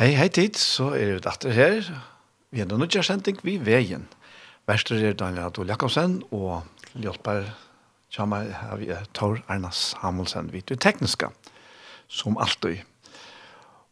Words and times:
Hei, 0.00 0.14
hei 0.16 0.30
tid, 0.32 0.56
så 0.56 0.94
er 0.96 1.10
vi 1.12 1.20
datter 1.20 1.52
her. 1.52 1.88
Vi 2.48 2.62
er 2.62 2.68
noen 2.70 2.86
utgjørsending 2.86 3.42
vi 3.44 3.58
veien. 3.60 4.06
Verster 4.64 4.96
er 4.96 5.12
Daniel 5.12 5.50
Adol 5.50 5.68
Jakobsen, 5.68 6.14
og 6.32 6.62
hjelper 6.96 7.50
kommer 8.16 8.48
her 8.62 8.80
vi 8.80 8.88
er 8.94 9.04
Tor 9.12 9.42
Ernas 9.52 9.90
Hamilsen, 10.00 10.48
vi 10.54 10.62
er 10.64 10.80
tekniske, 10.80 11.28
som 12.08 12.40
alltid. 12.40 12.80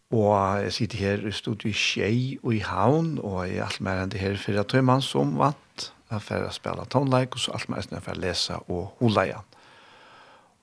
Og 0.08 0.32
jeg 0.62 0.72
sitter 0.79 1.02
her 1.02 1.29
i 1.29 1.34
studiet 1.36 1.76
Skjei 1.76 2.38
og 2.40 2.56
i 2.56 2.63
Havn, 2.65 3.19
og 3.21 3.43
jeg 3.45 3.61
er 3.61 3.69
alt 3.69 3.85
mer 3.85 4.01
enn 4.01 4.17
det 4.17 4.25
her 4.25 4.40
fire 4.40 4.65
tøymann 4.65 5.04
som 5.04 5.37
vant. 5.37 5.90
Jeg 6.09 6.22
er 6.22 6.25
ferdig 6.25 6.49
å 6.49 6.56
spille 6.56 6.88
tonelike, 6.88 7.37
og 7.37 7.45
så 7.45 7.53
alt 7.61 7.69
mer 7.69 7.85
enn 7.85 7.99
jeg 7.99 8.01
er 8.01 8.09
ferdig 8.09 8.25
å 8.25 8.29
lese 8.31 8.61
og 8.65 9.04
holeie. 9.04 9.37
Ja. 9.37 9.58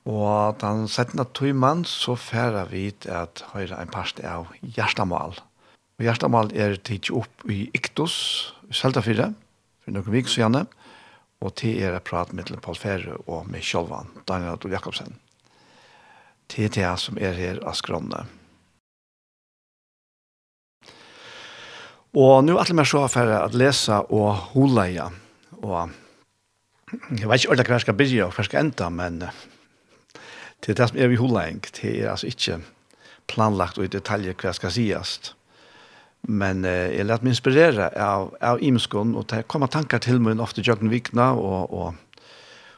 Og 0.06 0.60
den 0.62 0.86
settende 0.92 1.26
tøymann 1.34 1.82
så 1.90 2.14
færa 2.20 2.68
vi 2.70 2.92
at 3.10 3.42
høyre 3.56 3.80
en 3.82 3.90
parst 3.90 4.20
av 4.22 4.52
Gjerstamal. 4.62 5.34
Og 5.98 6.06
Gjerstamal 6.06 6.52
er 6.54 6.78
tidsi 6.78 7.14
opp 7.18 7.46
i 7.50 7.66
Iktus, 7.74 8.54
i 8.70 8.76
Seltafire, 8.78 9.32
for 9.82 9.96
noen 9.96 10.14
vik 10.14 10.30
så 10.30 10.44
gjerne, 10.44 10.66
og 11.42 11.56
til 11.58 11.82
er 11.82 11.96
jeg 11.96 12.06
prat 12.06 12.34
med 12.34 12.46
til 12.48 12.62
Paul 12.62 12.78
Fære 12.78 13.18
og 13.26 13.50
med 13.50 13.66
Kjolvan, 13.66 14.14
Daniel 14.30 14.54
Adol 14.54 14.78
Jakobsen. 14.78 15.18
Til 16.54 16.70
det 16.70 16.92
som 17.02 17.18
er 17.18 17.34
her 17.34 17.64
av 17.66 17.74
skronne. 17.78 18.22
Og 22.16 22.46
nå 22.46 22.56
er 22.56 22.70
det 22.70 22.78
mer 22.78 22.88
så 22.88 23.02
for 23.12 23.34
å 23.42 23.50
lese 23.58 23.98
og 24.14 24.52
holeia, 24.54 25.10
og 25.66 25.92
jeg 27.18 27.28
vet 27.28 27.50
ikke 27.50 27.66
hva 27.66 27.80
jeg 27.80 27.88
skal 27.88 27.98
begynne 27.98 28.30
og 28.30 28.36
hva 28.36 28.44
jeg 28.46 28.52
skal 28.52 28.68
enda, 28.68 28.88
men 28.94 29.24
Det 30.66 30.74
er 30.74 30.80
det 30.80 30.90
som 30.90 30.98
er 30.98 31.12
vi 31.12 31.20
holdeng. 31.22 31.62
Det 31.78 31.92
er 32.02 32.10
altså 32.10 32.28
ikke 32.28 32.60
planlagt 33.30 33.78
og 33.78 33.86
i 33.86 33.92
detaljer 33.94 34.34
hva 34.42 34.54
skal 34.58 34.74
sies. 34.74 35.20
Men 36.26 36.66
eh, 36.66 36.96
jeg 36.96 37.06
lærte 37.06 37.26
meg 37.26 37.36
inspirere 37.36 37.92
av, 38.02 38.32
av 38.42 38.62
imskån, 38.66 39.14
og 39.14 39.28
det 39.30 39.44
kommer 39.52 39.70
tanker 39.70 40.02
til 40.02 40.18
meg 40.26 40.42
ofte 40.42 40.66
i 40.66 40.90
vikna, 40.90 41.34
og, 41.38 41.70
og 41.70 41.94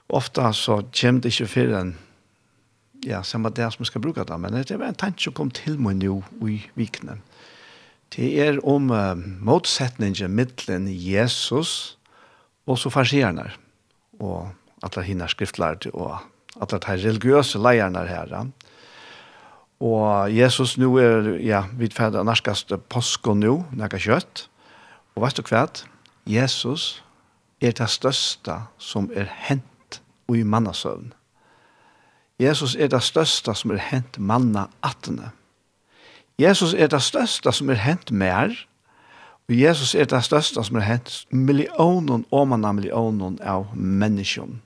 ofte 0.10 0.52
så 0.54 0.82
kommer 0.92 1.22
det 1.24 1.32
ikke 1.32 1.48
for 1.48 1.80
en 1.80 1.96
ja, 3.06 3.22
samme 3.24 3.50
det 3.50 3.70
som 3.72 3.84
jeg 3.84 3.92
skal 3.92 4.04
bruke 4.04 4.26
det, 4.28 4.40
men 4.40 4.54
det 4.54 4.72
er 4.72 4.84
en 4.84 4.96
tanke 4.96 5.24
som 5.24 5.34
kom 5.34 5.52
til 5.52 5.80
meg 5.80 6.02
nå 6.02 6.20
i 6.44 6.60
Vikna. 6.76 7.18
Det 8.16 8.28
er 8.40 8.60
om 8.68 8.92
uh, 8.92 9.16
motsetningen 9.16 10.32
mittelen 10.32 10.88
Jesus 10.88 11.98
og 12.68 12.80
så 12.80 12.90
farsierne, 12.92 13.50
og 14.20 14.50
at 14.84 14.96
det 14.96 15.08
hinner 15.08 15.32
skriftlærte 15.32 15.92
og 15.94 16.18
at 16.62 16.72
det 16.72 16.84
er 16.88 17.04
religiösa 17.04 17.60
leierne 17.60 18.08
her. 18.08 18.52
Och 19.80 20.30
Jesus 20.30 20.78
nu 20.78 20.98
är 21.00 21.40
ja, 21.40 21.66
vid 21.74 21.94
ferdig 21.94 22.26
norskast 22.26 22.72
påske 22.90 23.34
nå, 23.36 23.66
nu, 23.72 23.88
jeg 23.92 24.02
kött. 24.02 24.50
Och 25.16 25.24
vet 25.24 25.36
du 25.36 25.44
kvärt? 25.44 25.86
Jesus 26.26 27.04
är 27.60 27.72
det 27.72 27.88
största 27.88 28.64
som 28.78 29.12
är 29.16 29.26
hänt 29.26 30.02
i 30.34 30.44
mannasövn. 30.44 31.14
Jesus 32.38 32.76
är 32.76 32.88
det 32.88 33.02
största 33.02 33.54
som 33.54 33.72
är 33.72 33.76
hänt 33.76 34.18
manna 34.18 34.68
attene. 34.80 35.32
Jesus 36.38 36.74
är 36.74 36.88
det 36.88 37.00
största 37.00 37.52
som 37.52 37.70
är 37.70 37.76
hänt 37.76 38.12
mer. 38.12 38.68
Och 39.48 39.54
Jesus 39.54 39.96
är 39.96 40.06
det 40.06 40.22
största 40.22 40.64
som 40.64 40.76
är 40.76 40.82
hänt 40.82 41.26
miljonen 41.30 42.26
och 42.30 42.48
manna 42.48 42.74
miljonen 42.74 43.40
av 43.44 43.78
människan. 43.78 44.62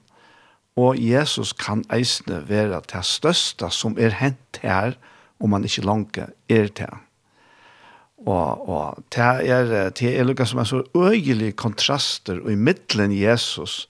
Og 0.80 0.96
Jesus 1.00 1.52
kan 1.54 1.84
eisne 1.94 2.44
være 2.48 2.82
det 2.94 3.06
største 3.06 3.70
som 3.76 3.98
er 4.00 4.16
hent 4.22 4.62
her, 4.64 4.96
om 5.40 5.50
man 5.50 5.64
ikke 5.68 5.86
langt 5.86 6.18
er 6.50 6.68
til. 6.68 7.00
Og, 8.26 8.70
og 8.70 9.04
det 9.16 9.50
er, 9.50 9.90
det 9.90 10.12
er 10.20 10.28
noe 10.28 10.46
som 10.46 10.62
er 10.62 10.70
så 10.70 10.84
øyelig 10.96 11.56
kontraster 11.58 12.38
og 12.44 12.52
i 12.54 12.56
midtelen 12.56 13.14
Jesus, 13.16 13.88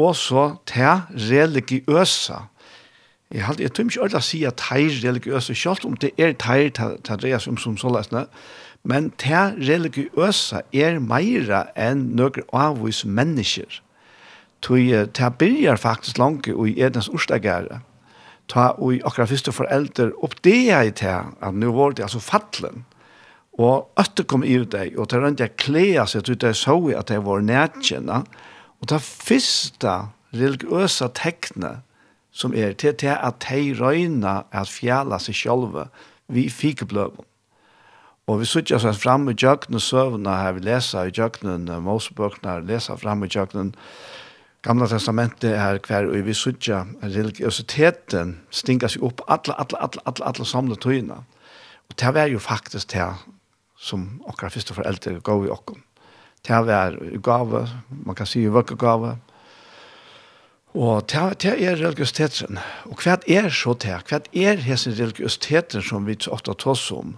og 0.00 0.16
så 0.16 0.56
det 0.68 1.02
religiøse. 1.30 2.34
Jeg, 3.30 3.44
halte, 3.46 3.62
jeg 3.62 3.72
tror 3.72 3.84
ikke 3.84 4.18
å 4.18 4.24
si 4.24 4.42
at 4.48 4.58
det 4.58 4.80
er 4.80 4.96
religiøse, 5.04 5.54
selv 5.54 5.86
om 5.86 5.94
det 5.96 6.10
er 6.18 6.32
det 6.34 6.80
er 6.80 7.16
det 7.22 7.42
som, 7.42 7.56
som 7.56 7.76
så 7.78 7.92
løsne, 7.94 8.26
men 8.82 9.12
det 9.22 9.44
religiøse 9.60 10.64
er 10.72 10.98
mer 10.98 11.52
enn 11.76 12.08
noen 12.16 12.42
avvis 12.52 13.04
mennesker. 13.04 13.80
Tui, 14.60 14.92
ta 15.16 15.30
byrjar 15.30 15.80
faktisk 15.80 16.18
langt 16.18 16.46
i 16.46 16.74
Edens 16.82 17.08
Orsdagare. 17.08 17.80
Ta 18.50 18.72
og 18.76 19.00
akkurat 19.06 19.30
første 19.30 19.52
foreldre 19.54 20.10
oppdea 20.24 20.82
i 20.84 20.90
det, 20.90 21.18
at 21.40 21.54
nå 21.54 21.72
var 21.72 21.94
det 21.94 22.04
altså 22.04 22.20
fattelen. 22.20 22.84
Og 23.60 23.88
øtter 24.00 24.24
kom 24.24 24.44
i 24.44 24.56
deg, 24.58 24.98
og 24.98 25.10
ta 25.10 25.20
rundt 25.20 25.40
jeg 25.40 25.56
klea 25.60 26.06
seg, 26.06 26.20
jeg 26.20 26.26
trodde 26.28 26.50
jeg 26.50 26.58
så 26.60 26.76
at 26.98 27.12
det 27.12 27.20
var 27.24 27.44
nærkjenne. 27.44 28.22
Og 28.80 28.90
ta 28.90 28.98
første 29.02 29.96
religiøse 30.34 31.10
tekne 31.14 31.80
som 32.32 32.54
er 32.54 32.72
til 32.78 32.94
til 32.94 33.16
at 33.16 33.42
de 33.48 33.74
røyna 33.74 34.44
at 34.52 34.70
fjala 34.70 35.18
seg 35.18 35.34
sjølve 35.34 35.88
vi 36.30 36.48
fikk 36.48 36.86
bløven. 36.88 37.26
Og 38.30 38.40
vi 38.40 38.46
sitter 38.46 38.78
oss 38.78 39.02
fram 39.02 39.28
i 39.28 39.34
jøkken 39.34 39.74
og 39.74 39.82
søvnene 39.82 40.36
her 40.38 40.52
vi 40.54 40.60
leser 40.68 41.08
i 41.08 41.14
jøkken, 41.14 41.66
Mosebøkene 41.82 42.60
leser 42.66 42.96
fram 42.96 43.24
i 43.24 43.30
jøkken, 43.30 43.72
og 43.74 44.29
gamla 44.62 44.88
testamentet 44.90 45.54
er 45.56 45.80
hver 45.86 46.08
og 46.10 46.24
vi 46.26 46.34
sutja 46.36 46.84
religiositeten 47.02 48.36
stinga 48.50 48.90
seg 48.90 49.04
opp 49.06 49.24
alla, 49.26 49.56
alla, 49.56 49.84
alla, 49.86 50.04
alla, 50.04 50.32
alla 50.32 50.46
samle 50.46 50.76
tøyene. 50.76 51.22
Og 51.90 51.96
det 51.98 52.14
var 52.14 52.28
jo 52.30 52.38
faktisk 52.38 52.92
det 52.92 53.08
som 53.80 54.20
okkar 54.28 54.52
første 54.52 54.76
foreldre 54.76 55.20
gav 55.24 55.46
i 55.46 55.50
okkom. 55.52 55.80
Det 56.46 56.60
var 56.66 56.96
gave, 57.22 57.66
man 58.04 58.16
kan 58.16 58.26
si 58.26 58.46
vøkkegave, 58.48 59.16
Og 60.74 61.02
det 61.10 61.50
er 61.50 61.76
religiositeten. 61.80 62.58
Og 62.86 63.00
hva 63.02 63.16
er 63.26 63.48
så 63.50 63.74
det? 63.74 63.96
Hva 64.06 64.20
er 64.32 64.60
hese 64.62 64.92
religiositeten 64.94 65.82
som 65.82 66.06
vi 66.06 66.14
ofte 66.30 66.54
tar 66.54 66.78
om? 66.94 67.16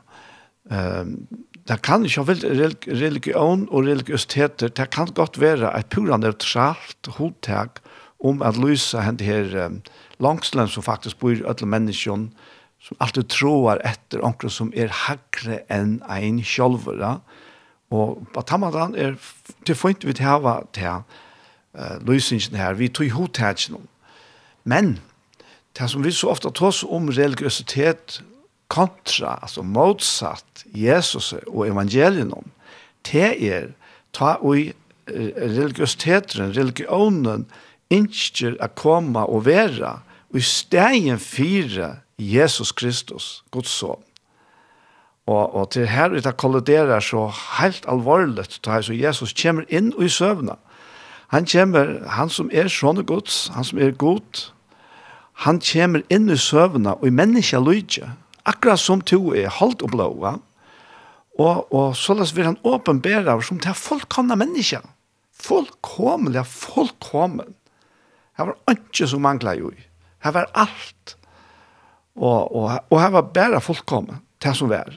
Um, 0.70 1.26
det 1.68 1.78
kan 1.82 2.04
ikke 2.04 2.24
være 2.26 2.74
religion 2.90 3.68
og 3.70 3.86
religiøsiteter, 3.86 4.68
det 4.68 4.90
kan 4.90 5.12
godt 5.14 5.40
være 5.40 5.70
et 5.78 5.86
pura 5.86 6.16
neutralt 6.18 7.06
hodtag 7.18 7.78
om 8.24 8.42
at 8.42 8.58
lyse 8.58 9.02
henne 9.02 9.22
her 9.22 9.66
um, 9.66 9.82
langslen 10.22 10.68
som 10.68 10.82
faktisk 10.82 11.18
bor 11.18 11.30
i 11.34 11.42
alle 11.46 11.66
mennesker, 11.66 12.26
som 12.82 12.98
alltid 13.00 13.30
tror 13.30 13.78
etter 13.86 14.24
onker 14.26 14.50
som 14.50 14.72
er 14.74 14.90
hakre 15.04 15.60
enn 15.70 16.00
ein 16.10 16.42
sjolver. 16.42 17.20
Og 17.92 18.26
på 18.34 18.42
tammadan 18.42 18.96
er 18.98 19.14
til 19.66 19.78
fint 19.78 20.06
vi 20.06 20.16
hava 20.18 20.62
til 20.74 21.02
uh, 21.78 21.96
lysingen 22.06 22.58
her, 22.58 22.74
vi 22.74 22.88
tog 22.88 23.10
hodtagen. 23.14 23.78
Men, 24.64 24.98
det 25.78 25.90
som 25.90 26.02
vi 26.04 26.10
så 26.10 26.34
ofte 26.34 26.50
tar 26.50 26.74
om 26.90 27.08
religiøsitet, 27.08 28.22
kontra, 28.72 29.36
altså 29.42 29.62
motsatt 29.62 30.64
Jesus 30.72 31.32
og 31.46 31.66
evangelium, 31.68 32.48
det 33.04 33.34
er 33.44 33.72
ta 34.16 34.36
ui 34.40 34.72
religiøsiteten, 35.08 36.54
religionen, 36.56 37.46
innskjer 37.92 38.56
å 38.62 38.70
komme 38.78 39.24
og 39.28 39.44
være, 39.48 39.98
og 40.32 40.38
i 40.40 40.44
stegen 40.46 41.20
fire 41.20 41.96
Jesus 42.16 42.72
Kristus, 42.72 43.42
Guds 43.52 43.72
son. 43.72 44.00
Og, 45.26 45.54
og 45.54 45.70
til 45.74 45.86
her 45.86 46.14
det 46.14 46.36
kolliderer 46.40 47.02
så 47.04 47.28
helt 47.58 47.84
alvorlig, 47.88 48.48
ta 48.62 48.80
så 48.82 48.96
Jesus 48.96 49.34
kommer 49.38 49.66
inn 49.68 49.92
i 50.00 50.08
søvna. 50.10 50.56
Han 51.32 51.46
kommer, 51.46 52.00
han 52.08 52.28
som 52.28 52.50
er 52.52 52.68
sånne 52.68 53.04
Guds, 53.08 53.48
han 53.54 53.64
som 53.64 53.78
er 53.78 53.94
god, 53.96 54.48
han 55.46 55.60
kommer 55.64 56.02
inn 56.12 56.28
i 56.30 56.36
søvna 56.36 56.98
og 56.98 57.06
i 57.08 57.14
menneska 57.14 57.60
lydje, 57.62 58.10
akkurat 58.48 58.80
som 58.80 59.00
to 59.00 59.34
er 59.36 59.52
holdt 59.52 59.84
og 59.84 59.94
blåa, 59.94 60.36
og, 61.40 61.72
og 61.72 61.96
således 61.96 62.34
vil 62.36 62.50
han 62.50 62.58
åpenbære 62.64 63.38
som 63.42 63.60
til 63.62 63.74
fullkomne 63.74 64.36
mennesker. 64.36 64.84
Fullkomlig, 65.32 66.44
fullkomne. 66.46 67.46
Her 68.36 68.50
var 68.50 68.74
ikke 68.74 69.08
som 69.08 69.24
manglet 69.24 69.60
jo. 69.60 69.72
Her 70.22 70.36
var 70.36 70.50
alt. 70.54 71.16
Og, 72.16 72.52
og, 72.56 72.68
og 72.90 73.00
her 73.00 73.14
var 73.16 73.32
bare 73.32 73.60
fullkomne 73.64 74.20
til 74.42 74.54
som 74.54 74.70
var. 74.72 74.92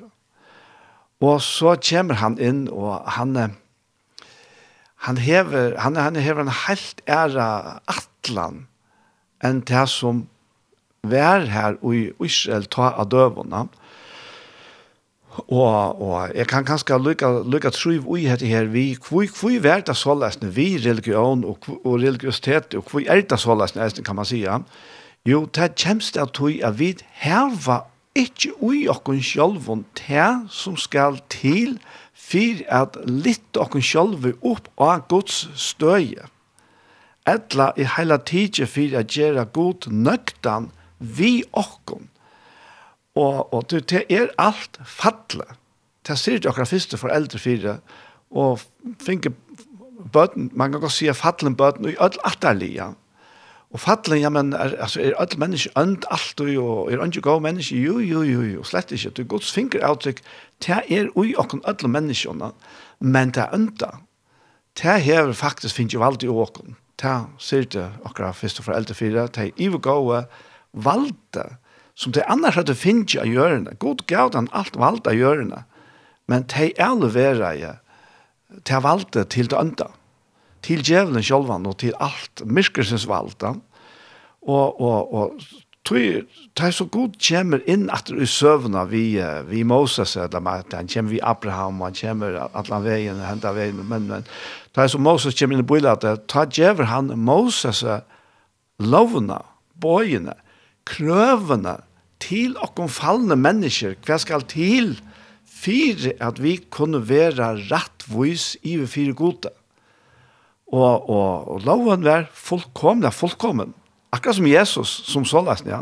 Og 1.23 1.39
så 1.41 1.77
kommer 1.79 2.19
han 2.19 2.35
inn, 2.37 2.65
og 2.67 3.07
han, 3.15 3.55
han 5.07 5.17
hever, 5.17 5.77
han, 5.79 5.95
han 5.95 6.19
hever 6.19 6.43
en 6.43 6.55
helt 6.65 7.01
ære 7.07 7.47
atlan 7.87 8.65
enn 9.43 9.61
til 9.67 9.87
som 9.91 10.23
vær 11.11 11.47
her 11.51 11.79
i 11.93 12.09
Israel 12.25 12.67
ta 12.71 12.93
av 12.95 13.09
døvene. 13.11 13.65
Og, 15.35 16.01
og 16.01 16.31
jeg 16.35 16.47
kan 16.47 16.65
kanskje 16.65 16.97
lykke, 17.01 17.31
lykke 17.51 17.71
tro 17.75 18.15
i 18.15 18.27
dette 18.29 18.47
her, 18.47 18.69
vi, 18.71 18.95
hvor, 19.07 19.25
hvor 19.39 19.67
er 19.67 19.83
det 19.83 19.97
sålesne, 19.97 20.51
vi 20.55 20.77
religion 20.79 21.43
og, 21.43 21.67
og 21.83 21.99
religiøsitet, 21.99 22.75
og 22.79 22.87
hvor 22.91 23.03
er 23.07 23.21
det 23.21 23.39
sålesne, 23.39 23.89
kan 24.05 24.15
man 24.15 24.25
si. 24.25 24.45
Jo, 25.25 25.45
det 25.55 25.75
kommer 25.83 26.11
det 26.13 26.29
til 26.37 26.61
at 26.63 26.79
vi 26.79 26.95
har 27.25 27.85
ikke 28.15 28.53
ui 28.63 28.85
okken 28.87 29.19
sjálfun 29.19 29.83
te 29.97 30.23
som 30.49 30.77
skal 30.79 31.19
til 31.29 31.75
fyr 32.15 32.63
at 32.71 32.95
litt 33.09 33.59
okken 33.59 33.83
sjálfu 33.83 34.31
opp 34.39 34.69
av 34.79 35.03
Guds 35.11 35.49
støye. 35.59 36.29
Etla 37.27 37.73
i 37.75 37.87
heila 37.89 38.21
tidsje 38.21 38.69
fyr 38.69 38.95
at 39.01 39.11
gjera 39.11 39.43
god 39.51 39.89
nøktan 39.91 40.69
til 40.69 40.84
vi 40.99 41.43
okkon. 41.53 42.09
Og, 43.15 43.53
og 43.53 43.69
det 43.71 44.03
er 44.09 44.27
alt 44.41 44.79
fattelig. 44.85 45.47
Det 46.05 46.17
sier 46.19 46.37
ikke 46.37 46.51
akkurat 46.51 46.69
første 46.69 46.97
foreldre 46.99 47.39
fire, 47.39 47.79
og 48.35 48.61
finke 49.01 49.31
bøten, 50.13 50.51
man 50.53 50.71
kan 50.71 50.81
godt 50.81 50.91
si 50.91 51.07
at 51.07 51.17
fattelen 51.17 51.55
bøten, 51.55 51.85
og 51.85 51.91
i 51.91 51.97
ødel 52.01 52.19
atterlige. 52.23 52.91
Og 53.71 53.79
fattelen, 53.79 54.21
ja, 54.21 54.29
men 54.29 54.53
er, 54.53 54.75
altså, 54.79 55.01
er 55.01 55.21
ødel 55.21 55.39
menneske 55.39 55.69
ønd 55.77 56.03
alt, 56.11 56.41
og 56.41 56.91
er 56.91 57.01
ønd 57.01 57.21
gode 57.21 57.41
menneske, 57.41 57.75
jo, 57.75 57.99
jo, 57.99 58.21
jo, 58.21 58.41
jo, 58.41 58.63
slett 58.63 58.91
ikke. 58.91 59.09
Det 59.09 59.19
er 59.19 59.27
gods 59.33 59.51
fingeravtrykk, 59.53 60.21
det 60.67 60.81
er 60.89 61.09
ui 61.15 61.33
okken 61.37 61.63
ødel 61.67 61.89
menneskene, 61.89 62.51
men 62.99 63.29
det 63.29 63.43
er 63.43 63.53
ønda. 63.55 63.89
Det 64.81 65.01
her 65.01 65.31
faktisk 65.31 65.75
finner 65.75 65.93
jo 65.93 66.03
alltid 66.03 66.29
åkken. 66.29 66.75
Det 67.01 67.15
sier 67.39 67.63
det 67.63 67.89
akkurat 68.05 68.35
første 68.35 68.63
foreldre 68.63 68.93
fire, 68.93 69.27
det 69.27 69.47
er 69.47 69.51
ivegående, 69.57 70.27
valde 70.75 71.45
som 71.95 72.11
de 72.11 72.23
annars 72.27 72.59
hadde 72.59 72.75
finnet 72.75 73.15
av 73.21 73.29
hjørne. 73.31 73.75
God 73.79 74.03
gav 74.11 74.33
den 74.35 74.49
alt 74.51 74.75
valde 74.79 75.11
av 75.11 75.17
hjørne, 75.17 75.63
men 76.27 76.47
de 76.51 76.71
elevera 76.81 77.53
jeg 77.55 77.79
til 78.67 78.83
valde 78.83 79.25
til 79.31 79.49
det 79.51 79.59
ønda, 79.59 79.89
til 80.65 80.83
djevelen 80.83 81.23
sjølvan 81.23 81.67
og 81.69 81.79
til 81.83 81.95
alt 82.03 82.43
myrkersens 82.45 83.07
valde. 83.09 83.55
Og, 84.45 84.81
og, 84.81 85.13
og 85.13 85.39
Det 85.85 86.25
er 86.57 86.71
så 86.71 86.85
god 86.89 87.13
kommer 87.21 87.61
inn 87.69 87.89
at 87.93 88.09
i 88.09 88.25
søvna 88.25 88.87
vi, 88.89 89.21
vi 89.45 89.63
Moses, 89.63 90.15
eller 90.15 90.41
han 90.73 90.87
kommer 90.87 91.11
vi 91.11 91.19
Abraham, 91.21 91.81
han 91.81 91.93
kommer 91.93 92.39
alle 92.53 92.79
veien, 92.81 93.19
henta 93.21 93.51
veien, 93.53 93.83
men, 93.85 94.07
men 94.07 94.25
tøy 94.73 94.87
så 94.89 94.97
Moses 94.97 95.37
kommer 95.37 95.53
inn 95.53 95.61
i 95.61 95.67
bøyla, 95.67 95.93
at 95.93 96.25
ta 96.27 96.45
djever 96.49 96.89
han 96.89 97.13
Moses 97.13 97.83
lovna, 98.79 99.43
bøyene, 99.77 100.33
krøvene 100.85 101.79
til 102.23 102.55
okkom 102.63 102.89
fallende 102.91 103.37
mennesker, 103.39 103.97
hva 104.05 104.17
skal 104.21 104.45
til 104.49 104.95
for 105.55 106.09
at 106.21 106.41
vi 106.43 106.57
kunne 106.73 107.01
være 107.09 107.55
rettvis 107.71 108.55
i 108.63 108.75
vi 108.77 108.87
fire 108.89 109.15
gode. 109.17 109.51
Og, 110.67 111.09
og, 111.09 111.47
og 111.51 111.65
loven 111.65 112.05
var 112.05 112.27
fullkomne, 112.33 113.11
fullkommen. 113.13 113.73
Akkurat 114.13 114.37
som 114.37 114.47
Jesus, 114.49 114.93
som 115.09 115.25
så 115.25 115.41
løsne, 115.45 115.71
ja. 115.71 115.81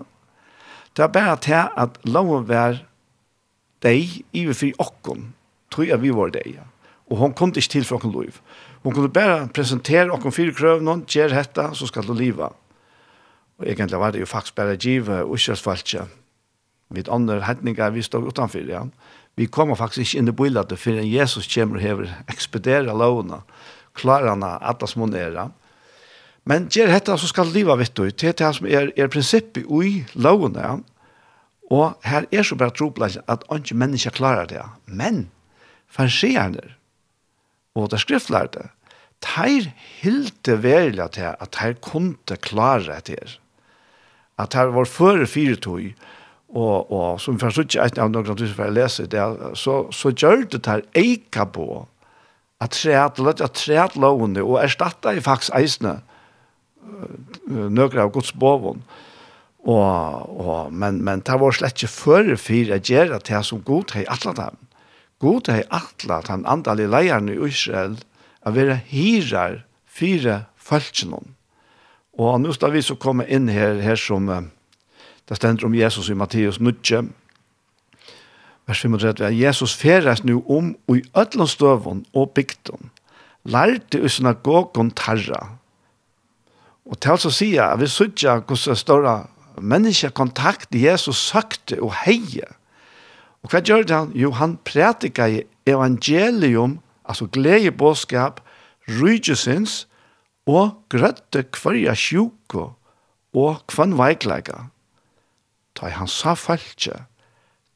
Det 0.93 1.03
er 1.03 1.13
bare 1.13 1.37
til 1.41 1.57
at 1.57 1.97
loven 2.05 2.45
var 2.47 2.83
deg 3.83 4.21
i 4.31 4.45
vi 4.45 4.53
fire 4.53 4.77
okken, 4.83 5.31
tror 5.73 5.89
jeg 5.89 6.01
vi 6.03 6.13
var 6.13 6.33
deg, 6.35 6.59
ja. 6.59 6.67
Og 7.11 7.19
hon 7.19 7.33
kom 7.35 7.51
ikke 7.51 7.75
til 7.77 7.87
for 7.87 7.99
okken 7.99 8.13
lov. 8.13 8.39
Hon 8.83 8.93
kunne 8.95 9.11
bare 9.11 9.47
presentere 9.53 10.11
okken 10.13 10.35
fire 10.35 10.53
krøvene, 10.55 11.01
gjør 11.09 11.33
dette, 11.33 11.69
så 11.75 11.89
skal 11.89 12.05
du 12.07 12.13
livet 12.17 12.62
Og 13.59 13.67
egentlig 13.67 13.99
var 13.99 14.13
det 14.13 14.23
jo 14.23 14.29
faktisk 14.29 14.55
bare 14.55 14.77
givet 14.77 15.27
uskjørsfaltje. 15.29 16.07
Mitt 16.93 17.09
andre 17.09 17.41
hetninger, 17.45 17.89
vi 17.93 18.05
stod 18.05 18.27
utenfor, 18.27 18.65
ja. 18.69 18.85
Vi 19.35 19.47
kommer 19.49 19.75
faktisk 19.75 20.05
ikke 20.05 20.21
inn 20.21 20.29
i 20.29 20.35
bøylet 20.37 20.73
før 20.77 21.01
Jesus 21.01 21.49
kommer 21.49 21.79
og 21.79 21.83
hever 21.83 22.11
ekspedere 22.29 22.93
lovene, 22.93 23.41
klarer 23.97 24.33
han 24.33 24.43
at 24.45 24.81
det 24.81 24.89
smonere. 24.91 25.49
Men 26.45 26.67
gjør 26.69 26.91
dette 26.91 27.15
så 27.17 27.29
skal 27.29 27.53
livet, 27.53 27.79
vet 27.79 27.95
du, 27.97 28.09
til 28.11 28.35
det 28.37 28.49
som 28.57 28.67
er, 28.67 28.91
er 28.99 29.09
prinsippet 29.09 29.65
i 29.65 30.03
lovene, 30.13 30.81
og 31.71 31.95
her 32.05 32.27
er 32.31 32.45
så 32.45 32.57
bare 32.59 32.75
troplass 32.75 33.17
at 33.31 33.45
ikke 33.55 33.77
mennesker 33.79 34.13
klarer 34.13 34.49
det. 34.49 34.63
Men, 34.85 35.29
farsierner, 35.89 36.75
og 37.73 37.89
det 37.89 38.03
skriftlærte, 38.03 38.67
teir 39.23 39.71
hilde 40.01 40.57
verilig 40.61 41.07
til 41.15 41.31
at 41.31 41.53
teir 41.55 41.79
kunde 41.81 42.37
klare 42.43 42.99
det 43.07 43.17
her 43.17 43.39
at 44.41 44.57
her 44.57 44.73
var 44.73 44.89
før 44.89 45.25
fire 45.29 45.55
tog, 45.55 45.93
og, 46.53 46.91
og 46.91 47.21
som 47.21 47.39
først 47.41 47.63
ikke 47.63 47.81
er 47.81 48.01
av 48.01 48.11
noen 48.13 48.37
tusen 48.37 48.53
for 48.53 48.67
jeg 48.67 48.77
leser 48.77 49.09
det, 49.09 49.23
så, 49.57 49.83
så 49.93 50.13
gjør 50.13 50.45
det 50.53 50.65
her 50.69 50.83
eika 50.97 51.47
på 51.49 51.85
at 52.61 52.75
træt, 52.77 53.19
lett 53.19 53.41
at 53.43 53.57
træt 53.57 53.97
lovende, 53.99 54.43
og 54.45 54.61
erstatta 54.61 55.13
i 55.13 55.23
faktisk 55.23 55.55
eisene 55.57 55.99
nøkere 57.43 58.05
av 58.05 58.13
Guds 58.15 58.31
bovån. 58.39 58.83
Og, 59.63 60.39
og, 60.43 60.73
men, 60.75 60.99
men 61.03 61.23
det 61.23 61.39
var 61.39 61.55
slett 61.55 61.79
ikke 61.79 61.91
før 61.91 62.33
fire 62.39 62.79
å 62.79 62.83
gjøre 62.83 63.21
det 63.23 63.43
som 63.47 63.63
god 63.63 63.95
har 63.95 64.09
atlet 64.11 64.39
dem. 64.39 64.57
God 65.23 65.47
har 65.51 65.63
atlet 65.71 66.31
han 66.31 66.47
andalige 66.49 66.91
leierne 66.91 67.35
i 67.35 67.47
Israel, 67.47 67.95
å 68.43 68.51
være 68.51 68.81
hyrer 68.89 69.61
fire 69.87 70.43
følelsene. 70.59 71.21
Og 72.13 72.41
nå 72.41 72.53
skal 72.53 72.73
vi 72.75 72.81
så 72.85 72.95
komme 72.95 73.25
inn 73.25 73.49
her, 73.49 73.79
her 73.81 73.97
som 73.97 74.29
det 74.29 75.37
stender 75.37 75.65
om 75.65 75.75
Jesus 75.75 76.11
i 76.11 76.17
Matteus 76.17 76.59
9, 76.59 77.01
vers 78.67 78.81
35, 78.81 79.25
at 79.25 79.37
Jesus 79.37 79.73
feres 79.73 80.23
nu 80.23 80.43
om 80.49 80.75
og 80.87 80.97
i 80.97 81.03
ødlån 81.17 81.47
støvån 81.47 82.05
og 82.13 82.29
bygden, 82.35 82.91
lærte 83.43 84.01
i 84.01 84.09
synagogen 84.09 84.91
tarra. 84.91 85.57
Og 86.85 86.99
til 86.99 87.15
å 87.15 87.31
si 87.31 87.53
at 87.57 87.79
vi 87.79 87.87
sørger 87.87 88.43
hvordan 88.45 88.75
større 88.77 89.15
mennesker 89.57 90.11
kontakt 90.13 90.75
Jesus 90.75 91.17
søkte 91.31 91.79
og 91.81 91.93
heie. 92.03 92.45
Og 93.43 93.51
hva 93.51 93.61
gjør 93.63 93.87
han? 93.89 94.11
Jo, 94.15 94.31
han 94.31 94.57
prædiker 94.65 95.41
evangelium, 95.65 96.79
altså 97.05 97.27
gledebåskap, 97.27 98.39
rydgjøsins, 98.87 99.87
og 100.49 100.83
grøtte 100.91 101.45
kvarja 101.55 101.95
sjuko 101.95 102.73
og 103.33 103.63
kvann 103.71 103.95
veiklega. 103.97 104.69
Ta 105.73 105.89
han 105.89 106.09
sa 106.11 106.35
falskje, 106.37 107.05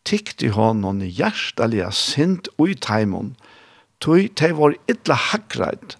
tykti 0.07 0.51
honom 0.53 1.01
i 1.01 1.09
hjertalega 1.09 1.89
sint 1.91 2.49
ui 2.61 2.75
taimon, 2.75 3.35
tog 3.99 4.29
tei 4.37 4.51
var 4.55 4.75
illa 4.91 5.17
hakreit 5.31 5.97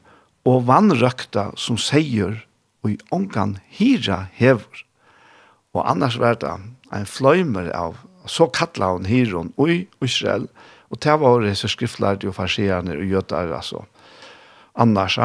og 0.48 0.68
vannrøkta 0.68 1.50
som 1.58 1.80
seier 1.81 2.44
ui 2.86 2.98
ongan 3.12 3.58
hira 3.68 4.28
hever. 4.38 4.84
Og 5.74 5.84
annars 5.90 6.19
var 6.22 6.38
det 6.42 6.54
en 6.94 7.10
fløymer 7.10 7.72
av, 7.75 7.98
så 8.28 8.48
kalla 8.52 8.94
hon 8.94 9.08
hiron 9.10 9.54
ui 9.58 9.88
Israel, 10.04 10.48
og 10.92 11.02
det 11.04 11.18
var 11.19 11.44
disse 11.44 11.68
skriftlærde 11.68 12.30
og 12.30 12.38
farsierne 12.38 12.96
og 12.96 13.10
gjøtar, 13.12 13.52
altså. 13.52 13.83
Annars, 14.76 15.18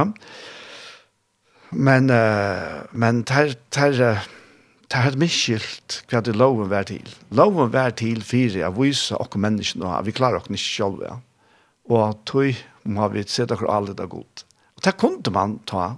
Men, 1.72 2.10
uh, 2.12 2.84
men 2.92 3.22
ter, 3.24 3.54
ter, 3.72 3.96
ter 4.92 5.06
hadde 5.06 5.20
miskilt 5.20 6.02
hva 6.10 6.20
det 6.24 6.36
loven 6.36 6.68
var 6.72 6.84
til. 6.90 7.08
Loven 7.32 7.72
var 7.72 7.94
til 7.96 8.20
fire 8.26 8.66
av 8.68 8.76
vise 8.76 9.16
oss 9.16 9.36
menneskene, 9.40 9.88
og 9.88 10.06
vi 10.06 10.14
klarer 10.16 10.42
oss 10.42 10.50
ikke 10.50 10.68
selv. 10.68 11.02
Ja. 11.06 11.16
Og 11.88 12.20
tog 12.28 12.60
må 12.84 13.08
vi 13.14 13.24
sette 13.26 13.56
oss 13.56 13.68
alle 13.68 13.96
det 13.96 14.08
godt. 14.12 14.44
Og 14.76 14.84
det 14.84 14.96
kunne 15.00 15.34
man 15.34 15.58
ta. 15.66 15.94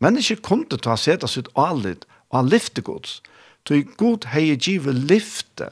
Mennesker 0.00 0.40
kunne 0.44 0.80
ta 0.80 0.96
sette 0.96 1.24
oss 1.28 1.38
ut 1.40 1.50
alle 1.56 1.96
og 2.30 2.38
han 2.38 2.50
lyfte 2.52 2.82
gods. 2.82 3.20
Tog 3.64 3.88
god 4.00 4.28
hei 4.32 4.54
givet 4.56 4.96
lyfte 5.10 5.70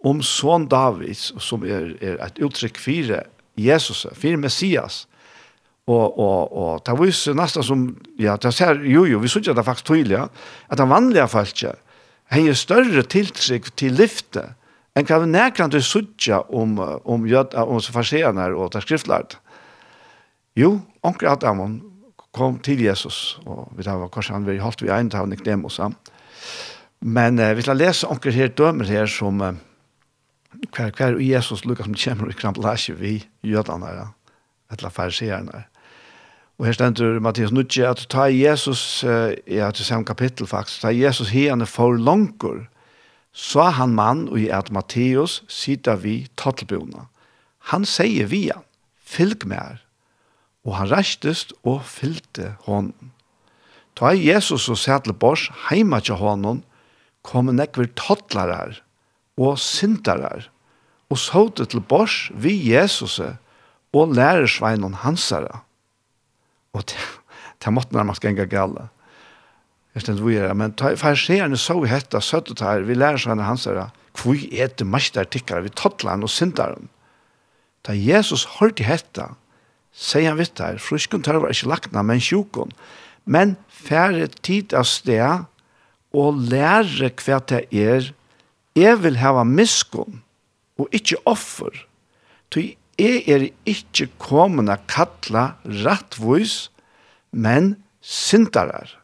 om 0.00 0.22
sånn 0.24 0.66
Davids, 0.70 1.28
som 1.38 1.64
er, 1.66 1.92
er 2.00 2.16
et 2.24 2.40
uttrykk 2.40 2.78
fire 2.80 3.24
Jesus, 3.60 4.06
fire 4.16 4.38
Messias, 4.40 5.04
Og, 5.90 6.18
og, 6.20 6.52
og 6.54 6.82
det 6.86 6.94
viser 7.00 7.36
nesten 7.38 7.64
som, 7.66 7.84
ja, 8.20 8.36
det 8.38 8.52
ser, 8.54 8.82
jo, 8.86 9.06
jo, 9.08 9.18
vi 9.22 9.30
synes 9.32 9.50
det 9.56 9.66
faktisk 9.66 9.88
tydelig, 9.90 10.18
ja, 10.18 10.26
at 10.70 10.78
den 10.78 10.90
vanlige 10.90 11.26
falskje, 11.32 11.74
han 12.30 12.46
er 12.46 12.58
større 12.58 13.02
tiltrykk 13.10 13.72
til 13.80 13.96
lyftet, 13.98 14.52
enn 14.94 15.06
hva 15.08 15.20
vi 15.22 15.30
nærkant 15.32 15.74
vi 15.74 15.82
synes 15.82 16.28
om, 16.46 16.76
om, 16.78 17.24
jød, 17.26 17.56
om 17.58 17.80
farsener 17.80 18.54
og 18.54 18.74
det 18.74 18.84
skriftlært 18.84 19.38
Jo, 20.58 20.80
onker 21.06 21.30
Adamon 21.30 21.78
kom 22.34 22.58
til 22.62 22.82
Jesus, 22.82 23.40
og 23.46 23.70
vi 23.78 23.86
tar 23.86 23.98
var 23.98 24.10
kanskje 24.12 24.34
han 24.36 24.46
var 24.46 24.54
i 24.58 24.62
halvt 24.62 24.84
vi 24.84 24.92
egnet 24.92 25.16
av 25.18 25.28
Nicodemus, 25.30 25.78
ja. 25.82 25.90
Men 27.00 27.38
eh, 27.40 27.54
vi 27.56 27.64
skal 27.64 27.78
lese 27.80 28.06
onker 28.10 28.34
her 28.34 28.50
dømer 28.52 28.86
her 28.90 29.08
som, 29.10 29.40
eh, 29.40 29.58
hver, 30.74 30.92
hver 30.98 31.18
Jesus 31.22 31.64
lukkar 31.64 31.88
som 31.88 31.96
kommer 31.96 32.30
i 32.30 32.36
krampelasje 32.36 32.94
vi 32.98 33.14
jødene, 33.46 33.94
ja, 33.96 34.08
eller 34.70 34.94
farseerne, 34.94 35.54
her. 35.54 35.70
Og 36.60 36.66
her 36.68 36.74
stender 36.76 37.22
Mathias 37.24 37.54
Nudje 37.56 37.86
at 37.88 38.02
ta 38.12 38.26
Jesus, 38.28 39.00
ja, 39.00 39.70
til 39.72 39.84
samme 39.86 40.04
kapittel 40.04 40.44
faktisk, 40.44 40.82
ta 40.82 40.90
Jesus 40.92 41.30
hene 41.32 41.64
for 41.64 41.96
langkur, 41.96 42.66
så 43.32 43.70
han 43.72 43.94
mann 43.96 44.26
og 44.28 44.36
i 44.42 44.50
at 44.52 44.68
Mathias 44.68 45.38
sitter 45.48 45.96
vi 46.02 46.26
tattelbjona. 46.36 47.06
Han 47.72 47.86
sier 47.88 48.28
vi 48.28 48.42
han, 48.50 48.66
fylg 49.00 49.46
mer, 49.48 49.80
og 50.68 50.76
han 50.76 50.90
restest 50.92 51.54
og 51.64 51.80
fylte 51.88 52.50
hånden. 52.66 53.14
Ta 53.96 54.12
Jesus 54.12 54.68
og 54.68 54.76
sæt 54.76 55.08
til 55.08 55.16
bors, 55.16 55.46
heima 55.70 56.02
til 56.04 56.20
hånden, 56.20 56.60
kom 57.24 57.48
nekver 57.48 57.88
her, 58.36 58.82
og 59.40 59.58
syndarar, 59.58 60.50
og 61.08 61.16
såte 61.16 61.64
til 61.64 61.80
bors 61.80 62.28
vi 62.34 62.52
Jesus 62.68 63.18
og 63.18 64.14
lærersveinen 64.14 65.00
hansara. 65.00 65.64
Og 66.76 66.86
det 66.86 67.72
måtte 67.74 67.96
nærmest 67.96 68.22
gænga 68.22 68.46
gale. 68.50 68.88
Jeg 69.94 70.04
stedet 70.04 70.22
hvor 70.22 70.30
er, 70.30 70.54
men 70.54 70.74
farserende 70.78 71.58
så 71.58 71.74
i 71.82 71.90
hetta, 71.90 72.20
søtt 72.22 72.52
og 72.52 72.60
tar, 72.60 72.84
vi 72.86 72.94
lærer 72.94 73.18
seg 73.18 73.40
hans 73.42 73.66
herre, 73.66 73.88
hvor 74.20 74.38
er 74.54 74.70
det 74.70 74.86
mest 74.86 75.18
artikkere, 75.18 75.64
vi 75.66 75.74
tottler 75.74 76.22
og 76.22 76.30
synder 76.30 76.76
han. 76.76 76.88
Da 77.86 77.96
Jesus 77.96 78.46
hørte 78.60 78.86
hetta, 78.86 79.32
sier 79.90 80.30
han 80.30 80.38
vidt 80.38 80.54
der, 80.60 80.78
fruskun 80.78 81.24
tar 81.26 81.40
var 81.42 81.50
ikke 81.50 81.72
lakna, 81.72 82.04
men 82.06 82.22
sjukon, 82.22 82.70
men 83.26 83.56
færre 83.66 84.28
tid 84.46 84.74
av 84.76 84.86
sted, 84.86 85.46
og 86.14 86.38
lære 86.50 87.10
hva 87.22 87.38
det 87.50 87.64
er, 87.70 88.12
jeg 88.78 89.02
vil 89.02 89.18
hava 89.18 89.42
miskunn, 89.46 90.22
og 90.78 90.86
ikke 90.94 91.18
offer, 91.26 91.86
til 92.50 92.74
jeg 93.00 93.22
er 93.32 93.46
ikke 93.68 94.08
kommet 94.20 94.70
å 94.72 94.78
kalle 94.90 95.50
rettvis, 95.84 96.68
men 97.30 97.74
syndarar. 98.00 98.96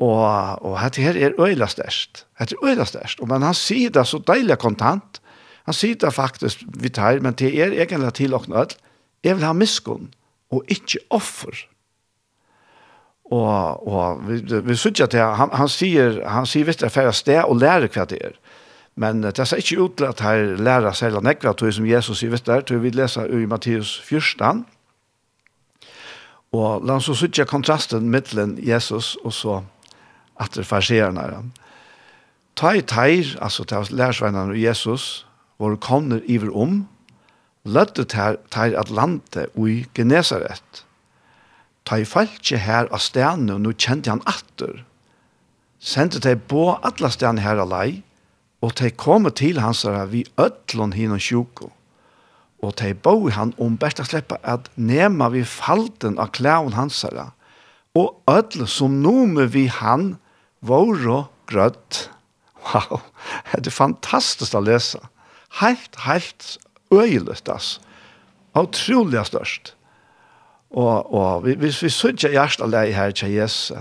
Og, 0.00 0.64
og 0.64 0.78
dette 0.80 1.04
her 1.04 1.18
er 1.18 1.36
øyla 1.36 1.68
størst. 1.68 2.24
Dette 2.40 2.56
er 2.56 2.70
øyla 2.72 2.86
størst. 2.88 3.20
Og 3.20 3.28
men 3.28 3.44
han 3.44 3.56
sier 3.56 3.92
det 3.92 4.06
så 4.08 4.20
deilig 4.24 4.56
kontant. 4.62 5.20
Han 5.68 5.76
sier 5.76 5.98
det 6.00 6.12
faktisk 6.16 6.64
vi 6.80 6.88
tar, 6.88 7.20
men 7.20 7.36
det 7.36 7.52
er 7.52 7.74
egentlig 7.74 8.14
til 8.16 8.34
åkne 8.34 8.62
ødel. 8.62 8.78
Jeg 9.24 9.36
vil 9.36 9.44
ha 9.44 9.52
miskunn, 9.52 10.08
og 10.50 10.64
ikke 10.72 11.02
offer. 11.12 11.66
Og, 13.30 13.86
og 13.86 14.22
vi, 14.26 14.40
vi 14.40 14.76
synes 14.76 15.04
at 15.04 15.14
han, 15.14 15.52
han 15.54 15.68
sier, 15.70 16.22
han 16.26 16.48
sier 16.48 16.66
visst 16.66 16.80
det 16.80 16.88
er 16.88 16.94
færre 16.94 17.12
sted 17.14 17.42
og 17.44 17.60
lærer 17.60 17.92
hva 17.92 18.08
det 18.08 18.18
er. 18.24 18.38
Men 18.96 19.22
det 19.22 19.46
ser 19.46 19.62
ikke 19.62 19.80
ut 19.80 19.96
til 19.96 20.10
at 20.10 20.20
her 20.24 20.56
lærer 20.58 20.92
seg 20.96 21.12
eller 21.12 21.24
nekva 21.24 21.54
tog 21.54 21.72
som 21.72 21.86
Jesus 21.86 22.20
sier 22.20 22.32
vet 22.32 22.46
du, 22.46 22.54
tog 22.66 22.82
vi 22.82 22.90
leser 22.94 23.30
i 23.30 23.46
Matteus 23.48 23.94
14. 24.02 24.64
Og 26.56 26.82
la 26.84 26.98
oss 26.98 27.06
så 27.06 27.14
sitte 27.14 27.46
kontrasten 27.46 28.10
mittelen 28.10 28.56
Jesus 28.58 29.14
og 29.24 29.34
så 29.34 29.60
at 30.40 30.56
det 30.56 30.66
farserende 30.66 31.22
er. 31.22 31.42
Ta 32.58 32.74
i 32.74 32.82
teir, 32.82 33.36
altså 33.40 33.64
til 33.64 33.94
lærersveinene 33.94 34.56
og 34.56 34.62
Jesus, 34.62 35.26
hvor 35.56 35.76
kommer 35.76 36.20
iver 36.26 36.50
om, 36.56 36.88
løtte 37.64 38.04
teir 38.04 38.76
at 38.80 38.90
lande 38.90 39.46
ui 39.54 39.86
Genesaret. 39.94 40.84
Ta 41.84 42.00
i 42.00 42.08
falskje 42.08 42.58
her 42.60 42.88
av 42.90 43.00
stedene, 43.04 43.54
og 43.54 43.64
nå 43.64 43.72
kjente 43.76 44.10
han 44.10 44.24
atter. 44.28 44.82
Sendte 45.80 46.20
teir 46.20 46.40
på 46.50 46.74
alle 46.76 47.10
stedene 47.12 47.44
her 47.44 47.60
alai, 47.62 48.02
Og 48.60 48.76
de 48.78 48.90
kom 48.90 49.28
til 49.32 49.60
hans 49.60 49.82
her, 49.82 50.04
vi 50.12 50.24
ødlån 50.38 50.92
hinn 50.92 51.14
og 51.16 51.22
sjuko. 51.24 51.70
Og 52.60 52.74
de 52.78 52.92
bo 52.94 53.30
han 53.32 53.54
om 53.58 53.78
best 53.80 54.02
å 54.02 54.04
slippe 54.04 54.36
at 54.44 54.68
nema 54.76 55.30
vi 55.32 55.46
falten 55.48 56.18
av 56.20 56.34
klæven 56.36 56.76
hans 56.76 57.00
her. 57.06 57.32
Og 57.96 58.20
ødlån 58.28 58.68
som 58.68 59.00
nome 59.00 59.48
vi 59.54 59.66
han 59.72 60.18
våre 60.60 61.24
grøtt. 61.48 62.10
Wow, 62.60 63.00
det 63.56 63.72
er 63.72 63.72
fantastisk 63.72 64.54
å 64.54 64.60
lese. 64.60 65.00
Helt, 65.62 65.96
helt 66.04 66.58
øyeløst, 66.92 67.48
altså. 67.48 67.80
Utrolig 68.58 69.22
størst. 69.26 69.72
Og, 70.70 71.14
og 71.14 71.46
hvis 71.46 71.80
vi, 71.80 71.86
vi 71.86 71.90
sørger 71.90 72.34
hjertet 72.34 72.66
av 72.66 72.74
deg 72.74 72.92
her 72.94 73.16
til 73.16 73.32
Jesus, 73.32 73.72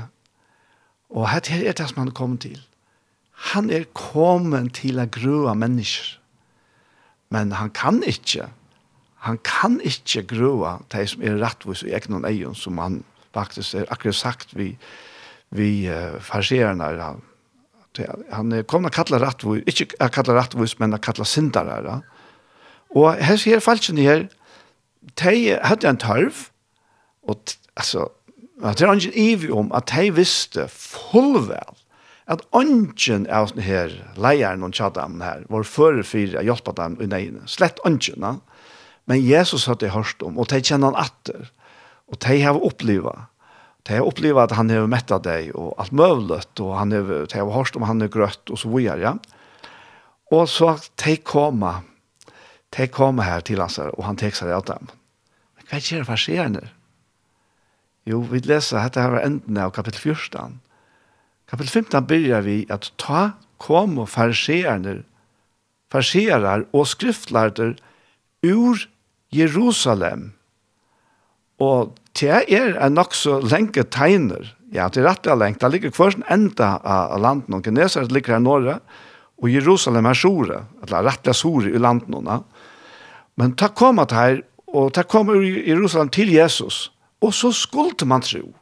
og 1.10 1.28
her 1.30 1.44
er 1.52 1.76
det 1.76 1.90
som 1.90 2.06
han 2.06 2.16
kom 2.16 2.38
til 2.42 2.58
Han 3.40 3.70
er 3.72 3.88
kommet 3.96 4.74
til 4.82 5.00
å 5.00 5.08
grua 5.08 5.56
mennesker. 5.58 6.18
Men 7.30 7.54
han 7.56 7.72
kan 7.72 8.02
ikke. 8.04 8.50
Han 9.26 9.40
kan 9.46 9.78
ikke 9.86 10.26
grua 10.28 10.80
de 10.92 11.06
som 11.08 11.24
er 11.24 11.40
rettvis 11.40 11.84
i 11.86 11.94
egen 11.96 12.26
egen, 12.26 12.56
som 12.56 12.78
han 12.82 13.04
faktisk 13.36 13.76
er 13.76 13.90
akkurat 13.94 14.18
sagt 14.18 14.56
vi, 14.58 14.74
vi 15.56 15.88
uh, 15.88 16.18
farserende 16.20 16.90
av. 17.04 17.22
Han 18.32 18.54
er 18.56 18.64
kommet 18.64 18.94
til 18.94 19.02
å 19.02 19.04
kalle 19.04 19.22
rettvis, 19.26 19.64
ikke 19.68 19.98
å 20.00 20.12
kalle 20.14 20.38
rettvis, 20.38 20.78
men 20.80 20.96
å 20.96 21.02
kalle 21.04 21.28
sindere. 21.28 21.82
Da. 21.86 21.98
Og 22.96 23.20
her 23.24 23.40
sier 23.40 23.64
falskene 23.64 24.06
her, 24.06 24.28
de 25.20 25.58
hadde 25.64 25.90
en 25.90 26.00
tørv, 26.00 26.48
og 27.28 27.54
altså, 27.76 28.08
det 28.60 28.88
er 28.88 28.96
ikke 28.96 29.20
ivig 29.20 29.52
om 29.56 29.72
at 29.76 29.92
de 29.92 30.10
visste 30.16 30.68
fullvel 30.72 31.79
at 32.30 32.44
ungen 32.54 33.26
av 33.34 33.50
sånne 33.50 33.66
her 33.66 33.94
leieren 34.22 34.66
og 34.66 34.76
tjadamene 34.78 35.26
her 35.26 35.46
var 35.50 35.66
før 35.66 36.04
for 36.06 36.38
å 36.38 36.46
hjelpe 36.46 36.76
dem 36.78 37.00
i 37.02 37.08
nøyene. 37.10 37.48
Slett 37.50 37.82
ungen, 37.88 38.22
ja. 38.22 38.36
men 39.10 39.24
Jesus 39.24 39.66
hadde 39.70 39.88
jeg 39.88 39.96
hørt 39.96 40.22
om, 40.26 40.38
og 40.38 40.52
de 40.52 40.62
kjenner 40.62 40.94
han 40.94 41.10
atter, 41.10 41.50
og 42.10 42.22
de 42.26 42.38
har 42.44 42.62
opplevet. 42.70 43.26
De 43.88 43.98
har 43.98 44.06
opplevet 44.06 44.46
at 44.46 44.58
han 44.60 44.70
har 44.70 44.86
mettet 44.92 45.26
deg, 45.26 45.50
og 45.58 45.74
alt 45.82 45.96
møvlet, 45.96 46.62
og 46.62 46.76
han 46.78 46.94
har, 46.94 47.10
de 47.26 47.42
har 47.42 47.54
hørt 47.56 47.78
om 47.80 47.88
han 47.90 48.06
er 48.06 48.14
grøtt, 48.14 48.46
og 48.54 48.62
så 48.62 48.70
videre. 48.70 49.02
Ja. 49.02 49.16
Og 50.30 50.46
så 50.52 50.76
de 51.02 51.18
kommer, 51.26 51.82
de 52.78 52.86
kommer 52.94 53.26
her 53.26 53.42
til 53.42 53.62
hans, 53.64 53.80
og 53.82 54.04
han 54.06 54.20
tek 54.22 54.38
seg 54.38 54.54
av 54.54 54.68
dem. 54.70 54.92
Men 55.58 55.72
hva 55.72 55.82
er 55.82 56.04
det 56.04 56.06
for 56.06 56.22
skjer 56.22 56.60
Jo, 58.06 58.22
vi 58.26 58.40
leser 58.42 58.78
dette 58.78 59.02
her 59.02 59.12
var 59.14 59.26
enden 59.26 59.58
av 59.58 59.74
kapittel 59.74 60.14
14, 60.14 60.60
Kapitel 61.50 61.82
15 61.82 62.06
byrjar 62.06 62.44
vi 62.46 62.58
at 62.70 62.92
ta 63.02 63.32
kom 63.58 63.98
og 64.00 64.12
farseerne, 64.14 65.02
farseerar 65.90 66.68
og 66.70 66.86
skriftlærder 66.88 67.74
ur 68.46 68.84
Jerusalem. 69.34 70.32
Og 71.60 71.96
det 72.20 72.30
er 72.54 72.78
en 72.78 72.94
nok 72.94 73.18
så 73.18 73.40
lenge 73.42 73.84
tegner. 73.92 74.54
Ja, 74.72 74.88
det 74.88 75.02
er 75.02 75.10
rett 75.10 75.28
og 75.28 75.42
lenge. 75.42 75.58
Det 75.60 75.72
ligger 75.74 75.96
først 75.96 76.22
enda 76.30 76.78
av 76.86 77.18
landet. 77.22 77.50
Og 77.58 77.66
Geneser 77.66 78.06
ligger 78.14 78.38
her 78.38 78.44
norra, 78.44 78.78
og 79.42 79.50
Jerusalem 79.50 80.06
er 80.06 80.20
sore. 80.22 80.62
Eller 80.86 81.10
rett 81.10 81.28
og 81.28 81.36
sore 81.36 81.74
i 81.74 81.82
landet. 81.82 82.46
Men 83.36 83.58
ta 83.58 83.72
kom 83.74 84.00
at 84.00 84.14
her, 84.14 84.42
og 84.70 84.94
ta 84.94 85.04
kom 85.04 85.34
ur 85.34 85.42
Jerusalem 85.42 86.14
til 86.14 86.30
Jesus. 86.30 86.92
Og 87.22 87.34
så 87.34 87.52
skulle 87.52 88.06
man 88.06 88.22
tro 88.22 88.54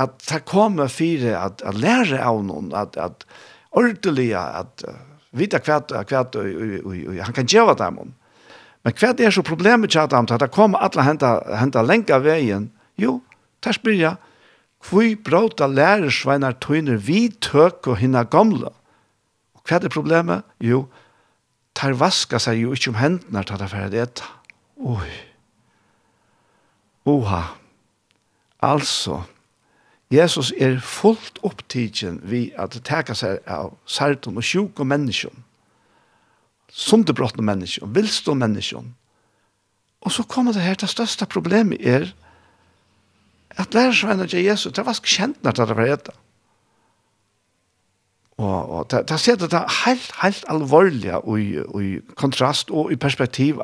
at 0.00 0.16
det 0.30 0.44
kommer 0.48 0.88
fire 0.92 1.36
at, 1.36 1.62
at 1.66 1.76
lære 1.76 2.20
av 2.24 2.40
noen, 2.46 2.72
at, 2.76 2.96
at 2.96 3.26
ordelig, 3.76 4.30
at 4.36 4.84
uh, 4.88 4.96
vite 5.36 5.60
hva, 5.66 5.80
hva 6.08 6.24
han 7.26 7.36
kan 7.36 7.50
gjøre 7.50 7.76
dem 7.80 8.00
om. 8.06 8.14
Men 8.84 8.96
hva 8.96 9.12
er 9.12 9.34
så 9.34 9.44
problemet 9.44 9.92
til 9.92 10.08
dem, 10.08 10.28
at 10.30 10.40
det 10.40 10.52
kommer 10.54 10.80
alle 10.80 11.04
henta, 11.04 11.36
henta 11.60 11.84
lenge 11.84 12.14
av 12.16 12.24
veien? 12.24 12.70
Jo, 13.00 13.18
der 13.64 13.76
spyr 13.76 13.98
jeg, 13.98 14.16
hvor 14.88 15.08
bråta 15.24 15.68
lærersveinar 15.68 16.56
tøyner 16.64 16.96
vi 16.96 17.28
tøk 17.44 17.90
og 17.92 18.00
hinna 18.00 18.24
gamle? 18.24 18.72
Og 19.52 19.64
hva 19.68 19.76
er 19.76 19.92
problemet? 19.92 20.46
Jo, 20.64 20.86
tar 21.76 21.92
vaska 22.00 22.40
seg 22.40 22.62
jo 22.62 22.72
ikke 22.72 22.94
om 22.94 23.00
hendene 23.00 23.44
til 23.44 23.60
det 23.60 23.68
ferdig 23.72 24.00
etter. 24.06 24.30
Oi. 24.80 25.10
Oha. 27.08 27.42
Altså, 28.64 29.20
Jesus 30.10 30.52
er 30.58 30.80
fullt 30.82 31.38
opptidgen 31.46 32.18
vi 32.26 32.48
at 32.58 32.74
det 32.74 32.82
teka 32.88 33.14
seg 33.14 33.44
av 33.46 33.76
sarton 33.86 34.40
og 34.40 34.46
sjuk 34.46 34.80
og 34.82 34.88
menneskjon, 34.90 35.44
sundebrottne 36.70 37.44
menneskjon, 37.46 37.92
vilstå 37.94 38.34
menneskjon. 38.34 38.88
Og 40.00 40.12
så 40.12 40.24
kommer 40.26 40.56
det 40.56 40.64
her, 40.64 40.74
det 40.74 40.90
største 40.90 41.28
problemet 41.30 41.78
er 41.86 42.08
at 43.58 43.74
lærersvenner 43.74 44.26
til 44.26 44.42
Jesus, 44.44 44.72
det 44.72 44.86
var 44.86 44.98
kjent 45.04 45.38
når 45.44 45.58
det 45.58 45.68
var 45.76 45.92
etter. 45.94 46.18
Og, 48.40 48.70
og 48.70 48.90
det, 48.90 49.04
det 49.10 49.20
ser 49.20 49.36
det 49.36 49.62
helt, 49.84 50.12
helt 50.22 50.44
alvorlige 50.48 51.18
og 51.18 51.40
i, 51.40 51.58
og 51.60 51.82
i 51.84 51.98
kontrast 52.16 52.70
og 52.70 52.92
i 52.92 52.96
perspektiv. 52.96 53.60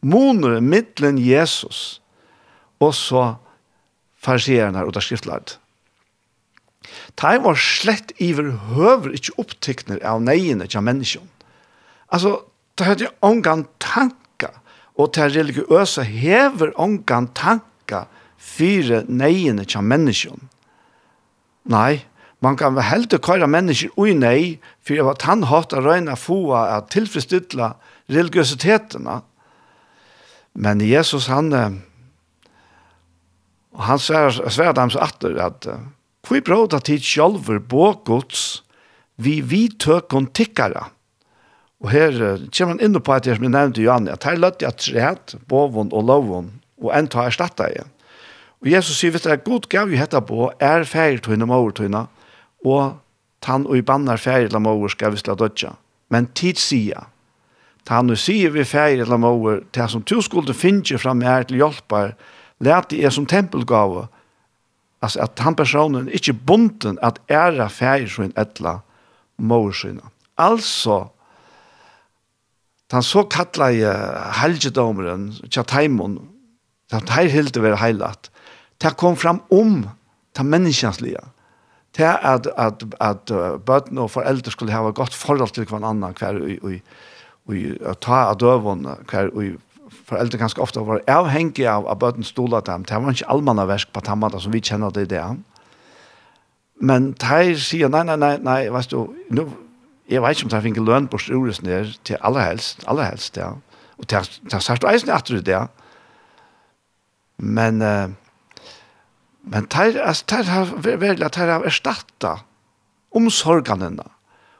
Moner 0.00 0.60
mittlen 0.60 1.18
Jesus 1.20 2.00
og 2.80 2.94
så 2.94 3.34
farsierne 4.16 4.84
og 4.84 4.94
det 4.94 5.02
skriftlagt. 5.04 5.58
Time 7.18 7.44
var 7.44 7.58
slett 7.58 8.12
iver 8.22 8.52
høver 8.74 9.14
ikke 9.16 9.36
opptikner 9.42 10.00
av 10.06 10.22
neiene 10.22 10.68
til 10.70 10.84
menneskene. 10.86 11.28
Altså, 12.14 12.38
det 12.78 12.86
hadde 12.86 13.08
jo 13.08 13.14
ångan 13.26 13.66
tanka, 13.82 14.52
og 14.98 15.12
til 15.14 15.34
religiøse 15.34 16.04
hever 16.06 16.72
ångan 16.80 17.28
tanka 17.36 18.06
fire 18.38 19.02
neiene 19.08 19.66
til 19.68 19.84
menneskene. 19.84 20.48
Nei, 21.68 22.00
man 22.40 22.56
kan 22.56 22.76
vel 22.76 22.86
heldig 22.86 23.18
køyre 23.20 23.48
mennesker 23.50 23.92
ui 23.98 24.14
nei, 24.14 24.58
for 24.80 24.94
jeg 24.94 25.06
var 25.06 25.18
tannhatt 25.20 25.74
av 25.74 25.84
røyna 25.84 26.14
foa 26.16 26.68
at 26.76 26.88
tilfredsstilla 26.94 27.72
religiøsitetene. 28.08 29.18
Men 30.58 30.80
Jesus, 30.82 31.26
han, 31.28 31.50
han 33.74 34.02
sver, 34.02 34.30
sver 34.48 34.72
dem 34.78 34.94
så 34.94 35.02
atter 35.04 35.36
at, 35.42 35.66
at 35.66 35.97
Hvor 36.28 36.44
bråda 36.44 36.80
tid 36.84 37.00
sjálfur 37.00 37.58
bågods 37.58 38.62
vi 39.16 39.40
vi 39.40 39.66
tøkon 39.68 40.28
tikkara. 40.36 40.90
Og 41.80 41.90
her 41.90 42.12
kommer 42.52 42.74
man 42.74 42.82
inn 42.84 42.98
på 43.00 43.14
at 43.14 43.26
jeg 43.26 43.40
nevnte 43.40 43.82
Johanne, 43.82 44.12
at 44.12 44.26
her 44.26 44.38
løtte 44.38 44.66
jeg 44.66 44.78
tret, 44.82 45.34
bovon 45.48 45.92
og 45.94 46.04
lovon, 46.06 46.50
og 46.82 46.92
enn 46.94 47.08
tar 47.10 47.30
erstatta 47.30 47.68
igjen. 47.70 47.90
Og 48.62 48.70
Jesus 48.72 48.98
sier, 48.98 49.14
vet 49.14 49.26
du, 49.26 49.34
god 49.46 49.68
gav 49.70 49.90
jo 49.90 49.98
hette 49.98 50.20
på, 50.26 50.48
er 50.58 50.86
feir 50.86 51.20
tøyne 51.22 51.46
maur 51.46 51.70
tøyne, 51.74 52.06
og 52.66 52.98
tann 53.44 53.66
og 53.66 53.78
i 53.78 53.84
bannar 53.86 54.18
feir 54.18 54.50
la 54.50 54.58
maur 54.62 54.90
skal 54.90 55.14
vi 55.14 55.22
slå 55.22 55.36
dødja. 55.38 55.76
Men 56.10 56.26
tid 56.34 56.58
sier, 56.58 57.06
tann 57.86 58.10
og 58.10 58.18
sier 58.18 58.50
vi 58.54 58.66
feir 58.66 59.06
la 59.06 59.18
maur, 59.18 59.62
til 59.72 59.90
som 59.90 60.02
tu 60.02 60.18
skulle 60.22 60.54
finne 60.54 60.98
fram 60.98 61.22
her 61.22 61.46
til 61.46 61.62
hjelpar, 61.62 62.16
lærte 62.58 62.98
jeg 62.98 63.14
som 63.14 63.26
tempelgave, 63.30 64.08
Alltså 65.00 65.20
att 65.20 65.38
han 65.38 65.54
personen 65.54 66.08
inte 66.08 66.32
bunden 66.32 66.98
att 67.02 67.30
ära 67.30 67.68
färger 67.68 68.06
så 68.06 68.22
en 68.22 68.32
ettla 68.36 68.80
morsyna. 69.36 70.02
Alltså 70.34 71.10
han 72.90 73.02
så 73.02 73.22
kallar 73.22 73.70
jag 73.70 74.20
helgedomren 74.32 75.34
Chatimon. 75.50 76.28
Han 76.90 77.08
här 77.08 77.26
helt 77.26 77.56
över 77.56 77.76
heilat. 77.76 78.30
Det 78.78 78.90
kom 78.90 79.16
fram 79.16 79.40
om 79.48 79.88
ta 80.32 80.42
människansliga. 80.42 81.20
Det 81.90 82.02
är 82.02 82.34
att 82.34 82.46
att 82.46 82.82
att 83.00 83.26
barn 83.64 83.98
och 83.98 84.10
föräldrar 84.10 84.50
skulle 84.50 84.72
ha 84.72 84.88
ett 84.88 84.94
gott 84.94 85.14
förhållande 85.14 85.54
till 85.54 85.64
varandra 85.64 86.12
kvar 86.12 86.58
och 86.62 86.70
och 87.90 88.00
ta 88.00 88.16
adövon 88.16 88.88
kvar 89.06 89.26
och 89.26 89.42
foreldre 90.08 90.40
ganske 90.40 90.62
ofte 90.62 90.82
var 90.86 91.02
avhengig 91.10 91.66
av 91.68 91.86
at 91.90 92.00
bøten 92.00 92.26
stola 92.26 92.60
dem. 92.64 92.84
Det 92.88 92.96
var 92.96 93.14
ikke 93.14 93.30
allmanna 93.32 93.66
versk 93.68 93.92
på 93.92 94.02
tammata 94.04 94.40
som 94.40 94.54
vi 94.54 94.62
kjenner 94.64 94.92
det 94.94 95.06
i 95.06 95.12
det. 95.14 95.24
Men 96.80 97.12
de 97.18 97.56
sier, 97.58 97.90
nei, 97.92 98.04
nei, 98.06 98.16
nei, 98.16 98.36
nei, 98.42 98.60
vet 98.72 98.92
du, 98.92 99.10
nu, 99.34 99.48
jeg 100.08 100.22
vet 100.24 100.38
ikke 100.38 100.48
om 100.48 100.52
de 100.54 100.62
finner 100.64 100.86
løn 100.86 101.08
på 101.10 101.20
styrelsen 101.20 101.68
der 101.68 101.90
til 102.06 102.20
aller 102.24 102.46
helst, 102.46 102.86
aller 102.88 103.10
helst, 103.10 103.36
ja. 103.36 103.56
Og 103.98 104.06
de 104.08 104.16
har 104.16 104.62
sagt 104.62 104.86
eisen 104.86 105.10
etter 105.10 105.42
det, 105.42 105.56
ja. 105.56 105.66
Men, 107.38 107.82
uh, 107.82 108.10
men 109.42 109.66
de, 109.66 109.90
altså, 110.02 110.24
de 110.30 110.44
har 110.48 110.70
vært, 110.86 111.22
at 111.22 111.34
de 111.34 111.50
har 111.50 111.66
erstattet 111.66 112.46
omsorgene 113.14 114.06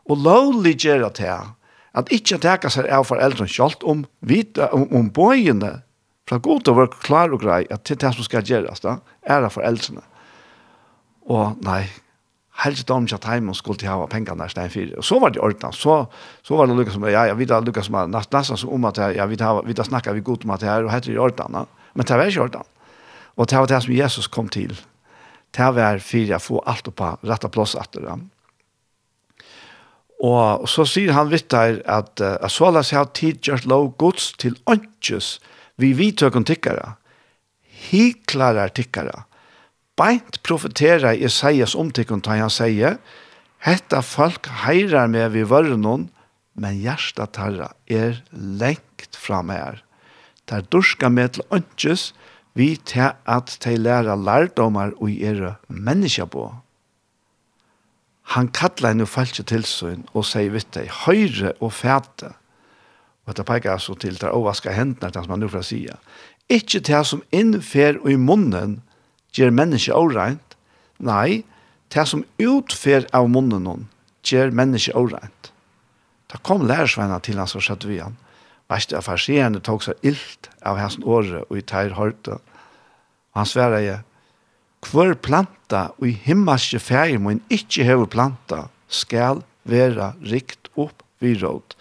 og 0.09 0.23
lovlig 0.25 0.75
gjør 0.81 1.07
det 1.07 1.15
til 1.21 1.55
at 1.97 2.11
ikkje 2.13 2.41
teka 2.43 2.71
seg 2.73 2.89
av 2.93 3.07
foreldrene 3.09 3.51
sjalt 3.51 3.85
om, 3.89 4.05
vita, 4.21 4.69
om, 4.77 4.89
om 4.95 5.13
bøyene, 5.15 5.79
fra 6.29 6.37
god 6.45 6.69
og 6.69 6.77
være 6.77 7.01
klar 7.01 7.33
og 7.33 7.41
grei, 7.41 7.63
at 7.73 7.89
det 7.89 8.11
som 8.13 8.27
skal 8.27 8.45
gjøres 8.45 8.85
da, 8.85 8.99
er 9.25 9.47
av 9.47 9.55
foreldrene. 9.55 10.03
Og 11.33 11.57
nei, 11.65 11.87
helst 12.65 12.89
dom 12.89 13.07
ikke 13.07 13.21
at 13.21 13.29
heimen 13.31 13.57
skulle 13.57 13.81
til 13.81 13.91
å 13.93 14.03
ha 14.03 14.11
penger 14.11 14.37
nær 14.37 14.53
stein 14.53 14.73
fire. 14.73 14.99
Og 15.01 15.07
så 15.07 15.19
var 15.23 15.33
det 15.33 15.43
ordnet. 15.45 15.77
Så, 15.77 15.99
så 16.45 16.59
var 16.59 16.69
det 16.69 16.77
lukket 16.77 16.97
som, 16.97 17.07
ja, 17.09 17.27
ja, 17.31 17.37
vi 17.39 17.49
at 17.49 17.67
lukket 17.67 17.89
som 17.89 17.97
er 18.01 18.13
nesten 18.13 18.49
som 18.51 18.73
om 18.75 18.89
at 18.89 19.01
jeg, 19.01 19.17
jeg 19.17 19.33
vi 19.33 19.41
at 19.79 19.89
snakket 19.89 20.19
vi 20.19 20.25
godt 20.27 20.45
om 20.45 20.55
at 20.57 20.65
det 20.65 20.71
her, 20.71 20.85
og 20.87 20.93
heter 20.93 21.15
det 21.15 21.23
ordnet. 21.23 21.77
Men 21.95 22.09
det 22.09 22.21
var 22.21 22.33
ikke 22.33 22.47
ordnet. 22.49 22.73
Og 23.39 23.47
det 23.47 23.61
var 23.61 23.71
det 23.71 23.83
som 23.85 23.95
Jesus 23.95 24.27
kom 24.29 24.49
til. 24.51 24.75
Det 25.55 25.69
var 25.77 26.03
fire, 26.05 26.37
å 26.37 26.43
få 26.43 26.61
alt 26.69 26.91
på 26.93 27.13
rette 27.25 27.49
plass 27.53 27.77
etter 27.79 28.05
dem. 28.05 28.29
Og 30.19 30.67
så 30.67 30.83
sier 30.89 31.15
han 31.15 31.31
vidt 31.31 31.51
der 31.55 31.79
at 31.87 32.19
uh, 32.19 32.49
så 32.51 32.73
la 32.75 32.83
seg 32.83 32.99
ha 32.99 33.07
tid 33.15 33.39
gjørt 33.47 33.69
lov 33.71 33.93
gods 34.03 34.33
til 34.41 34.59
åndkjøs 34.67 35.37
vi 35.79 35.93
vidtøkken 35.95 36.43
tikkere, 36.43 36.97
hiklare 37.63 38.67
tikkere. 38.75 39.23
Beint 39.99 40.41
profeterer 40.47 41.15
Isaias 41.15 41.77
om 41.79 41.93
tikkene 41.95 42.25
da 42.27 42.39
han 42.41 42.51
sier, 42.51 42.99
hetta 43.63 44.03
folk 44.03 44.51
heirar 44.65 45.11
med 45.11 45.35
vi 45.35 45.45
vørnen, 45.47 46.09
men 46.59 46.81
hjärsta 46.83 47.29
tarra 47.31 47.71
er 47.87 48.19
lengt 48.33 49.15
fram 49.15 49.51
her. 49.55 49.85
Der 50.51 50.67
durska 50.67 51.11
med 51.11 51.37
til 51.37 51.47
åndkjøs 51.55 52.13
vi 52.59 52.73
til 52.83 53.13
at 53.27 53.59
de 53.63 53.77
lærer 53.79 54.19
lærdomar 54.19 54.97
og 54.99 55.15
gjøre 55.15 55.55
mennesker 55.69 56.27
på 56.27 56.51
han 58.35 58.51
kallar 58.53 58.93
henne 58.93 59.07
falske 59.09 59.45
tilsyn 59.49 60.05
og 60.13 60.27
sier 60.29 60.53
vitt 60.53 60.69
deg, 60.77 60.91
høyre 61.07 61.55
og 61.65 61.73
fæte. 61.73 62.35
Og 63.29 63.37
det 63.37 63.45
peker 63.49 63.73
altså 63.73 63.95
til 63.97 64.19
der 64.21 64.35
overvaska 64.37 64.73
hendene, 64.77 65.09
det 65.13 65.23
som 65.25 65.33
han 65.33 65.41
nu 65.41 65.49
får 65.49 65.65
si. 65.69 65.81
Ikke 66.49 66.81
det 66.85 67.01
som 67.09 67.23
innfer 67.33 67.97
og 68.03 68.11
i 68.13 68.21
munnen 68.21 68.79
gjør 69.37 69.53
mennesket 69.53 69.97
åreint. 69.97 70.57
Nei, 71.01 71.45
det 71.93 72.05
som 72.09 72.25
utfer 72.43 73.07
av 73.17 73.29
munnen 73.33 73.65
noen 73.65 73.87
gjør 74.29 74.53
mennesket 74.53 74.97
åreint. 74.97 75.53
Da 76.29 76.41
kom 76.45 76.67
lærersveina 76.69 77.21
til 77.25 77.41
hans 77.41 77.57
og 77.57 77.65
skjøtte 77.65 77.89
vi 77.89 78.01
han. 78.03 78.19
Vest 78.69 78.93
av 78.93 79.07
farsierne 79.07 79.63
tok 79.65 79.87
seg 79.87 80.05
illt 80.05 80.51
av 80.61 80.77
hans 80.77 80.99
åre 81.01 81.47
og 81.47 81.57
i 81.57 81.65
teir 81.65 81.97
hørte. 81.97 82.37
Han 83.37 83.49
sverre 83.49 83.81
jeg, 83.81 84.03
hver 84.87 85.15
planta 85.19 85.89
og 85.99 86.09
i 86.09 86.15
himmelske 86.25 86.81
ferie 86.83 87.19
må 87.19 87.35
en 87.35 87.43
ikke 87.53 87.87
heve 87.87 88.07
planta 88.11 88.67
skal 88.89 89.43
være 89.69 90.13
rikt 90.31 90.71
opp 90.79 91.03
vid 91.23 91.43
råd. 91.43 91.75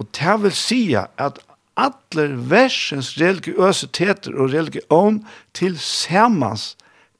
Og 0.00 0.08
det 0.16 0.36
vil 0.42 0.54
si 0.56 0.82
at 0.94 1.40
alle 1.74 2.26
versens 2.50 3.14
religiøsiteter 3.18 4.36
og 4.38 4.52
religion 4.54 5.20
til 5.56 5.74
samans 5.80 6.74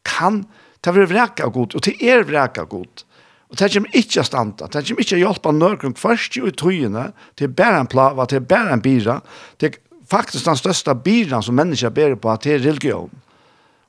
kan 0.07 0.45
ta 0.85 0.93
vil 0.95 1.09
vreka 1.11 1.49
god, 1.51 1.75
og 1.75 1.83
til 1.83 1.99
er 2.05 2.27
vreka 2.29 2.67
god. 2.71 3.05
Og 3.51 3.59
det 3.59 3.71
kommer 3.73 3.97
ikke 3.97 4.23
å 4.23 4.27
standa, 4.27 4.69
det 4.69 4.85
kommer 4.87 5.05
ikke 5.05 5.17
å 5.17 5.23
hjelpe 5.23 5.55
noen 5.55 5.97
først 5.99 6.39
i 6.39 6.53
tøyene, 6.55 7.09
til 7.39 7.51
bare 7.55 7.83
en 7.83 7.91
plava, 7.91 8.27
til 8.31 8.45
bare 8.45 8.77
en 8.77 8.85
bira, 8.85 9.21
til 9.59 9.77
faktisk 10.11 10.47
den 10.47 10.59
største 10.61 10.95
biran 11.05 11.43
som 11.43 11.57
mennesker 11.59 11.93
ber 11.95 12.17
på, 12.21 12.35
til 12.43 12.63
religion 12.63 13.11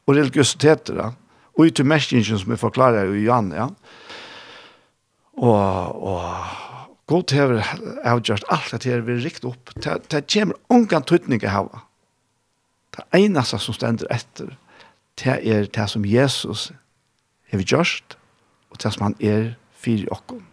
og 0.06 0.14
religiøsiteter. 0.14 1.02
Og 1.56 1.72
til 1.72 1.88
mestingen 1.88 2.40
som 2.40 2.52
vi 2.52 2.60
forklarer 2.60 3.14
i 3.16 3.26
Jan, 3.26 3.52
ja. 3.56 3.70
Og, 5.36 6.04
og 6.04 6.24
god 7.12 7.32
hever 7.36 7.64
avgjørt 8.08 8.48
alt 8.52 8.72
det 8.72 8.92
her 8.92 9.04
vi 9.08 9.20
rikt 9.24 9.46
opp. 9.48 9.72
Det, 9.76 9.98
det 10.12 10.26
kommer 10.32 10.60
ungan 10.70 11.04
tøytning 11.04 11.44
i 11.44 11.52
hava. 11.52 11.84
Det 12.96 13.04
eneste 13.20 13.60
som 13.60 13.76
stender 13.76 14.08
etter, 14.14 14.56
det 15.20 15.38
er 15.44 15.68
det 15.68 15.88
som 15.92 16.06
Jesus 16.08 16.70
hever 17.52 17.68
gjørst, 17.68 18.18
og 18.72 18.82
det 18.84 18.94
som 18.94 19.10
han 19.10 19.18
er 19.20 19.56
fyr 19.76 20.06
i 20.06 20.12
okkom. 20.12 20.44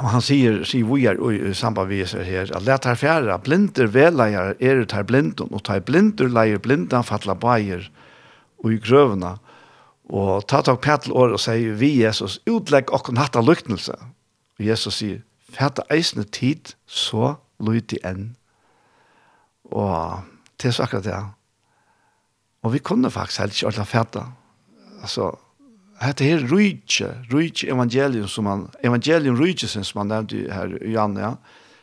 Og 0.00 0.08
han 0.08 0.22
sier, 0.24 0.62
sier 0.64 0.86
vi 0.88 1.04
er 1.10 1.18
i 1.20 1.52
samband 1.54 1.90
vi 1.90 2.00
er 2.02 2.24
her, 2.24 2.50
at 2.56 2.64
let 2.64 2.86
her 2.88 2.96
fjæra, 2.96 3.36
blinder 3.44 3.90
veleier 3.92 4.54
er 4.56 4.80
det 4.80 4.94
her 4.96 5.04
blinden, 5.04 5.50
og 5.52 5.64
tar 5.66 5.82
blinder 5.84 6.30
leier 6.30 6.62
blinden, 6.62 7.04
fatla 7.04 7.36
baier, 7.36 7.84
og 8.60 8.74
i 8.74 8.80
grøvene, 8.82 9.36
og 10.10 10.46
ta 10.50 10.60
tak 10.66 10.80
Petel 10.82 11.14
år 11.14 11.36
og 11.36 11.40
sier, 11.42 11.76
vi 11.78 11.92
Jesus, 12.00 12.40
utlegg 12.50 12.90
okken 12.94 13.20
hatt 13.20 13.38
av 13.38 13.46
lyktelse. 13.46 13.94
Og 14.58 14.64
Jesus 14.66 14.98
sier, 14.98 15.20
fæta 15.50 15.84
eisne 15.92 16.24
tid, 16.26 16.74
så 16.86 17.36
lyd 17.62 17.94
i 17.94 18.00
enn. 18.06 18.32
Og 19.70 20.26
til 20.58 20.74
så 20.74 20.84
akkurat 20.86 21.06
det. 21.06 21.20
Og 22.66 22.74
vi 22.74 22.82
kunne 22.82 23.10
faktisk 23.10 23.40
helt 23.40 23.54
ikke 23.54 23.70
alle 23.70 23.86
fæta. 23.86 24.24
Altså, 25.00 25.30
dette 26.00 26.26
her 26.26 26.42
rydtje, 26.50 27.12
rydtje 27.32 27.70
evangelium 27.72 28.28
som 28.28 28.48
han, 28.50 28.66
evangelium 28.84 29.38
rydtje 29.38 29.70
som 29.70 30.02
han 30.02 30.10
nevnte 30.12 30.42
her 30.52 30.74
i 30.80 30.94
Jan, 30.96 31.16
ja. 31.16 31.34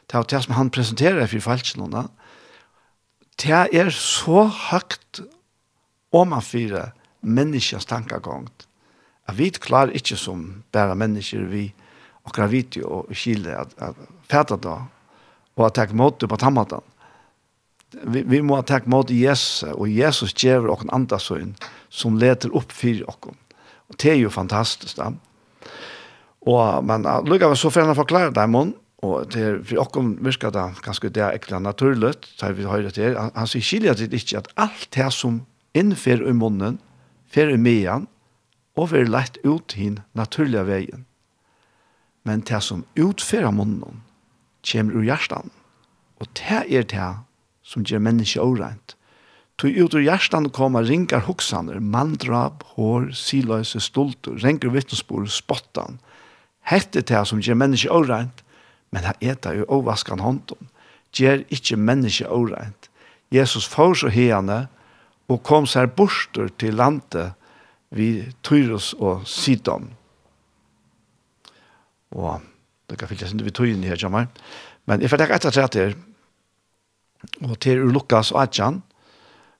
Det 0.07 0.15
er 0.15 0.27
det 0.31 0.43
som 0.45 0.55
han 0.55 0.69
presenterer 0.71 1.27
for 1.27 1.43
falskene. 1.43 2.05
Det 3.37 3.51
er 3.51 3.89
så 3.91 4.45
høyt 4.47 5.21
om 6.11 6.29
man 6.29 6.41
fyrer 6.41 6.93
menneskens 7.21 7.85
tankagångt. 7.85 8.67
Jeg 9.27 9.37
vet 9.37 9.59
klarar 9.59 9.95
ikke 9.95 10.15
som 10.19 10.63
bare 10.71 10.95
mennesker 10.95 11.47
vi 11.51 11.67
og 12.27 12.35
gravit 12.35 12.77
og 12.83 13.11
skilde 13.15 13.55
at, 13.55 13.73
at 13.77 13.95
fæta 14.31 14.55
da 14.55 14.77
og 15.57 15.65
at 15.65 15.73
ta 15.73 15.87
emot 15.89 16.23
på 16.29 16.37
tammatan. 16.37 16.83
Vi, 18.03 18.21
vi 18.21 18.41
må 18.43 18.59
ta 18.61 18.79
mot 18.85 19.09
Jesus 19.11 19.63
og 19.63 19.89
Jesus 19.89 20.33
gjør 20.33 20.67
och 20.67 20.83
en 20.83 20.89
andra 20.89 21.19
syn 21.19 21.55
som 21.89 22.17
leter 22.17 22.49
upp 22.55 22.71
fyrir 22.71 23.09
oss. 23.09 23.35
Og 23.89 23.95
det 23.97 24.11
är 24.11 24.15
ju 24.15 24.29
fantastiskt. 24.29 24.99
Og 24.99 25.13
Och 26.39 26.83
man 26.83 27.25
lukar 27.25 27.55
så 27.55 27.69
för 27.69 27.81
att 27.81 28.35
dem 28.35 28.51
det 28.51 28.73
Og 28.97 29.27
det 29.29 29.43
er, 29.43 29.59
for 29.61 29.83
okkom 29.83 30.07
virka 30.25 30.49
det 30.49 30.63
ganske 30.81 31.09
det 31.13 31.21
er 31.21 31.35
ekkert 31.37 31.61
naturligt, 31.61 32.25
så 32.39 32.49
vi 32.51 32.65
høyre 32.65 32.89
til, 32.91 33.13
han 33.13 33.49
sier 33.49 33.61
skilja 33.61 33.93
det 33.93 34.09
ikke 34.13 34.39
at 34.39 34.47
alt 34.57 34.87
det 34.95 35.11
som 35.13 35.43
innfer 35.77 36.23
i 36.25 36.33
munnen, 36.33 36.79
fer 37.29 37.51
i 37.53 37.59
mejan, 37.61 38.07
og 38.77 38.91
fer 38.93 39.09
lett 39.09 39.39
ut 39.45 39.77
hin 39.77 40.01
naturliga 40.17 40.65
vegen. 40.67 41.05
Men 42.27 42.43
det 42.45 42.59
som 42.65 42.85
utfer 42.99 43.47
av 43.47 43.55
munnen, 43.57 44.03
kommer 44.67 44.99
ur 44.99 45.05
hjertan, 45.07 45.51
og 46.19 46.29
det 46.35 46.63
er 46.67 46.87
det 46.91 47.11
som 47.67 47.85
gjør 47.87 48.03
menneske 48.03 48.41
åreint. 48.43 48.97
Tog 49.57 49.73
ut 49.73 49.95
ur 49.95 50.03
hjertan 50.05 50.49
kommer 50.53 50.85
ringar 50.85 51.23
hoksaner, 51.25 51.79
mandrap, 51.81 52.61
hår, 52.75 53.09
siløse, 53.17 53.79
stolter, 53.81 54.35
renker 54.43 54.69
vittnesbor, 54.69 55.25
spottan. 55.31 55.97
Hette 56.67 57.01
det 57.01 57.23
som 57.25 57.41
gjør 57.41 57.57
menneske 57.63 57.89
åreint, 57.89 58.43
men 58.93 59.07
det 59.07 59.15
er 59.31 59.39
det 59.41 59.55
jo 59.61 59.69
overvaskan 59.79 60.21
hånden. 60.21 60.69
Gjør 61.15 61.41
ikke 61.49 61.79
menneske 61.79 62.29
åreint. 62.29 62.91
Jesus 63.33 63.65
får 63.67 64.03
så 64.03 64.11
hene, 64.13 64.67
og 65.27 65.43
kom 65.43 65.67
seg 65.67 65.93
borster 65.97 66.49
til 66.59 66.77
landet 66.79 67.33
vi 67.95 68.27
Tyrus 68.43 68.93
og 68.99 69.27
Sidon. 69.27 69.89
Og 72.15 72.43
det 72.87 72.97
kan 72.99 73.09
fylles 73.09 73.33
ikke 73.33 73.47
vi 73.47 73.55
tøyen 73.55 73.83
her, 73.83 73.99
jammer. 73.99 74.27
Men 74.87 75.01
jeg 75.03 75.11
får 75.11 75.23
tenke 75.23 75.35
etter 75.35 75.55
tredje 75.55 75.87
og 77.43 77.57
til 77.63 77.81
Lukas 77.91 78.31
og 78.31 78.45
Adjan, 78.45 78.81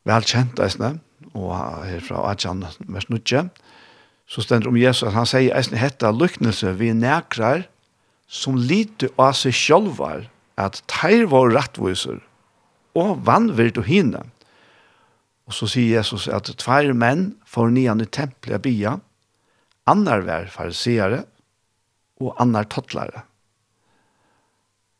velkjent 0.08 0.60
eisne, 0.64 0.98
og 1.34 1.52
her 1.84 2.04
fra 2.06 2.24
Adjan, 2.32 2.64
vers 2.88 3.08
snutje, 3.08 3.48
så 4.28 4.44
stender 4.44 4.70
om 4.70 4.78
Jesus, 4.80 5.14
han 5.16 5.28
sier 5.28 5.56
eisen 5.56 5.78
hetta 5.80 6.12
lyknelse 6.12 6.74
vi 6.80 6.92
nekrar, 6.96 7.66
som 8.28 8.58
lite 8.60 9.10
av 9.16 9.36
seg 9.40 9.56
sjølvar, 9.56 10.28
at 10.60 10.82
teir 10.92 11.28
var 11.32 11.54
rettviser, 11.56 12.20
og 12.98 13.22
vannvirt 13.28 13.80
og 13.80 13.88
hinne. 13.88 14.24
Og 15.48 15.56
så 15.56 15.70
sier 15.72 15.98
Jesus 16.00 16.28
at 16.28 16.50
tvær 16.60 16.92
menn 16.98 17.32
får 17.48 17.72
nian 17.72 18.04
i 18.04 18.08
tempelet 18.08 18.60
av 18.60 18.66
bya, 18.66 18.98
annar 19.88 20.26
vær 20.28 20.50
fariseare 20.52 21.24
og 22.20 22.36
annar 22.44 22.68
tottlare. 22.72 23.24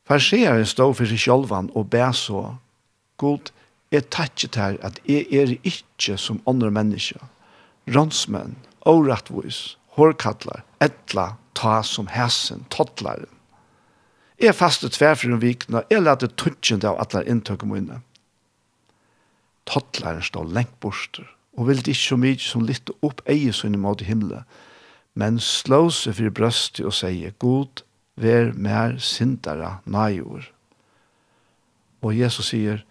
Fariseare 0.08 0.64
stod 0.64 0.96
for 0.96 1.10
seg 1.10 1.20
sjolvan 1.20 1.68
og 1.76 1.90
bæ 1.92 2.06
så, 2.16 2.56
God, 3.20 3.50
jeg 3.92 4.08
takkje 4.14 4.48
her 4.56 4.78
at 4.86 5.00
jeg 5.08 5.26
er 5.36 5.52
ikke 5.68 6.16
som 6.20 6.40
andre 6.48 6.70
mennesker, 6.72 7.20
ronsmenn, 7.92 8.56
årettvis, 8.88 9.76
hårkattler, 9.98 10.62
etla, 10.80 11.34
ta 11.58 11.82
som 11.84 12.08
hæsen, 12.12 12.64
tottlare. 12.72 13.28
Jeg 14.38 14.54
fastet 14.54 14.94
tverfri 14.94 15.32
om 15.34 15.40
vikna, 15.42 15.82
jeg 15.90 16.04
lette 16.04 16.30
tutsjende 16.38 16.88
av 16.92 17.00
atler 17.02 17.26
inntøkken 17.28 17.72
mine. 17.72 18.00
Tottlaren 19.68 20.24
stod 20.24 20.52
lengt 20.56 20.78
borster, 20.80 21.26
og 21.58 21.68
ville 21.68 21.84
ikke 21.84 22.00
så 22.00 22.18
mye 22.20 22.40
som 22.40 22.64
litt 22.64 22.90
opp 23.04 23.20
eie 23.28 23.52
sønne 23.52 23.80
mot 23.80 24.02
himmelen, 24.04 24.46
men 25.18 25.40
slå 25.42 25.88
seg 25.92 26.16
for 26.18 26.34
brøstet 26.34 26.86
og 26.86 26.94
sier, 26.94 27.34
God, 27.42 27.82
vær 28.18 28.52
mer 28.54 28.96
sindere 29.02 29.78
nægjord. 29.84 30.46
Og 32.02 32.14
Jesus 32.14 32.52
sier, 32.52 32.84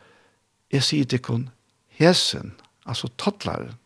jeg 0.72 0.84
sier 0.84 1.08
til 1.08 1.24
kun 1.24 1.46
hesen, 1.98 2.54
altså 2.86 3.10
tottlaren, 3.18 3.78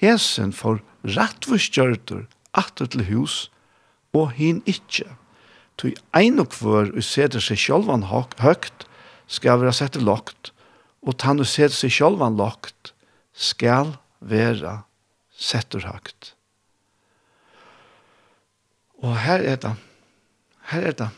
hesen 0.00 0.54
for 0.56 0.80
rettforskjørter, 1.04 2.24
atter 2.56 2.88
til 2.90 3.04
hus, 3.12 3.50
og 4.16 4.32
hin 4.34 4.62
ikkje. 4.66 5.06
Tui 5.78 5.92
ein 6.16 6.40
og 6.42 6.50
kvør 6.56 6.90
og 6.96 7.04
seder 7.06 7.42
seg 7.44 7.60
sjálvan 7.60 8.08
høgt, 8.10 8.86
skal 9.30 9.60
være 9.60 9.76
sette 9.76 10.00
lagt, 10.02 10.50
og 11.00 11.16
tann 11.20 11.40
og 11.40 11.48
ser 11.48 11.72
seg 11.72 11.92
sjálvan 11.94 12.38
lagt, 12.38 12.92
skal 13.32 13.94
vera 14.20 14.82
settur 15.32 15.86
hakt. 15.88 16.34
Og 19.00 19.16
her 19.16 19.40
er 19.40 19.56
det, 19.56 19.72
her 20.72 20.90
er 20.90 20.96
det, 20.98 21.08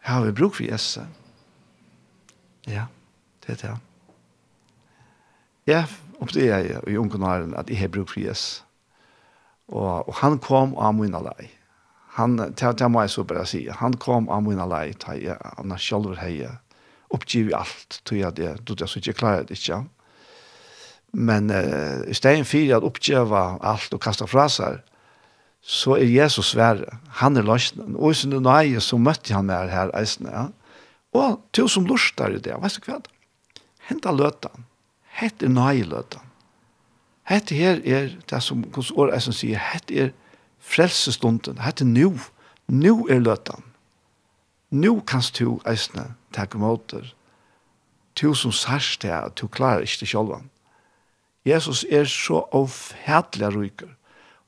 her 0.00 0.14
har 0.14 0.24
vi 0.24 0.32
bruk 0.32 0.56
for 0.56 0.64
Jesse. 0.64 1.04
Ja, 2.66 2.86
det 3.44 3.58
er 3.58 3.60
det. 3.60 3.76
Jeg 5.68 5.86
oppdager 6.20 6.64
jeg 6.64 6.80
i 6.88 6.96
ungenaren 6.96 7.52
at 7.54 7.68
jeg 7.68 7.82
har 7.82 7.92
bruk 7.92 8.08
for 8.08 8.24
Jesse. 8.24 8.64
Og, 9.68 10.08
og 10.08 10.14
han 10.22 10.40
kom 10.42 10.72
av 10.80 10.96
min 10.96 11.14
alai. 11.14 11.50
Han, 12.16 12.38
det, 12.40 12.72
det 12.78 12.88
må 12.90 13.04
jeg 13.04 13.12
så 13.12 13.24
bare 13.24 13.44
si, 13.46 13.60
han 13.68 13.94
kom 14.02 14.26
av 14.32 14.42
min 14.42 14.58
alai, 14.58 14.90
ta 14.98 15.14
jeg, 15.14 15.36
annars 15.60 15.84
sjálfur 15.86 16.18
heie, 16.18 16.50
oppgiv 17.10 17.50
alt, 17.56 18.00
tror 18.04 18.18
jeg 18.18 18.36
det, 18.36 18.52
du 18.66 18.74
det 18.74 18.88
så 18.88 19.00
ikke 19.00 19.18
klarer 19.18 19.48
det 19.48 19.58
ikke. 19.58 19.82
Men 21.12 21.50
uh, 21.50 22.06
i 22.06 22.14
stedet 22.14 22.46
for 22.46 22.76
at 22.76 22.86
oppgjeva 22.86 23.42
alt 23.66 23.94
og 23.94 24.02
kasta 24.02 24.28
fra 24.30 24.46
seg, 24.48 24.78
så 25.60 25.96
er 25.98 26.08
Jesus 26.08 26.54
svære. 26.54 26.86
Han 27.20 27.36
er 27.36 27.44
løsnen. 27.44 27.96
Og 27.96 28.14
i 28.14 28.14
sin 28.14 28.30
nøye 28.30 28.80
så 28.80 28.96
møtte 28.96 29.34
han 29.34 29.48
meg 29.50 29.72
her 29.74 29.90
eisene. 29.98 30.30
Ja. 30.32 30.46
Og 31.12 31.40
til 31.52 31.68
som 31.68 31.84
lurstar 31.84 32.32
i 32.32 32.40
det, 32.40 32.54
vet 32.62 32.78
du 32.78 32.88
hva? 32.88 33.00
Henta 33.90 34.14
løtan. 34.14 34.64
Hette 35.20 35.48
er 35.50 35.52
nøye 35.52 35.84
løtan. 35.84 36.24
Hette 37.28 37.54
her 37.54 37.82
er, 37.84 38.14
det 38.30 38.42
som 38.42 38.62
Guds 38.72 38.90
år 38.90 39.12
som 39.20 39.34
sier, 39.36 39.58
hette 39.58 39.94
er 39.94 40.14
frelsestunden. 40.58 41.60
Hette 41.60 41.84
er 41.84 41.90
nu. 41.90 42.14
Nu 42.70 43.06
er 43.10 43.20
løtan. 43.20 43.66
Nu 44.70 45.00
kanst 45.02 45.38
du 45.42 45.58
eisene 45.66 46.14
takk 46.34 46.56
måter. 46.60 47.12
Du 48.18 48.34
som 48.34 48.52
sørst 48.52 49.02
det, 49.02 49.16
du 49.40 49.46
klarer 49.48 49.86
ikke 49.86 50.04
det 50.04 50.10
selv. 50.12 50.34
Jesus 51.46 51.84
er 51.90 52.04
så 52.04 52.44
avhætlig 52.52 53.54
ryker. 53.54 53.94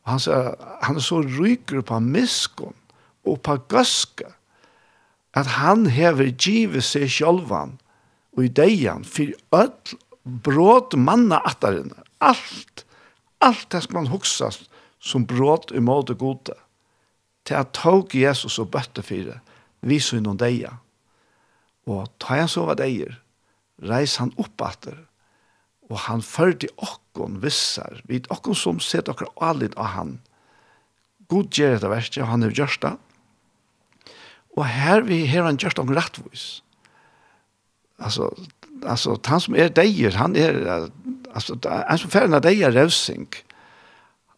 Og 0.03 0.11
han, 0.11 0.21
sier, 0.21 0.55
han 0.83 0.99
er 0.99 1.05
så 1.05 1.23
ryker 1.23 1.81
på 1.87 2.01
miskunn 2.03 2.77
og 3.25 3.41
på 3.47 3.57
gøske, 3.71 4.27
at 5.33 5.47
han 5.57 5.87
hever 5.87 6.35
givet 6.37 6.85
seg 6.85 7.09
sjølvan 7.09 7.79
og 8.37 8.45
i 8.45 8.51
deian 8.53 9.07
for 9.07 9.33
öll 9.57 9.97
bråd 10.25 10.97
manna 10.99 11.41
attarene. 11.47 11.97
Alt, 12.21 12.85
alt 13.41 13.71
det 13.73 13.83
skal 13.85 14.03
man 14.03 14.13
huksa 14.13 14.51
som 15.03 15.27
bråd 15.27 15.73
i 15.75 15.81
måte 15.83 16.15
gode. 16.19 16.55
Til 17.47 17.59
at 17.59 17.73
tog 17.75 18.15
Jesus 18.15 18.59
og 18.63 18.71
bøtte 18.75 19.03
for 19.03 19.31
det, 19.31 19.41
vi 19.81 19.99
så 19.99 20.19
innom 20.21 20.39
deian. 20.39 20.82
Og 21.91 22.07
ta 22.23 22.39
han 22.39 22.51
så 22.51 22.67
var 22.69 22.79
deier, 22.79 23.17
reis 23.83 24.19
han 24.23 24.35
opp 24.41 24.63
atter, 24.63 24.99
og 25.91 25.99
han 26.07 26.23
førte 26.25 26.71
okkon 26.81 27.41
vissar, 27.43 28.01
vid 28.09 28.29
okkon 28.33 28.57
som 28.57 28.81
sett 28.81 29.11
okkar 29.11 29.33
allit 29.43 29.75
av 29.77 29.93
han. 29.97 30.13
God 31.33 31.51
gjør 31.53 31.81
det 31.83 31.91
verste, 31.91 32.23
og 32.23 32.31
han 32.31 32.47
er 32.47 32.55
gjørst 32.55 32.85
det. 32.87 32.95
Og 34.57 34.65
her 34.69 35.05
vi 35.09 35.25
har 35.27 35.49
han 35.49 35.59
gjørst 35.61 35.81
okkar 35.83 35.99
rettvis. 35.99 36.47
Altså, 38.03 38.31
altså, 38.87 39.19
han 39.27 39.43
som 39.43 39.59
er 39.59 39.73
deier, 39.75 40.17
han 40.17 40.37
er, 40.39 40.89
altså, 41.35 41.59
han 41.67 42.01
som 42.01 42.13
ferdig 42.13 42.39
av 42.39 42.45
deier 42.47 42.75
revsing, 42.75 43.29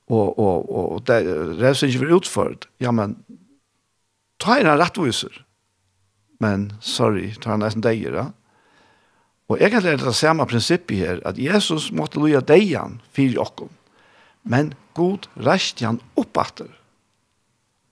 og, 0.09 0.39
og, 0.39 0.69
og, 0.69 0.93
og 0.99 1.61
revsing 1.61 1.95
er 1.97 2.17
utført, 2.19 2.69
ja, 2.83 2.93
men, 2.93 3.17
ta 4.43 4.59
en 4.61 4.75
rettviser, 4.81 5.44
men 6.43 6.73
sorry, 6.81 7.33
tar 7.41 7.55
han 7.55 7.65
nesten 7.65 7.85
deg, 7.85 8.07
da. 8.15 8.31
Og 9.49 9.61
egentlig 9.61 9.93
er 9.93 9.99
det 10.01 10.09
det 10.09 10.17
samme 10.17 10.47
prinsippet 10.49 10.97
her, 10.97 11.21
at 11.29 11.39
Jesus 11.39 11.91
måtte 11.93 12.19
loja 12.19 12.41
deian 12.41 13.01
för 13.13 13.39
okkom, 13.39 13.71
men 14.43 14.73
god 14.95 15.29
reist 15.37 15.81
han 15.81 16.01
oppatter. 16.17 16.71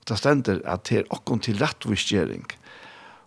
Det 0.08 0.18
stender 0.18 0.60
at 0.64 0.88
det 0.88 0.98
er 0.98 1.12
okkom 1.14 1.40
til 1.40 1.60
rettvisgjering. 1.60 2.46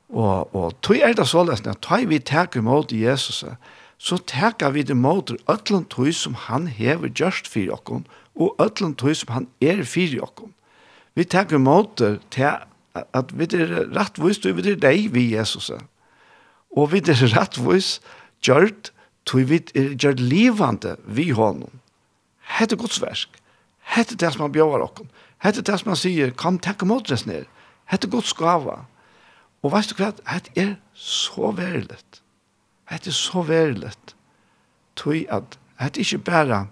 Og, 0.09 0.55
og 0.55 0.73
tog 0.81 0.97
er 0.97 1.13
det 1.13 1.27
såleis, 1.27 1.63
at 1.65 1.81
tog 1.81 2.09
vi 2.09 2.19
teker 2.19 2.61
mot 2.61 2.91
Jesus, 2.91 3.45
så 3.97 4.17
teker 4.17 4.73
vi 4.73 4.83
det 4.83 4.97
mot 4.97 5.31
ötlen 5.47 5.85
tog 5.89 6.11
som 6.13 6.33
han 6.33 6.67
hever 6.67 7.09
gjørst 7.09 7.47
fyrir 7.47 7.73
okkom, 7.77 8.05
og 8.35 8.55
ötlen 8.59 8.95
tog 8.95 9.15
som 9.15 9.33
han 9.33 9.47
er 9.61 9.83
fyrir 9.83 10.25
okkom. 10.25 10.51
Vi 11.15 11.23
teker 11.23 11.57
mot 11.57 11.93
det 11.99 12.19
til 12.35 12.57
at 12.95 13.31
vi 13.33 13.47
er 13.57 13.89
rettvis, 13.95 14.39
du 14.39 14.49
er 14.51 14.75
deg 14.79 15.09
vi 15.13 15.27
Jesus. 15.35 15.71
Og 16.75 16.91
vi 16.91 17.01
er 17.03 17.23
rettvis, 17.35 17.99
gjørt, 18.43 18.91
tog 19.25 19.49
vi 19.49 19.61
er 19.75 19.95
gjørt 19.95 20.19
livande 20.19 20.95
vi 21.05 21.31
honom. 21.35 21.81
Hette 22.59 22.77
Guds 22.77 23.01
versk. 23.01 23.29
Hette 23.95 24.15
det 24.15 24.33
som 24.33 24.45
han 24.45 24.53
bjør 24.53 24.77
dere. 24.79 25.07
Hette 25.43 25.61
det 25.65 25.79
som 25.79 25.91
han 25.91 25.99
sier, 25.99 26.31
kom, 26.31 26.59
takk 26.59 26.85
imot 26.85 27.11
oss 27.11 27.25
ned. 27.25 27.45
Hette 27.89 28.09
Guds 28.09 28.33
gava. 28.33 28.85
Og 29.65 29.73
veist 29.73 29.91
du 29.91 29.99
hva, 29.99 30.11
hette 30.29 30.53
er 30.59 30.75
så 30.93 31.51
verilet. 31.57 32.21
Hette 32.89 33.09
er 33.09 33.17
så 33.17 33.41
verilet. 33.45 34.15
Tui 34.95 35.25
at, 35.33 35.57
hette 35.81 36.01
ikke 36.01 36.21
bare 36.29 36.65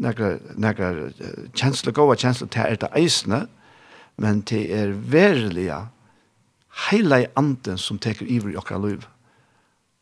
nekra, 0.00 0.36
nekra 0.56 0.92
kjensle, 1.56 1.92
gode 1.92 2.16
kjensler 2.20 2.50
til 2.52 2.64
er 2.64 2.80
det 2.80 2.90
eisene, 2.96 3.46
men 4.18 4.42
det 4.50 4.66
er 4.74 4.92
verilige 4.92 5.78
heila 6.88 7.24
anden 7.38 7.78
som 7.78 7.98
teker 7.98 8.26
iver 8.26 8.52
i 8.52 8.58
okra 8.58 8.78
liv. 8.82 9.06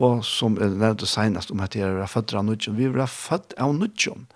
Og 0.00 0.24
som 0.24 0.58
er 0.60 0.74
nevnt 0.76 1.06
senast 1.08 1.52
om 1.52 1.60
at 1.64 1.72
det 1.72 1.84
er 1.84 2.06
født 2.06 2.34
av 2.34 2.44
nødjon. 2.44 2.76
vi 2.76 2.84
er 2.84 3.06
født 3.06 3.54
av 3.56 3.74
nødjon. 3.74 4.26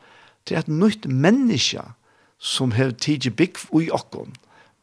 Det 0.48 0.56
er 0.56 0.60
et 0.60 0.68
nytt 0.68 1.06
menneske 1.06 1.82
som 2.38 2.72
har 2.72 2.90
tidlig 2.90 3.36
bygg 3.36 3.58
i 3.82 3.90
okkon. 3.90 4.32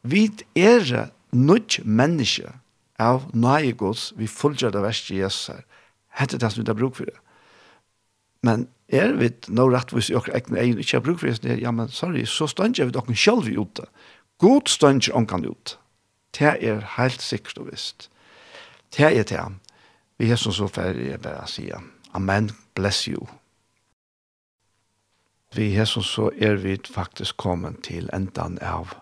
Vi 0.02 0.30
er 0.54 1.10
nødt 1.32 1.80
menneske 1.84 2.52
av 2.98 3.26
nøye 3.34 3.72
gods. 3.72 4.12
vi 4.16 4.26
fullgjør 4.26 4.70
det 4.70 4.82
verste 4.82 5.14
Jesus 5.14 5.46
her. 5.46 5.64
Hette 6.08 6.38
det 6.38 6.52
som 6.52 6.62
vi 6.62 6.68
har 6.68 6.74
bruk 6.74 6.96
for 6.96 7.04
det. 7.04 7.18
Men 8.42 8.68
er 8.88 9.12
vi 9.12 9.30
nå 9.48 9.68
rettvis 9.68 10.10
i 10.10 10.14
okra 10.14 10.38
egne 10.38 10.58
egen 10.58 10.78
ikke 10.78 10.96
har 10.96 11.04
bruk 11.04 11.20
for 11.20 11.26
det, 11.42 11.58
ja, 11.60 11.70
men 11.70 11.88
sorry, 11.88 12.24
så 12.24 12.46
stønner 12.46 12.88
vi 12.88 12.94
dere 12.94 13.16
selv 13.16 13.48
i 13.48 13.56
ute. 13.58 13.84
God 14.38 14.68
stund 14.68 15.02
ikke 15.08 15.48
ut. 15.48 15.78
Det 16.38 16.56
er 16.60 16.84
helt 16.96 17.22
sikkert 17.22 17.58
og 17.58 17.72
visst. 17.72 18.10
Det 18.96 19.18
er 19.18 19.22
det. 19.22 19.44
Vi 20.18 20.30
er 20.30 20.36
som 20.36 20.52
så 20.52 20.66
ferdig 20.66 21.10
jeg 21.10 21.20
bare 21.20 21.46
sier. 21.46 21.82
Amen, 22.14 22.50
bless 22.74 23.04
you. 23.04 23.26
Vi 25.54 25.74
er 25.76 25.84
som 25.84 26.02
så 26.02 26.30
er 26.38 26.54
vi 26.54 26.78
faktisk 26.90 27.36
kommet 27.36 27.82
til 27.82 28.10
endan 28.12 28.58
av 28.62 28.94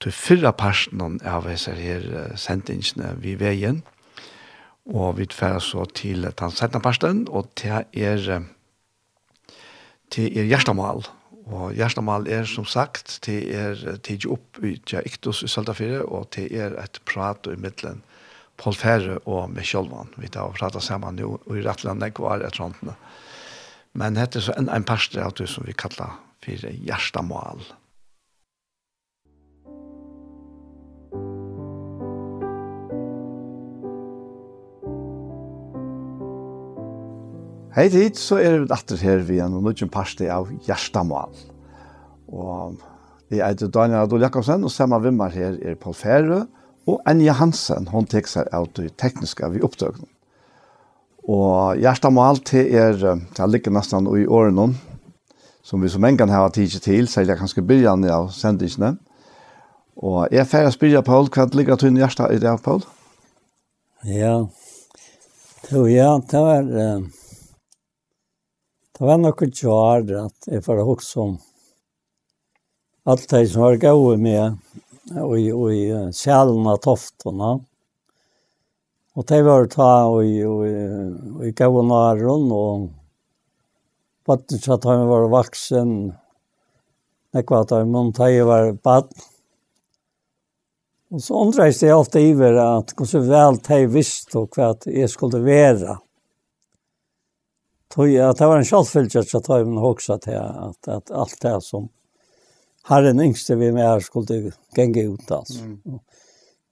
til 0.00 0.12
fyrra 0.12 0.52
parten 0.52 1.20
av 1.24 1.46
disse 1.48 1.72
her 1.72 2.34
sendingsene 2.36 3.14
vi 3.22 3.36
veien. 3.40 3.82
Og 4.86 5.16
vi 5.18 5.26
er 5.42 5.58
så 5.58 5.84
til 5.84 6.28
den 6.28 6.50
sendte 6.54 6.80
parten, 6.80 7.26
og 7.28 7.48
det 7.58 7.86
er, 7.94 8.42
det 10.14 10.26
er 10.38 10.44
hjertemål. 10.44 11.06
Og 11.46 11.76
hjertemål 11.78 12.26
er 12.32 12.46
som 12.50 12.66
sagt, 12.66 13.20
det 13.26 13.38
er 13.54 13.78
tidlig 14.02 14.32
opp 14.34 14.58
i 14.66 14.74
Iktus 15.06 15.44
i 15.46 15.50
Søltafire, 15.50 16.02
og 16.02 16.32
det 16.34 16.48
er 16.50 16.74
et 16.82 16.98
prat 17.06 17.46
i 17.46 17.54
midtelen 17.60 18.02
Paul 18.56 18.74
Ferre 18.74 19.18
og 19.28 19.50
med 19.52 19.66
Kjolvan. 19.68 20.10
Vi 20.16 20.30
tar 20.32 20.48
og 20.48 20.56
prater 20.56 20.82
sammen 20.82 21.18
nå, 21.20 21.36
og 21.44 21.58
i 21.58 21.64
rettland 21.64 22.02
jeg 22.02 22.16
var 22.18 22.42
et 22.42 22.56
sånt. 22.56 22.80
Men 23.96 24.16
dette 24.16 24.40
er 24.40 24.46
så 24.48 24.54
en, 24.56 24.70
en 24.72 24.86
parster 24.86 25.22
av 25.22 25.36
det 25.36 25.48
som 25.52 25.66
vi 25.68 25.76
kallar 25.76 26.16
for 26.44 26.64
hjertemål. 26.88 27.62
Hei 37.76 37.90
tid, 37.92 38.14
så 38.16 38.38
er 38.40 38.62
vi 38.62 38.72
atter 38.72 38.96
her 39.04 39.18
vi 39.28 39.36
en 39.44 39.58
nødgjøn 39.60 39.90
parste 39.92 40.24
av 40.32 40.46
Gjerstamal. 40.64 41.34
Og 42.32 42.78
vi 43.28 43.42
er 43.44 43.52
til 43.52 43.68
Daniel 43.68 44.06
Adol 44.06 44.22
Jakobsen, 44.24 44.62
og 44.64 44.72
samme 44.72 44.96
vimmer 45.04 45.34
her 45.34 45.58
er 45.60 45.74
Paul 45.76 45.92
Færø, 45.92 46.38
og 46.88 47.02
Anja 47.04 47.34
Hansen, 47.36 47.90
hun 47.92 48.08
tek 48.08 48.30
seg 48.32 48.48
av 48.56 48.70
det 48.78 48.94
tekniske 48.96 49.50
vi 49.52 49.60
opptøkene. 49.60 50.08
Og 51.28 51.82
Gjerstamal 51.82 52.40
til 52.48 52.72
er, 52.80 52.96
det 53.36 53.50
ligger 53.52 53.76
nesten 53.76 54.08
i 54.08 54.24
årene, 54.24 54.70
som 55.60 55.84
vi 55.84 55.92
som 55.92 56.08
en 56.08 56.16
gang 56.16 56.32
har 56.32 56.48
tid 56.56 56.78
til, 56.80 57.10
så 57.12 57.26
jeg 57.26 57.36
kanskje 57.36 57.66
begynner 57.66 58.14
av 58.14 58.30
sendingene. 58.32 58.94
Og 60.00 60.32
jeg 60.32 60.46
er 60.46 60.48
ferdig 60.48 60.72
å 60.72 60.78
spørre, 60.78 61.04
Paul, 61.04 61.28
hva 61.28 61.44
ligger 61.52 61.76
til 61.84 62.00
Gjerstamal 62.00 62.40
i 62.40 62.40
det, 62.40 62.56
Paul? 62.64 62.88
Ja, 64.08 64.34
tror 65.68 65.92
jeg, 65.92 66.24
det 66.32 66.44
var... 66.48 66.72
Uh 66.72 67.24
Det 68.96 69.04
var 69.04 69.18
noe 69.20 69.46
kjær 69.52 70.06
at 70.22 70.46
jeg 70.48 70.62
får 70.64 70.78
huske 70.88 71.20
om 71.20 71.32
alt 73.12 73.26
det 73.28 73.42
som 73.52 73.66
var 73.66 73.74
gode 73.82 74.14
med 74.16 74.54
og 75.20 75.34
i, 75.36 75.50
og 75.52 75.66
i 75.68 75.82
sjælen 76.16 76.64
av 76.64 76.78
toftene. 76.86 77.50
Og 79.12 79.26
det 79.28 79.42
var 79.44 79.68
ta 79.68 79.90
og 80.08 80.22
i, 80.24 80.38
og 80.48 80.64
i, 80.64 81.52
og 81.66 81.84
næren 81.90 82.48
og 82.56 82.86
vatten 84.32 84.64
så 84.64 84.78
at 84.78 84.88
han 84.88 85.04
var 85.12 85.28
vaksen. 85.34 85.92
Nekva 87.36 87.66
at 87.66 87.76
han 87.76 87.92
måtte 87.92 88.24
ha 88.24 88.48
var 88.48 88.72
bad. 88.80 89.12
Og 91.12 91.20
så 91.20 91.36
undreis 91.36 91.84
det 91.84 91.92
ofte 91.92 92.24
iver 92.24 92.56
at 92.64 92.96
hvordan 92.96 93.28
vel 93.28 93.60
de 93.68 93.84
visste 93.92 94.40
og 94.40 94.56
hva 94.56 94.72
jeg 94.88 95.12
skulle 95.12 95.44
være. 95.44 96.00
Tog 97.96 98.08
jag 98.08 98.36
det 98.36 98.46
var 98.46 98.58
en 98.58 98.64
självfylld 98.64 99.16
att 99.16 99.32
jag 99.32 99.44
tar 99.44 99.84
också 99.84 100.12
att, 100.12 100.28
att, 100.28 100.88
att 100.88 101.10
allt 101.10 101.40
det 101.40 101.60
som 101.60 101.88
Herren 102.84 103.20
yngste 103.20 103.54
vi 103.54 103.72
med 103.72 103.88
här 103.88 104.00
skulle 104.00 104.52
gänga 104.76 105.02
ut 105.02 105.30
alltså. 105.30 105.60
Mm. 105.60 105.80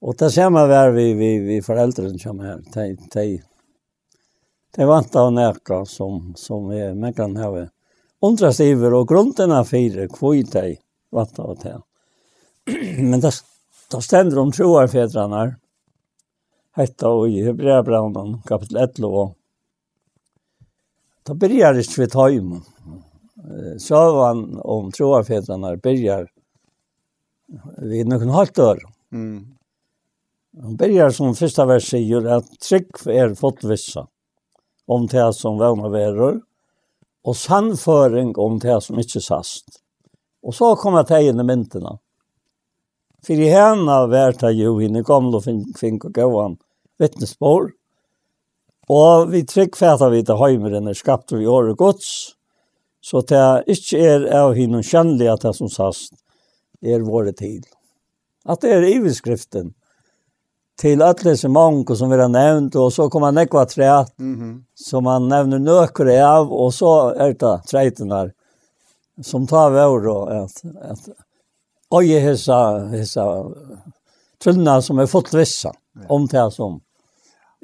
Och 0.01 0.15
det 0.15 0.31
samma 0.31 0.67
var 0.67 0.89
vi, 0.89 1.13
vi, 1.13 1.39
vi 1.39 1.61
föräldrar 1.61 2.17
som 2.17 2.39
här. 2.39 2.63
De, 2.73 2.97
de, 3.13 3.41
de 4.75 4.85
vant 4.85 5.15
av 5.15 5.33
näka 5.33 5.85
som, 5.85 6.33
som 6.35 6.69
vi, 6.69 6.93
man 6.93 7.13
kan 7.13 7.37
ha 7.37 7.67
undras 8.21 8.59
över 8.59 8.93
och 8.93 9.07
grunderna 9.07 9.63
för 9.65 10.07
kvoj 10.07 10.43
de 10.43 10.77
vant 11.11 11.39
av 11.39 11.57
det. 11.57 11.81
Men 13.01 13.19
det, 13.19 13.31
det 13.91 14.01
ständer 14.01 14.37
om 14.37 14.51
troarfedrarna. 14.51 15.55
Hetta 16.75 17.09
och 17.09 17.29
i 17.29 17.43
Hebreabraunen 17.43 18.41
kapitel 18.41 18.77
11 18.77 19.07
Då 21.27 21.33
börjar 21.33 21.73
det 21.73 21.97
vid 21.97 22.15
hem. 22.15 22.61
Sövan 23.79 24.59
om 24.59 24.91
troarfäderna 24.91 25.77
börjar 25.77 26.31
vid 27.77 28.07
någon 28.07 28.29
halvt 28.29 28.59
år. 28.59 28.79
Mm. 29.11 29.45
Han 30.61 30.75
börjar 30.75 31.09
som 31.09 31.35
första 31.35 31.65
vers 31.65 31.89
säger 31.89 32.25
att 32.25 32.59
trygg 32.59 32.87
är 33.05 33.35
fått 33.35 33.63
vissa 33.63 34.07
om 34.85 35.07
det 35.07 35.33
som 35.33 35.57
värna 35.57 35.89
väror 35.89 36.41
och 37.23 37.37
sannföring 37.37 38.35
om 38.35 38.59
det 38.59 38.81
som 38.81 38.99
inte 38.99 39.21
sast. 39.21 39.65
Och 40.41 40.55
så 40.55 40.75
kommer 40.75 41.03
det 41.03 41.23
in 41.23 41.39
i 41.39 41.43
myntorna. 41.43 41.99
För 43.25 43.33
i 43.33 43.49
henne 43.49 44.07
var 44.07 44.39
det 44.39 44.51
ju 44.51 44.81
henne 44.81 45.01
gamla 45.01 45.41
fink 45.79 46.05
och 46.05 46.13
gåan 46.13 46.57
vittnesbord. 46.97 47.71
Og 48.91 49.31
vi 49.31 49.41
trygg 49.49 49.77
fæta 49.77 50.09
vi 50.13 50.21
til 50.23 50.37
heimeren 50.37 50.87
er 50.87 50.97
skapt 50.97 51.33
vi 51.33 51.47
året 51.49 51.77
gods, 51.77 52.35
så 53.01 53.21
det 53.21 53.65
ikke 53.69 54.01
er 54.01 54.27
av 54.33 54.53
hinnom 54.57 54.83
kjennelig 54.85 55.31
at 55.31 55.45
det 55.45 55.55
som 55.57 55.69
sast 55.69 56.13
er 56.85 57.05
våre 57.05 57.33
tid. 57.33 57.65
At 58.45 58.61
det 58.61 58.73
er 58.75 58.87
iverskriften 58.89 59.73
til 60.77 61.01
alle 61.01 61.31
disse 61.31 61.49
mange 61.49 61.95
som 61.97 62.11
vi 62.11 62.19
har 62.19 62.29
nevnt, 62.29 62.75
og 62.75 62.91
så 62.93 63.07
kommer 63.09 63.31
han 63.31 63.41
ekva 63.45 63.65
træt, 63.65 64.11
mm 64.19 64.35
-hmm. 64.35 64.63
som 64.75 65.05
han 65.05 65.27
nevner 65.27 65.59
nøkere 65.59 66.21
av, 66.23 66.53
og 66.53 66.73
så 66.73 67.13
er 67.17 67.33
det 67.33 67.61
treiten 67.67 68.09
der, 68.09 68.31
som 69.21 69.47
tar 69.47 69.71
vår, 69.71 70.07
og 70.07 70.35
at, 70.35 70.63
at 70.81 71.09
øye 71.93 72.19
hessa, 72.19 72.87
hessa, 72.91 73.43
trullene 74.39 74.81
som 74.81 74.99
er 74.99 75.05
fått 75.05 75.33
vissa, 75.33 75.71
ja. 75.95 76.05
om 76.09 76.27
det 76.27 76.53
som 76.53 76.81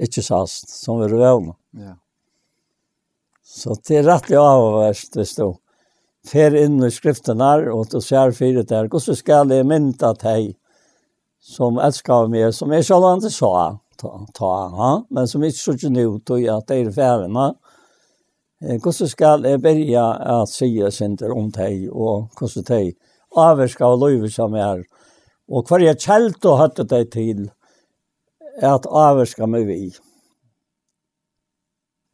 ikke 0.02 0.24
sast, 0.26 0.70
som 0.84 1.02
vi 1.02 1.10
røvna. 1.12 1.54
Ja. 1.78 1.96
Så 3.52 3.76
det 3.88 4.00
er 4.00 4.08
rettelig 4.08 4.40
avverst, 4.40 5.18
hvis 5.20 5.36
du 5.36 5.52
fer 6.28 6.56
inn 6.56 6.80
i 6.86 6.92
skriften 6.94 7.42
her, 7.44 7.68
og 7.74 7.90
du 7.92 8.00
ser 8.04 8.34
fire 8.38 8.64
der, 8.68 8.88
hvordan 8.92 9.18
skal 9.18 9.52
jeg 9.52 9.68
mynda 9.68 10.14
deg 10.22 10.54
som 11.42 11.80
elsker 11.82 12.30
meg, 12.32 12.52
som 12.54 12.72
jeg 12.72 12.86
selv 12.88 13.08
ikke 13.18 13.34
sa, 13.34 13.54
ta, 14.00 14.12
ta, 14.38 14.52
ha? 14.78 14.92
men 15.10 15.28
som 15.28 15.44
ikke 15.44 15.60
så 15.60 15.76
ikke 15.76 15.94
nå, 15.94 16.06
tog 16.26 16.46
at 16.54 16.70
det 16.70 16.80
er 16.86 16.96
færene. 16.96 17.52
Hvordan 18.62 19.10
skal 19.10 19.48
jeg 19.50 19.62
begynne 19.62 20.06
å 20.30 20.44
si 20.50 20.70
synder 20.94 21.34
om 21.34 21.50
deg, 21.54 21.88
og 21.90 22.30
hvordan 22.38 22.68
deg 22.70 22.94
avversker 23.42 23.88
og 23.88 24.04
løyver 24.06 24.32
som 24.32 24.54
er, 24.54 24.86
og 25.52 25.66
hver 25.68 25.84
jeg 25.84 26.00
kjelt 26.06 26.46
og 26.46 26.60
hatt 26.62 26.84
deg 26.88 27.10
til, 27.12 27.50
og 27.50 27.61
at 28.60 28.86
avvarska 28.86 29.48
meg 29.48 29.68
vi. 29.70 29.80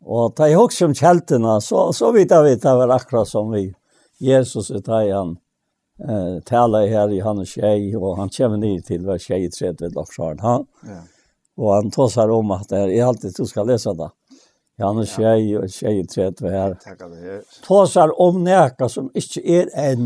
Og 0.08 0.36
ta 0.38 0.48
i 0.48 0.56
hoks 0.56 0.80
om 0.86 0.94
kjeltene, 0.96 1.58
så, 1.64 1.90
så 1.94 2.14
vidt 2.16 2.32
jeg 2.32 2.46
vet 2.46 2.64
det 2.64 2.76
var 2.80 2.94
akkurat 2.96 3.28
som 3.28 3.50
vi. 3.52 3.66
Jesus 4.24 4.70
er 4.72 4.84
ta 4.86 5.02
i 5.04 5.12
han, 5.12 5.36
eh, 6.00 6.38
taler 6.48 6.88
her 6.88 7.12
i 7.12 7.20
hans 7.26 7.58
tjej, 7.58 7.90
og 7.98 8.16
han 8.22 8.32
kommer 8.34 8.62
ned 8.62 8.86
til 8.88 9.04
hver 9.06 9.20
tjej 9.22 9.48
i 9.48 9.52
tredje 9.52 9.92
loppsjaren. 9.96 10.40
Han, 10.46 10.68
ja. 10.88 11.02
Og 11.58 11.74
han 11.74 11.92
tåsar 11.92 12.30
om 12.30 12.52
at 12.54 12.70
det 12.70 12.84
er 12.86 13.08
alltid 13.08 13.34
du 13.34 13.46
skal 13.50 13.68
lese 13.68 13.94
det. 13.98 14.12
Han 14.78 15.00
og 15.02 15.08
tjej 15.10 15.56
og 15.58 15.72
tjej 15.74 16.04
i 16.04 16.06
tredje 16.06 16.52
her. 16.54 16.76
Tåsar 17.66 18.14
om 18.22 18.44
nekka 18.46 18.90
som 18.94 19.10
ikke 19.18 19.42
er 19.42 19.72
en. 19.90 20.06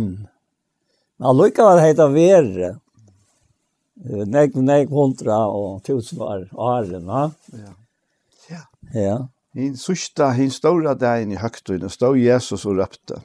Men 1.19 1.27
han 1.27 1.37
lukkar 1.37 1.73
var 1.73 1.83
heita 1.83 2.07
verre 2.07 2.77
nek, 4.03 4.55
nek 4.55 4.89
hundra 4.89 5.43
og 5.51 5.83
tusen 5.85 6.19
var 6.19 6.47
åren, 6.53 7.05
va? 7.07 7.29
Ja. 7.53 7.73
Ja. 8.49 8.63
Ja. 8.93 9.17
Hin 9.53 9.75
sørsta, 9.77 10.31
hin 10.31 10.51
stora 10.51 10.93
där 10.95 11.27
i 11.27 11.35
høgtøyne, 11.35 11.89
stod 11.89 12.17
Jesus 12.17 12.65
og 12.65 12.77
røpte. 12.77 13.21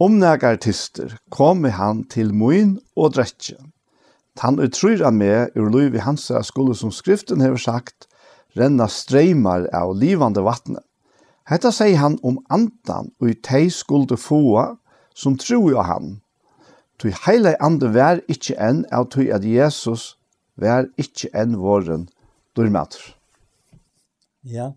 Om 0.00 0.18
nek 0.20 0.42
artister, 0.44 1.16
kom 1.30 1.64
han 1.64 2.04
til 2.04 2.34
moin 2.34 2.78
og 2.96 3.14
drekje. 3.16 3.56
Han 4.40 4.60
utryr 4.60 5.02
av 5.04 5.12
meg 5.12 5.56
ur 5.56 5.68
liv 5.72 5.94
i 5.94 6.04
hans 6.04 6.30
skole 6.48 6.74
som 6.74 6.92
skriften 6.92 7.40
hever 7.40 7.60
sagt, 7.60 8.06
renna 8.56 8.86
streimar 8.88 9.66
av 9.76 9.92
livande 9.96 10.40
vatne. 10.40 10.80
Hetta 11.44 11.72
sier 11.74 11.98
han 11.98 12.18
om 12.22 12.38
andan 12.48 13.10
og 13.20 13.32
i 13.32 13.34
tei 13.34 13.68
skulde 13.74 14.16
få 14.16 14.40
som 15.14 15.36
tror 15.36 15.70
jo 15.72 15.82
han, 15.84 16.20
Tui 17.00 17.14
heile 17.24 17.54
ande 17.64 17.88
vær 17.94 18.20
ikkje 18.28 18.58
enn 18.60 18.82
av 18.92 19.08
tui 19.12 19.30
at 19.32 19.44
Jesus 19.46 20.14
vær 20.60 20.90
ikkje 21.00 21.30
enn 21.32 21.56
våren 21.56 22.04
dyrmater. 22.58 23.00
Ja. 24.44 24.72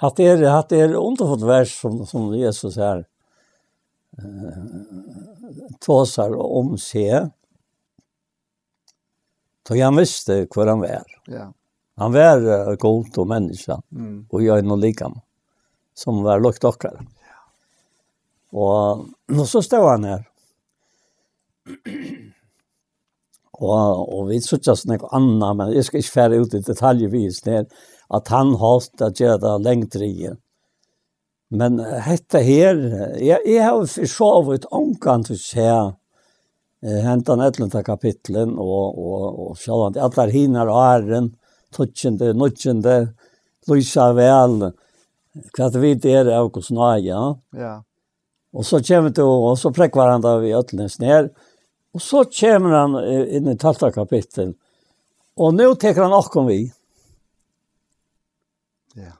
Hatt 0.00 0.20
er, 0.22 0.40
hatt 0.48 0.72
er 0.72 0.94
underfått 0.96 1.44
vers 1.44 1.74
som, 1.74 2.00
som 2.06 2.30
Jesus 2.38 2.78
her 2.80 3.02
uh, 4.22 4.62
tåsar 5.84 6.36
om 6.38 6.76
seg. 6.80 7.32
Så 9.68 9.76
han 9.76 9.98
visste 10.00 10.46
hvor 10.48 10.70
han 10.70 10.80
var. 10.80 11.04
Ja. 11.28 11.50
Han 12.00 12.14
var 12.14 12.40
uh, 12.46 12.72
god 12.80 13.18
og 13.18 13.28
menneske, 13.28 13.76
mm. 13.90 14.30
og 14.30 14.44
gjør 14.46 14.64
noe 14.64 14.80
likam, 14.80 15.18
som 15.98 16.22
var 16.24 16.40
lukt 16.40 16.64
okkar. 16.64 17.02
Ja. 17.26 17.42
Og, 18.54 19.08
og 19.34 19.44
så 19.50 19.60
stod 19.66 19.84
han 19.90 20.08
her, 20.08 20.27
og, 23.58 24.02
og 24.14 24.28
vi 24.30 24.40
suttas 24.44 24.84
noe 24.86 25.10
annet, 25.14 25.56
men 25.58 25.72
jeg 25.74 25.86
skal 25.88 26.02
ikke 26.02 26.16
fære 26.16 26.42
ut 26.42 26.54
i 26.54 26.64
detaljvis 26.66 27.40
der, 27.46 27.64
at 28.14 28.30
han 28.32 28.54
holdt 28.60 29.02
at 29.04 29.18
gjøre 29.20 29.40
det 29.42 29.54
lengt 29.64 29.96
rige. 30.00 30.36
Men 31.50 31.78
hette 32.04 32.42
her, 32.44 32.76
jeg, 33.16 33.40
jeg 33.48 33.64
har 33.64 33.80
forsovet 33.88 34.68
omkant 34.74 35.30
til 35.30 35.38
å 35.38 35.42
se 35.42 35.68
hentan 37.02 37.42
etlenta 37.42 37.82
kapitlen 37.82 38.54
og, 38.60 38.98
og, 39.00 39.24
og 39.48 39.56
sjålant, 39.58 39.98
atler 39.98 40.30
hinar 40.30 40.70
og 40.70 40.78
æren, 40.84 41.32
tutsjende, 41.74 42.30
nutsjende, 42.38 42.98
lysa 43.68 44.12
vel, 44.16 44.70
hva 45.56 45.68
det 45.72 45.82
vidt 45.82 46.06
er 46.08 46.30
av 46.36 46.52
hos 46.54 46.70
nøye. 46.74 47.22
Ja. 47.56 47.74
Og 48.54 48.64
så 48.64 48.80
kommer 48.84 49.12
det, 49.12 49.24
og 49.24 49.58
så 49.60 49.72
prekker 49.74 50.12
han 50.14 50.24
da 50.24 50.38
vi 50.42 50.54
øtlens 50.56 50.98
ned, 51.02 51.32
og 51.32 51.48
Og 51.98 52.02
så 52.02 52.20
kommer 52.30 52.76
han 52.76 52.92
inn 53.34 53.48
i 53.50 53.56
talta 53.58 53.88
kapittel. 53.90 54.52
Og 55.38 55.54
nå 55.56 55.72
teker 55.74 56.04
han 56.04 56.14
okkom 56.14 56.46
vi. 56.46 56.60
Ja. 58.94 59.16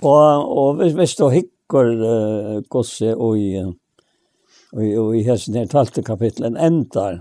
Og, 0.00 0.22
og 0.48 0.80
hvis 0.80 0.96
hvis 0.96 1.14
du 1.18 1.26
hikker 1.28 1.90
uh, 2.00 2.54
gosse 2.72 3.12
og 3.12 3.36
i, 3.36 3.60
og, 3.60 4.80
og 4.80 5.12
i 5.18 5.24
hessen 5.26 5.58
her 5.60 5.68
talte 5.68 6.04
kapitlen 6.04 6.56
endar, 6.56 7.20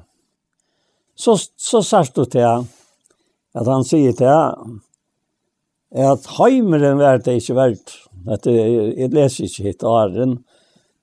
så, 1.20 1.36
så 1.36 1.84
sagt 1.84 2.16
du 2.16 2.24
til 2.32 2.48
at 2.48 3.68
han 3.68 3.84
sier 3.84 4.16
til 4.16 4.32
at 5.92 6.32
heimeren 6.38 7.04
var 7.04 7.20
det 7.20 7.42
ikke 7.42 7.60
verdt. 7.60 7.98
At 8.32 8.48
jeg, 8.48 8.96
jeg 8.96 9.12
leser 9.12 9.50
ikke 9.50 9.68
hitt 9.68 9.84
åren, 9.84 10.40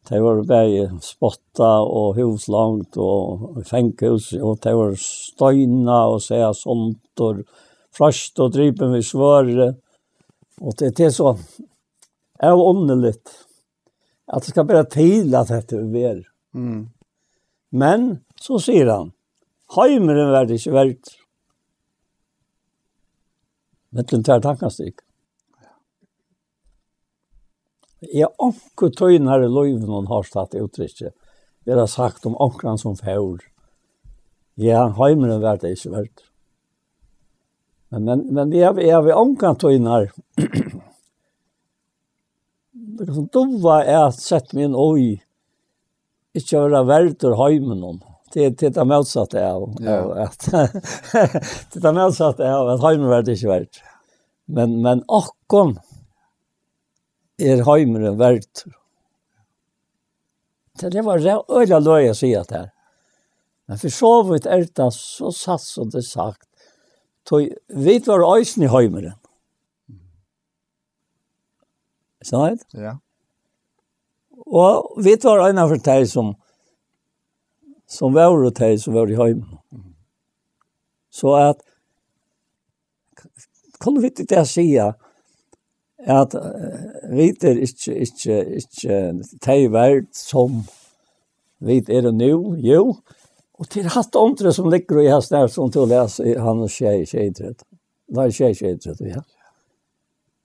Det 0.09 0.21
var 0.25 0.39
bare 0.49 0.87
spotta 1.05 1.69
og 1.85 2.17
huslangt 2.17 2.97
og 2.97 3.59
fengehus, 3.69 4.31
og 4.41 4.57
det 4.65 4.73
var 4.79 4.95
støyna 4.97 5.99
og 6.15 6.23
se 6.25 6.39
sånt, 6.57 7.21
og 7.21 7.43
frasht 7.93 8.41
og 8.41 8.55
drypen 8.55 8.95
vi 8.95 9.03
svare. 9.05 9.75
Og 10.65 10.79
det, 10.81 10.95
det 10.97 11.11
er 11.11 11.13
så, 11.15 11.35
er 12.41 12.55
jo 12.55 12.71
åndelig, 12.71 13.19
at 14.33 14.47
det 14.47 14.55
skal 14.55 14.69
bare 14.69 14.87
til 14.89 15.37
at 15.37 15.53
dette 15.53 15.77
er 15.77 15.91
vær. 15.93 16.23
Mm. 16.57 16.87
Men, 17.77 18.09
så 18.41 18.57
sier 18.65 18.89
han, 18.89 19.13
heimeren 19.77 20.33
var 20.33 20.49
det 20.49 20.57
ikke 20.57 20.77
verdt. 20.77 21.13
det 23.93 24.25
tar 24.25 24.41
tankastikk. 24.41 25.05
Jeg 28.05 28.31
anker 28.39 28.93
tøyner 28.95 29.43
i 29.43 29.51
løyven 29.51 29.91
og 29.91 30.11
har 30.13 30.27
stått 30.27 30.55
uttrykket. 30.59 31.15
Det 31.67 31.77
har 31.77 31.91
sagt 31.91 32.27
om 32.27 32.37
akkurat 32.41 32.81
som 32.81 32.97
fjord. 32.97 33.43
Ja, 34.59 34.89
heimeren 34.99 35.43
var 35.43 35.59
det 35.61 35.75
ikke 35.77 35.95
vært. 35.95 36.25
Men, 37.91 38.05
men, 38.05 38.27
men 38.35 38.53
jeg, 38.53 38.77
jeg 38.85 39.05
vil 39.07 39.17
anker 39.17 39.55
tøyner. 39.59 40.11
det 42.77 43.07
er 43.07 43.15
sånn 43.15 43.31
dova 43.37 43.81
er 43.85 44.05
at 44.09 44.21
sett 44.21 44.55
min 44.57 44.77
øy. 44.77 45.19
Ikke 46.39 46.69
være 46.69 46.85
verdt 46.87 47.27
og 47.27 47.39
heimeren. 47.41 47.99
Det 48.33 48.45
er 48.45 48.73
det 48.75 48.85
motsatte 48.87 49.41
av. 49.41 49.65
Ja. 49.81 50.27
At, 50.27 50.45
det 51.73 51.81
er 51.83 51.97
motsatte 51.97 52.45
av 52.45 52.69
at 52.75 52.83
heimen 52.85 53.09
var 53.09 53.25
det 53.25 53.39
ikke 53.39 53.55
vært. 53.55 53.81
Men, 54.49 54.79
men 54.85 55.03
akkon, 55.09 55.77
er 57.39 57.63
heimeren 57.67 58.19
verdt. 58.19 58.65
Så 60.79 60.91
det 60.91 61.05
var 61.07 61.23
øyla 61.23 61.79
løy 61.83 62.11
å 62.11 62.17
si 62.17 62.33
at 62.39 62.51
det 62.51 62.59
er. 62.65 62.69
Men 63.69 63.81
for 63.81 63.93
så 63.93 64.13
vidt 64.31 64.47
er 64.47 64.65
det 64.65 64.91
så 64.97 65.33
satt 65.35 65.65
som 65.65 65.91
det 65.93 66.05
sagt. 66.07 66.47
Tøy, 67.29 67.51
vi 67.69 67.99
var 68.07 68.25
øysen 68.25 68.65
i 68.65 68.71
heimeren. 68.73 69.19
Sånn? 72.25 72.59
Ja. 72.75 72.97
Og 74.49 75.03
vi 75.05 75.15
var 75.23 75.45
øyne 75.49 75.67
for 75.69 75.83
deg 75.85 76.07
som 76.09 76.35
som 77.89 78.13
var 78.13 78.35
og 78.37 78.53
deg 78.57 78.77
som 78.81 78.97
var 78.97 79.09
i 79.09 79.17
heimeren. 79.17 79.61
Så 81.09 81.33
at 81.37 81.63
kan 83.81 83.95
du 83.95 84.03
vite 84.03 84.27
det 84.29 84.41
jeg 84.43 84.51
sier, 84.51 84.97
at 86.07 86.35
vit 87.11 87.45
er 87.45 87.59
ikke, 87.59 87.95
ikke, 88.07 88.37
ikke 88.61 88.99
teg 89.43 89.71
verd 89.75 90.11
som 90.15 90.63
vit 91.59 91.89
er 91.91 92.11
nu, 92.15 92.55
jo. 92.63 92.99
Og 93.59 93.67
til 93.73 93.89
hatt 93.91 94.15
andre 94.19 94.53
som 94.55 94.69
ligger 94.71 95.01
i 95.03 95.11
hans 95.11 95.33
nær 95.35 95.51
som 95.51 95.73
til 95.75 95.87
å 95.87 95.91
lese 95.91 96.37
han 96.39 96.63
og 96.63 96.71
tjei, 96.71 97.03
tjei, 97.09 97.33
tjei, 97.35 97.51
nei, 98.15 98.29
tjei, 98.31 98.53
tjei, 98.55 98.77
tjei, 98.79 99.11
ja. 99.11 99.25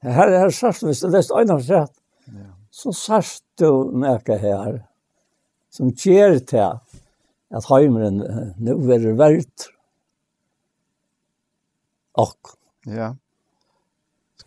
Her 0.04 0.34
er 0.36 0.52
sørst, 0.52 0.84
hvis 0.84 1.04
du 1.04 1.12
lest 1.14 1.32
øyne 1.32 1.60
rett, 1.62 1.94
så 2.74 2.92
sørst 2.92 3.44
du 3.62 3.94
nekka 4.02 4.36
her, 4.42 4.82
som 5.72 5.94
kjer 5.94 6.40
til 6.50 6.74
at 7.54 7.68
heimeren 7.70 8.20
nu 8.58 8.74
er 8.92 9.06
verdt. 9.16 9.70
Og. 12.20 12.36
Ja. 12.90 13.14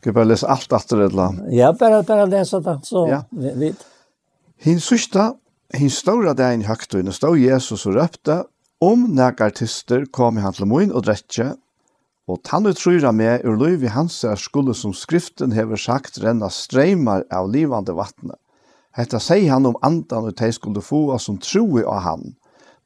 Ska 0.06 0.12
bare 0.12 0.24
lese 0.24 0.46
allt 0.46 0.72
efter 0.72 0.96
det. 0.96 1.56
Ja, 1.56 1.72
bare, 1.72 2.02
bare 2.02 2.26
lese 2.26 2.60
det 2.60 2.78
så 2.86 3.08
ja. 3.10 3.24
vid. 3.30 3.74
Hin 4.56 4.78
hinn 4.78 5.32
hin 5.74 5.90
stora 5.90 6.34
där 6.34 6.52
i 6.52 6.62
högtiden 6.62 7.12
stod 7.12 7.38
Jesus 7.38 7.86
og 7.86 7.94
røpte, 7.94 8.44
om 8.80 9.02
när 9.14 9.42
artister 9.42 10.04
kom 10.04 10.38
i 10.38 10.40
han 10.40 10.52
till 10.52 10.72
og 10.72 10.94
och 10.94 11.56
og 12.28 12.42
tannu 12.42 12.72
trúra 12.72 13.12
med 13.12 13.40
ur 13.44 13.56
løyv 13.56 13.82
i 13.82 13.86
hans 13.86 14.24
er 14.24 14.36
skulle 14.36 14.74
som 14.74 14.92
skriften 14.92 15.52
hever 15.52 15.76
sagt 15.76 16.18
renna 16.18 16.50
streymar 16.50 17.24
av 17.30 17.50
livande 17.50 17.92
vatne. 17.92 18.34
Hetta 18.92 19.18
seg 19.18 19.48
han 19.48 19.66
om 19.66 19.76
andan 19.82 20.24
og 20.24 20.36
tei 20.36 20.52
skulle 20.52 20.82
få 20.82 21.18
som 21.18 21.38
troi 21.38 21.82
av 21.84 22.00
han. 22.00 22.36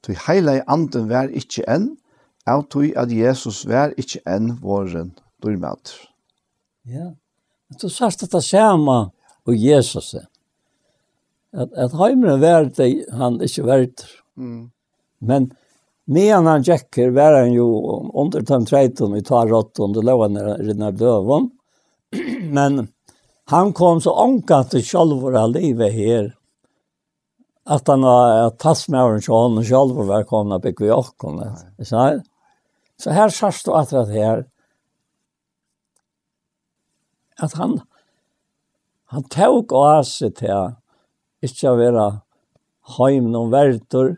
Tui 0.03 0.17
heila 0.27 0.57
i 0.57 0.63
anden 0.67 1.09
vær 1.09 1.29
ikkje 1.29 1.65
enn, 1.69 1.97
av 2.47 2.65
tui 2.71 2.95
at 2.97 3.13
Jesus 3.13 3.67
vær 3.67 3.93
ikkje 3.97 4.21
enn 4.25 4.57
våren 4.63 5.13
dyrmater. 5.43 6.10
Ja. 6.89 7.11
Men 7.69 7.81
du 7.81 7.89
sørst 7.89 8.25
at 8.27 8.35
det 8.35 8.43
samme 8.45 8.99
og 9.47 9.57
Jesus. 9.57 10.15
At, 11.53 11.73
at 11.75 11.97
heimeren 11.99 12.43
vært 12.43 12.77
det, 12.79 12.91
han 13.17 13.41
ikke 13.45 13.67
vært. 13.67 14.07
Mm. 14.39 14.71
Men 15.21 15.51
medan 16.11 16.49
han 16.49 16.65
tjekker 16.67 17.13
var 17.15 17.39
han 17.41 17.53
jo 17.55 17.69
under 18.15 18.43
de 18.43 18.65
13 18.65 19.17
i 19.19 19.25
tar 19.27 19.51
rått 19.51 19.83
under 19.83 20.07
loven 20.07 20.39
rinna 20.63 20.91
døven. 20.91 21.51
Men 22.57 22.89
han 23.51 23.73
kom 23.73 24.01
så 24.01 24.15
ångat 24.15 24.73
til 24.75 24.85
sjálvora 24.87 25.47
livet 25.51 25.93
her 25.93 26.31
att 27.71 27.89
han 27.89 28.03
har 28.03 28.51
tatt 28.51 28.89
med 28.89 29.01
honom 29.01 29.23
så 29.23 29.35
og 29.35 29.65
sjølver 29.65 30.05
var 30.05 30.17
välkomna 30.17 30.57
og 30.59 30.77
kviakon. 30.77 31.43
Så 31.83 31.97
här 31.97 32.23
så 32.97 33.11
her 33.11 33.29
sars 33.29 33.63
du 33.63 33.73
at 33.73 33.91
det 33.91 34.07
här 34.07 34.45
at 37.43 37.57
han, 37.61 37.79
han 39.13 39.27
tok 39.33 39.73
av 39.77 40.05
seg 40.09 40.37
til 40.41 40.75
ikke 41.45 41.71
å 41.71 41.79
være 41.79 42.09
heim 42.97 43.31
noen 43.33 43.53
verter, 43.53 44.17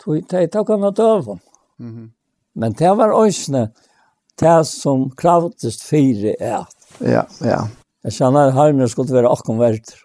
tog 0.00 0.20
jeg 0.20 0.50
tåg 0.52 0.72
han 0.74 0.88
av 0.88 0.96
døven. 0.96 1.40
Mm. 1.80 2.10
Men 2.60 2.76
det 2.76 2.92
var 2.98 3.14
øsne 3.16 3.70
det 4.40 4.58
som 4.68 5.08
kravtest 5.16 5.84
fire 5.86 6.34
er. 6.40 6.68
Ja, 7.04 7.24
ja. 7.44 7.64
Jeg 8.04 8.16
kjenner 8.16 8.48
at 8.48 8.56
heimen 8.56 8.88
skulle 8.88 9.12
være 9.12 9.30
akkom 9.32 9.60
verter. 9.60 9.98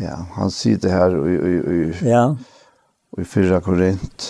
Ja, 0.00 0.18
han 0.36 0.52
sier 0.52 0.80
det 0.80 0.92
her 0.92 1.14
i, 1.28 1.36
i, 1.36 1.54
i, 1.60 1.80
ja. 2.08 2.24
i 3.20 3.24
fyrra 3.28 3.60
korint, 3.64 4.28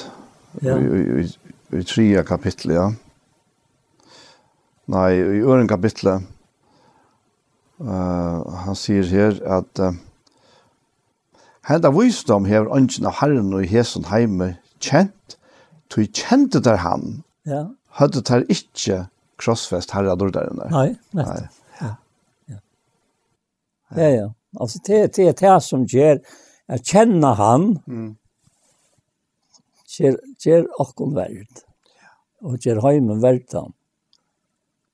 ja. 0.62 0.74
i, 0.74 0.86
i, 0.86 1.22
i, 1.22 1.52
i 1.78 1.82
tria 1.86 2.24
kapitlet, 2.26 2.74
ja. 2.74 2.88
Nei, 4.90 5.10
i 5.14 5.42
øren 5.46 5.70
kapitlet, 5.70 6.26
Uh, 7.82 8.46
han 8.62 8.76
sier 8.78 9.06
her 9.10 9.38
at 9.58 9.80
uh, 9.82 9.96
henda 11.66 11.90
visdom 11.90 12.44
hever 12.46 12.70
ønsken 12.76 13.08
av 13.10 13.16
Herren 13.18 13.48
og 13.58 13.64
Hesen 13.66 14.06
heime 14.06 14.52
kjent, 14.78 15.34
tog 15.90 16.06
kjente 16.14 16.62
der 16.62 16.78
han, 16.84 17.24
ja. 17.42 17.64
hadde 17.98 18.22
der 18.28 18.46
ikke 18.46 19.00
krossfest 19.42 19.96
herre 19.96 20.14
dårderen 20.14 20.60
der. 20.62 20.70
Nei, 20.70 20.86
nettopp. 21.10 21.58
Ja. 21.80 21.90
Ja. 22.52 22.60
ja, 23.96 24.08
ja. 24.14 24.30
Altså, 24.60 24.78
det, 24.86 25.02
det 25.16 25.28
er 25.32 25.36
det 25.42 25.56
som 25.66 25.82
gjør, 25.88 26.22
jeg 26.70 26.86
kjenner 26.86 27.34
han, 27.40 27.66
mm. 27.90 28.08
gjør, 29.96 30.22
gjør 30.44 30.70
åkken 30.86 31.18
verd, 31.18 31.66
og 32.46 32.62
gjør 32.62 32.84
heimen 32.86 33.22
verden, 33.26 33.74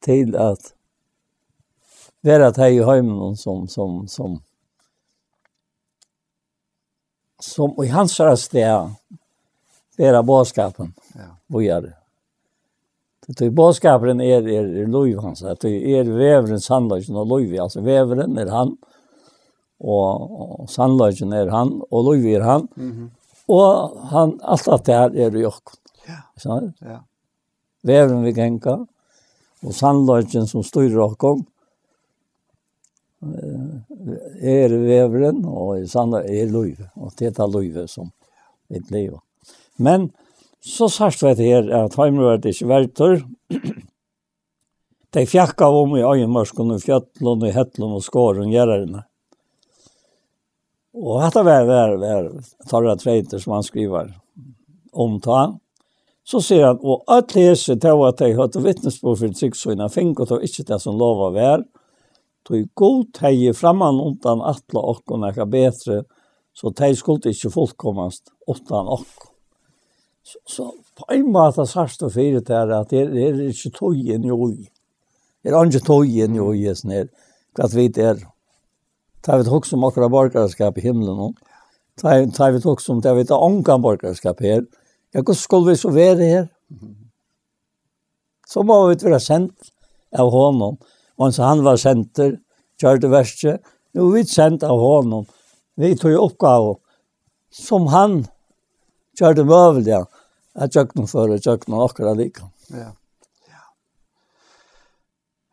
til 0.01 0.32
at 0.41 0.72
vera 2.23 2.53
teg 2.53 2.77
i 2.77 2.85
heimen 2.85 3.37
som, 3.37 3.69
som, 3.69 4.09
som, 4.09 4.41
som 7.41 7.85
i 7.85 7.89
hans 7.89 8.21
sted 8.37 8.91
vara 9.99 10.23
boskapen. 10.23 10.95
ja. 11.14 11.21
Vad 11.47 11.62
gör 11.62 11.83
Det 13.27 13.39
Det 13.39 13.47
är 13.47 13.51
boskapen 13.51 14.21
är, 14.21 14.49
är, 14.49 14.77
är 14.77 14.87
lov 14.87 15.23
hans. 15.23 15.41
Det 15.41 15.99
är 15.99 16.05
vävren 16.05 16.61
sannlöjsen 16.61 17.16
och 17.16 17.27
lov. 17.27 17.61
Alltså 17.61 17.81
vävren 17.81 18.39
är 18.39 18.47
han 18.47 18.77
och, 19.79 20.61
och 20.61 20.71
sannlöjsen 20.71 21.33
är 21.33 21.47
han 21.47 21.83
och 21.91 22.05
lov 22.05 22.27
är 22.27 22.41
han. 22.41 22.69
Mm. 22.77 23.11
Och 23.47 24.01
han, 24.01 24.41
allt 24.43 24.69
att 24.69 24.85
det 24.85 24.95
här 24.95 25.16
är 25.16 25.37
i 25.37 25.47
åkken. 25.47 25.77
Ja. 26.07 26.14
Så, 26.37 26.73
ja. 26.81 27.05
Vävren 27.83 28.23
vi 28.23 28.31
gänka 28.31 28.87
och 29.62 29.75
sannlöjsen 29.75 30.47
som 30.47 30.64
styr 30.64 30.99
åkken 30.99 31.45
er 33.19 34.75
veveren 34.79 35.43
og 35.49 35.81
i 35.81 35.87
sanna 35.91 36.23
er 36.23 36.51
løyve, 36.53 36.91
og 36.97 37.12
det 37.19 37.33
er 37.33 37.51
løyve 37.51 37.89
som 37.91 38.12
vi 38.69 38.83
lever. 38.93 39.21
Men 39.79 40.11
så 40.64 40.89
sagt 40.91 41.23
vet 41.23 41.41
her 41.43 41.69
at 41.85 41.97
heimrøret 41.99 42.47
ikke 42.51 42.69
verter, 42.71 43.21
de 45.14 45.25
fjakka 45.27 45.71
om 45.73 45.97
i 45.97 46.05
øyemørskene, 46.05 46.79
fjøtlene, 46.83 47.53
hettlene 47.55 47.99
og 47.99 48.05
skåren 48.05 48.53
gjerrene. 48.53 49.05
Og 50.99 51.23
dette 51.23 51.45
var, 51.47 51.64
var, 51.69 51.95
var 52.01 52.29
Tarra 52.69 52.97
Treiter 52.99 53.41
som 53.41 53.55
han 53.55 53.66
skriver 53.66 54.12
om 54.93 55.19
ta. 55.23 55.55
Så 56.29 56.43
sier 56.45 56.66
han, 56.66 56.81
og 56.83 57.07
at 57.09 57.33
lese 57.37 57.79
til 57.81 58.03
at 58.05 58.19
de 58.21 58.35
hadde 58.37 58.62
vittnesbord 58.64 59.21
for 59.21 59.33
tryggsøyne, 59.33 59.89
finner 59.93 60.35
og 60.35 60.45
ikke 60.45 60.66
det 60.69 60.81
som 60.83 60.99
lova 61.01 61.31
vær, 61.33 61.62
tog 62.49 62.68
god 62.74 63.11
teg 63.18 63.42
framman 63.57 64.01
undan 64.01 64.42
atla 64.44 64.82
okkon 64.94 65.26
ekka 65.28 65.46
betre, 65.51 66.03
så 66.57 66.72
teg 66.74 66.96
skulle 66.99 67.32
ikkje 67.32 67.53
fullkomast 67.55 68.32
undan 68.49 68.88
okkon. 68.96 69.34
Så, 70.28 70.38
så 70.44 70.64
på 70.99 71.07
en 71.14 71.30
måte 71.32 71.64
sørst 71.68 72.03
og 72.05 72.12
fyrir 72.12 72.42
til 72.44 72.72
at 72.76 72.90
det 72.90 73.05
er 73.07 73.38
ikkje 73.49 73.72
tøyen 73.78 74.26
jo 74.28 74.51
i. 74.51 74.66
Det 75.40 75.53
er 75.53 75.70
ikke 75.70 75.86
tøyen 75.86 76.34
jo 76.36 76.51
i, 76.53 76.66
sånn 76.76 76.96
her, 76.96 77.07
hva 77.57 77.68
vi 77.72 77.86
det 77.94 78.05
er. 78.11 78.26
Ta 79.24 79.38
vi 79.38 79.46
tog 79.46 79.66
som 79.66 79.86
akkurat 79.86 80.12
borgerskap 80.12 80.76
i 80.78 80.84
himmelen, 80.84 81.32
ta, 82.01 82.51
vi 82.53 82.61
tog 82.62 82.82
som 82.82 83.01
det 83.03 83.14
vi 83.16 83.24
tar 83.28 83.40
ångan 83.44 83.82
borgerskap 83.84 84.42
her. 84.44 84.66
Ja, 85.14 85.22
hvordan 85.22 85.40
skulle 85.40 85.72
vi 85.72 85.80
så 85.80 85.90
være 85.94 86.28
her? 86.28 86.46
Så 88.49 88.62
må 88.64 88.76
vi 88.88 88.99
være 89.01 89.20
sendt 89.20 89.72
av 90.12 90.30
honom. 90.32 90.76
Og 91.19 91.35
så 91.35 91.49
han 91.49 91.64
var 91.66 91.79
senter, 91.81 92.37
kjørte 92.81 93.11
verste. 93.11 93.59
Jo, 93.97 94.11
vi 94.14 94.23
sendt 94.29 94.62
av 94.66 94.79
honom. 94.79 95.27
Vi 95.79 95.95
tog 95.99 96.14
oppgave 96.19 96.77
som 97.55 97.89
han 97.93 98.23
kjørte 99.19 99.45
møvel, 99.47 99.87
ja. 99.89 100.05
Jeg 100.59 100.75
kjøkken 100.75 101.07
for, 101.11 101.31
jeg 101.33 101.45
kjøkken 101.45 101.77
akkurat 101.79 102.19
like. 102.19 102.47
Ja. 102.75 102.91
Ja. 103.49 103.62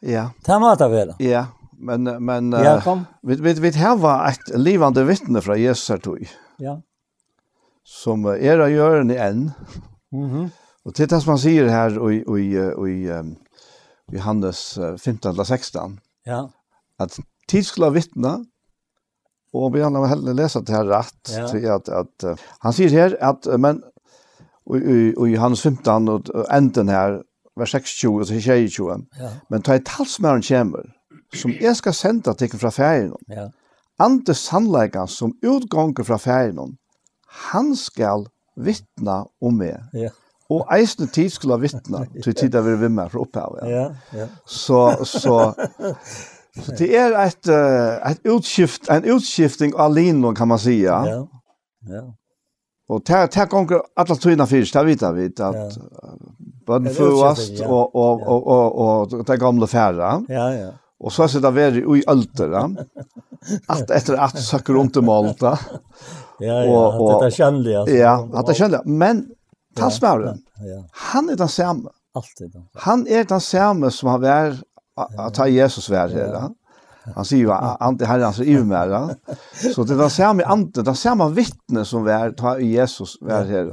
ja. 0.02 0.26
Det 0.46 0.58
må 0.62 0.74
det 0.78 0.90
være. 0.92 1.16
Ja, 1.24 1.46
men, 1.78 2.10
men 2.26 2.52
ja, 2.54 2.80
kom. 2.84 3.06
Uh, 3.06 3.30
vi, 3.30 3.40
vi, 3.46 3.56
vi 3.68 3.74
har 3.80 4.04
et 4.32 4.54
livende 4.58 5.06
vittne 5.08 5.44
fra 5.46 5.58
Jesus 5.60 5.94
her 5.94 6.02
tog. 6.04 6.26
Ja. 6.62 6.80
Som 7.86 8.26
er 8.34 8.64
av 8.66 8.74
gjørende 8.74 9.18
enn. 9.22 9.50
Mm 10.12 10.30
-hmm. 10.32 10.50
Og 10.86 10.94
til 10.94 11.10
det 11.10 11.22
som 11.22 11.32
han 11.34 11.40
sier 11.42 11.70
her 11.70 11.90
i, 12.10 12.18
i, 12.22 12.44
i, 12.54 12.92
i 12.94 13.22
Johannes 14.12 14.78
15-16. 14.78 15.98
Ja. 16.24 16.52
Att 16.98 17.20
tid 17.48 17.66
skulle 17.66 17.90
vittna 17.90 18.46
och 19.54 19.76
vi 19.76 19.82
har 19.82 20.08
heller 20.08 20.34
läsa 20.34 20.62
det 20.62 20.74
här 20.74 20.86
rätt 20.86 21.30
ja. 21.30 21.48
så 21.48 21.72
att 21.72 21.90
att 21.90 22.40
han 22.60 22.74
sier 22.74 22.90
här 22.90 23.24
att 23.24 23.60
men 23.60 23.84
och 24.66 24.76
och 25.18 25.30
Johannes 25.30 25.62
15 25.62 26.10
och 26.10 26.54
enden 26.54 26.90
här 26.90 27.24
vers 27.56 27.72
26 27.72 28.04
och 28.32 28.42
27. 28.42 29.06
Ja. 29.20 29.30
Men 29.50 29.62
ta 29.62 29.76
ett 29.76 29.86
talsmæren 29.86 30.42
kommer 30.42 30.96
som 31.34 31.52
jeg 31.62 31.76
ska 31.76 31.92
sända 31.94 32.34
til 32.34 32.50
från 32.50 32.72
ferien 32.72 33.14
Ja. 33.28 33.50
Ante 34.00 34.34
sannleikan 34.34 35.08
som 35.08 35.34
utganger 35.42 36.04
fra 36.04 36.18
ferien 36.18 36.78
han 37.28 37.76
skal 37.76 38.28
vittna 38.56 39.26
om 39.42 39.58
meg. 39.58 39.84
Ja. 39.94 40.10
Og 40.50 40.68
eisne 40.76 41.08
tid 41.10 41.32
skulle 41.34 41.56
ha 41.58 41.62
vittna 41.62 42.04
til 42.22 42.36
tid 42.36 42.54
jeg 42.54 42.66
vil 42.66 42.78
være 42.82 42.94
med 42.94 43.10
fra 43.10 43.24
opphav. 43.24 43.56
Ja, 43.66 43.88
ja. 44.14 44.28
Så, 44.46 44.82
så, 45.04 45.40
så 46.54 46.76
det 46.78 46.92
er 46.94 47.16
et, 47.24 47.50
et 47.50 48.30
utskift, 48.30 48.92
en 48.94 49.08
utskifting 49.16 49.74
av 49.74 49.96
linen, 49.96 50.36
kan 50.36 50.48
man 50.48 50.60
säga. 50.60 51.02
Ja, 51.10 51.24
ja. 51.90 52.04
Og 52.90 53.02
det, 53.08 53.34
det 53.34 53.50
gonger 53.50 53.82
alle 53.98 54.16
tøyene 54.22 54.46
fyrst, 54.46 54.76
det 54.78 54.86
vet 54.86 55.04
vi, 55.16 55.26
at 55.42 55.58
ja. 55.58 56.12
bønnen 56.68 56.94
førast 56.94 57.58
ja. 57.58 57.66
og, 57.66 57.96
og, 57.96 58.22
og, 58.22 58.48
og, 58.48 59.14
og 59.14 59.24
det 59.26 59.40
gamle 59.42 59.68
færre. 59.68 60.20
Ja, 60.30 60.50
ja. 60.54 60.68
Og 61.02 61.12
så 61.12 61.26
sitter 61.28 61.50
det 61.50 61.58
vært 61.58 61.80
i 61.82 62.04
øltere. 62.10 62.62
At 63.70 63.90
etter 63.94 64.20
at 64.22 64.38
søkker 64.42 64.78
rundt 64.78 64.98
i 64.98 65.04
Malta. 65.06 65.56
Ja, 66.40 66.62
ja, 66.62 66.70
og, 66.70 67.00
og, 67.00 67.10
at 67.16 67.26
det 67.26 67.28
er 67.32 67.36
kjennelig. 67.36 67.76
Altså, 67.82 67.98
ja, 67.98 68.14
at 68.22 68.46
det 68.46 68.54
er 68.54 68.60
kjennelig. 68.62 68.96
Men 69.02 69.26
Talsmæren, 69.76 70.44
ja, 70.64 70.82
han 71.12 71.30
er 71.30 71.40
den 71.40 71.52
samme. 71.52 71.90
Alltid. 72.16 72.54
Han 72.86 73.08
er 73.08 73.24
den 73.28 73.42
samme 73.44 73.92
som 73.92 74.10
har 74.14 74.22
vært 74.24 74.62
at 74.98 75.34
ta 75.36 75.50
Jesus 75.52 75.90
vær 75.92 76.08
her. 76.14 76.32
Ja. 76.32 76.48
Han 77.14 77.28
sier 77.28 77.44
jo 77.44 77.54
ante 77.54 78.08
er 78.08 78.24
altså 78.26 78.46
i 78.48 78.56
mer. 78.66 78.94
Så 79.54 79.84
det 79.84 79.94
er 79.94 80.06
den 80.06 80.14
samme 80.14 80.46
ante, 80.50 80.82
den 80.82 80.98
samme 80.98 81.28
vittne 81.36 81.84
som 81.86 82.06
vær 82.06 82.32
ta 82.38 82.56
Jesus 82.62 83.18
vær 83.22 83.46
her. 83.46 83.70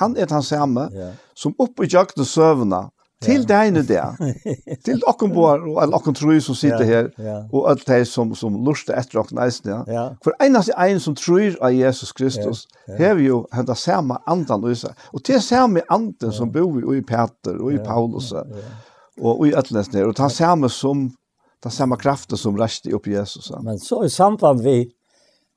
Han 0.00 0.16
er 0.16 0.26
den 0.26 0.42
samme 0.42 0.88
som 1.36 1.54
oppe 1.62 1.86
i 1.86 1.92
jakten 1.92 2.26
søvnene, 2.26 2.88
Til 3.22 3.44
deg 3.48 3.70
ene 3.70 3.82
der. 3.86 4.16
Til 4.84 5.00
dere 5.02 5.28
bor, 5.32 5.62
og 5.70 5.80
alle 5.82 6.00
tror 6.02 6.38
som 6.44 6.56
sitter 6.58 6.84
her, 6.88 7.10
og 7.52 7.70
alt 7.70 7.86
de 7.88 8.04
som, 8.08 8.34
som 8.38 8.56
lurer 8.64 8.96
etter 8.98 9.20
dere 9.20 9.46
eisen, 9.46 9.72
ja. 9.88 10.06
For 10.24 10.36
eneste 10.42 10.74
en 10.76 11.00
som 11.00 11.16
tror 11.18 11.56
av 11.62 11.74
Jesus 11.74 12.12
Kristus, 12.12 12.66
har 12.98 13.16
vi 13.18 13.28
jo 13.28 13.44
hentet 13.54 13.78
samme 13.78 14.18
andan 14.26 14.64
i 14.70 14.76
seg. 14.78 14.96
Og 15.12 15.24
til 15.26 15.42
samme 15.42 15.84
andan 15.90 16.34
som 16.34 16.52
bor 16.52 16.94
i 16.94 17.02
Peter, 17.06 17.58
og 17.58 17.72
i 17.74 17.82
Paulus, 17.82 18.32
og 18.32 19.46
i 19.46 19.54
ætlenes 19.54 19.92
her, 19.94 20.08
og 20.08 20.16
ta 20.18 20.28
samme 20.32 20.70
som, 20.72 21.10
ta 21.62 21.70
samme 21.70 21.96
kraften 22.00 22.40
som 22.40 22.58
reste 22.58 22.92
opp 22.96 23.06
Jesus. 23.06 23.52
Men 23.62 23.78
så 23.78 24.02
i 24.06 24.10
samband 24.10 24.64
vi, 24.66 24.80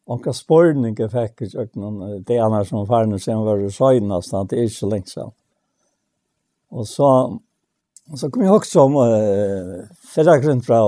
Onka 0.05 0.35
spårningar 0.37 1.09
fikk 1.09 1.39
jeg 1.41 1.55
kjøkkenen, 1.55 2.19
det 2.29 2.35
er 2.35 2.43
annars 2.45 2.69
som 2.69 2.83
farne 2.85 3.17
som 3.17 3.41
var 3.41 3.57
i 3.57 3.71
søgnast, 3.73 4.35
det 4.51 4.59
er 4.59 4.67
ikke 4.69 4.89
lengt 4.91 5.09
sånn. 5.09 5.31
Og 6.75 6.85
så 6.85 7.07
Og 8.11 8.21
så 8.21 8.29
kom 8.29 8.45
jeg 8.45 8.53
også 8.53 8.85
om 8.85 8.99
uh, 9.01 9.85
fyrre 10.13 10.37
grunn 10.43 10.61
fra 10.65 10.81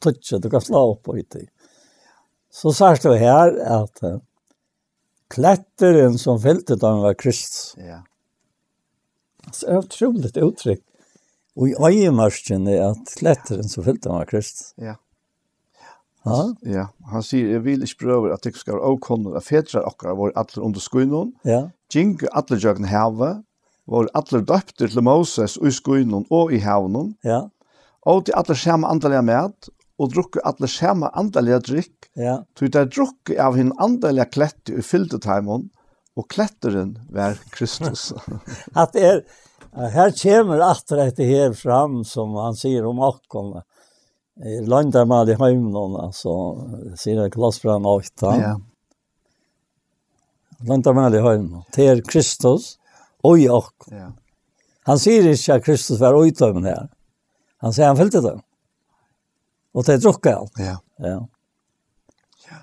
Tutsi, 0.00 0.38
du 0.38 0.48
kan 0.52 0.62
slå 0.62 0.84
opp 0.94 1.10
og 1.10 1.18
ut. 1.18 1.38
Så 2.54 2.72
sier 2.76 3.00
det 3.02 3.18
her 3.20 3.52
at 3.78 4.04
uh, 4.06 4.20
kletteren 5.32 6.16
som 6.20 6.40
fylte 6.40 6.78
da 6.80 6.94
han 6.94 7.04
var 7.04 7.18
krist. 7.20 7.74
Ja. 7.82 8.02
Så 9.52 9.66
er 9.66 9.80
det 9.80 9.88
utrolig 9.88 10.32
uttrykk. 10.44 10.84
Og 11.58 11.72
i 11.72 11.74
øyemørsken 11.74 12.68
er 12.70 12.92
at 12.92 13.12
kletteren 13.18 13.68
som 13.68 13.84
fylte 13.84 14.10
han 14.10 14.20
var 14.22 14.30
krist. 14.30 14.72
Ja. 14.78 14.96
Ja. 16.26 16.38
ja, 16.66 16.84
han 17.08 17.24
sier, 17.24 17.46
jeg 17.54 17.62
vil 17.64 17.84
ikke 17.86 18.04
prøve 18.04 18.32
at 18.34 18.44
jeg 18.44 18.56
skal 18.58 18.74
være 18.76 18.88
avkonne 18.90 19.36
av 19.38 19.44
fedre 19.46 19.80
akkurat 19.86 20.18
vår 20.18 20.34
alle 20.36 20.64
under 20.66 20.82
skoene. 20.82 21.22
Ja. 21.48 21.60
Gjeng 21.92 22.18
alle 22.36 22.58
jøkken 22.60 22.88
heve, 22.90 23.30
var 23.88 24.10
alle 24.18 24.42
døpte 24.44 24.88
til 24.88 25.04
Moses 25.04 25.56
og 25.60 25.70
i 25.70 25.74
skoene 25.74 26.22
og 26.34 26.52
i 26.52 26.60
havnen. 26.62 27.14
Ja. 27.24 27.46
Og 28.08 28.26
til 28.26 28.36
alle 28.38 28.56
samme 28.56 28.88
andalige 28.88 29.24
med, 29.24 29.70
og 29.98 30.12
drukker 30.14 30.44
alle 30.46 30.68
samme 30.70 31.10
andalige 31.18 31.58
drikk. 31.70 32.10
Ja. 32.18 32.38
Til 32.58 32.70
det 32.74 32.90
drukker 32.94 33.40
av 33.42 33.58
henne 33.58 33.76
andalige 33.82 34.28
klette 34.34 34.78
i 34.78 34.84
fylteteimen, 34.84 35.68
og 36.18 36.26
kletteren 36.30 36.96
var 37.14 37.38
Kristus. 37.54 38.12
at 38.82 38.96
er, 38.98 39.22
her 39.94 40.14
kommer 40.18 40.62
atter 40.66 41.04
etter 41.06 41.28
her 41.28 41.52
fram, 41.56 42.02
som 42.06 42.36
han 42.38 42.58
sier 42.58 42.86
om 42.88 43.02
akkene. 43.06 43.64
Landar 44.70 45.06
man 45.10 45.30
i 45.30 45.34
heimnen, 45.38 45.96
altså, 45.98 46.32
sier 46.98 47.24
det 47.24 47.32
klassbrann 47.34 47.86
8. 47.88 48.34
Ja. 48.38 48.52
Landar 50.66 50.94
med 50.94 51.16
i 51.18 51.22
heimnen. 51.22 51.64
Til 51.74 52.04
Kristus 52.06 52.76
oj 53.22 53.50
och. 53.50 53.74
Ja. 53.86 54.12
Han 54.82 54.98
säger 54.98 55.30
inte 55.30 55.54
att 55.54 55.64
Kristus 55.64 56.00
var 56.00 56.26
utdømmen 56.26 56.64
här. 56.64 56.88
Han 57.56 57.72
säger 57.72 57.88
han 57.88 57.96
fyllde 57.96 58.20
det. 58.20 58.40
Och 59.72 59.84
det 59.84 59.92
är 59.92 59.98
drukket 59.98 60.36
allt. 60.36 60.52
Ja. 60.56 60.78
Ja. 60.98 61.28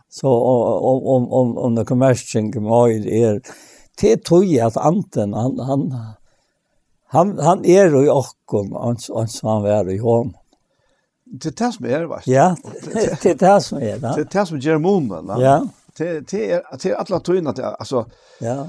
Så 0.09 0.29
om, 0.29 1.03
om, 1.03 1.33
om, 1.33 1.57
om 1.57 1.75
det 1.75 1.85
kommersing 1.85 2.63
med 2.63 3.07
är 3.07 3.41
det 4.01 4.23
tog 4.23 4.45
jeg 4.45 4.67
att 4.67 4.77
Anten, 4.77 5.33
han, 5.33 5.59
han, 5.59 5.95
han, 7.07 7.39
han 7.39 7.65
är 7.65 8.05
i 8.05 8.09
okken, 8.09 8.73
han 8.73 8.97
så 9.27 9.49
han 9.49 9.63
var 9.63 9.89
i 9.89 9.97
hon. 9.97 10.33
Det 11.25 11.47
er 11.47 11.65
det 11.65 11.73
som 11.73 11.85
er, 11.85 12.03
va? 12.05 12.19
Ja, 12.25 12.55
det 12.93 13.25
er 13.25 13.37
det 13.39 13.63
som 13.63 13.79
er. 13.81 13.97
Det 13.97 14.25
er 14.25 14.27
det 14.31 14.47
som 14.47 14.59
gjør 14.61 14.77
munnen, 14.77 15.27
va? 15.27 15.39
Ja. 15.41 15.55
Det 15.97 16.33
er 16.43 16.61
alle 16.95 17.19
tøyene, 17.19 17.53
altså... 17.79 18.03
Ja 18.41 18.67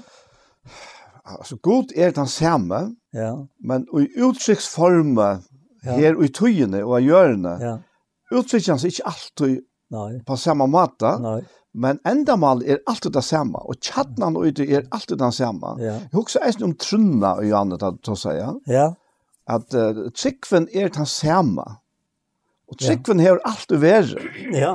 alltså 1.26 1.56
god 1.62 1.92
är 1.96 2.12
den 2.12 2.26
samma. 2.26 2.90
Ja. 3.10 3.46
Men 3.58 3.82
i 3.82 4.20
uttrycksforma 4.20 5.42
ja. 5.82 5.92
här 5.92 6.24
i 6.24 6.28
tøyene 6.28 6.82
och 6.82 7.00
görna. 7.00 7.58
Ja. 7.60 7.78
Uttryckas 8.30 8.84
inte 8.84 9.02
alltid 9.04 9.60
Nej. 9.90 10.24
på 10.24 10.36
samma 10.36 10.66
måte. 10.66 11.18
Nej. 11.18 11.44
Men 11.76 11.98
endamal 12.04 12.62
er 12.64 12.78
alltid 12.86 13.12
det 13.12 13.22
samme, 13.22 13.60
og 13.60 13.76
tjattnan 13.84 14.36
ute 14.36 14.64
er 14.64 14.86
alltid 14.90 15.18
det 15.20 15.34
samme. 15.36 15.74
Ja. 15.78 15.98
Jeg 16.00 16.16
husker 16.16 16.46
eisen 16.46 16.64
om 16.64 16.72
trunna 16.80 17.34
og 17.36 17.44
Johanne, 17.44 17.76
til 17.76 18.14
å 18.14 18.16
si, 18.16 18.32
ja. 18.72 18.86
at 19.46 19.76
uh, 19.76 20.06
tryggven 20.16 20.70
er 20.72 20.88
det 20.94 21.04
samme. 21.12 21.66
Og 22.72 22.78
tryggven 22.80 23.20
ja. 23.20 23.34
har 23.34 23.42
alltid 23.44 23.82
vært. 23.84 24.16
Ja. 24.56 24.72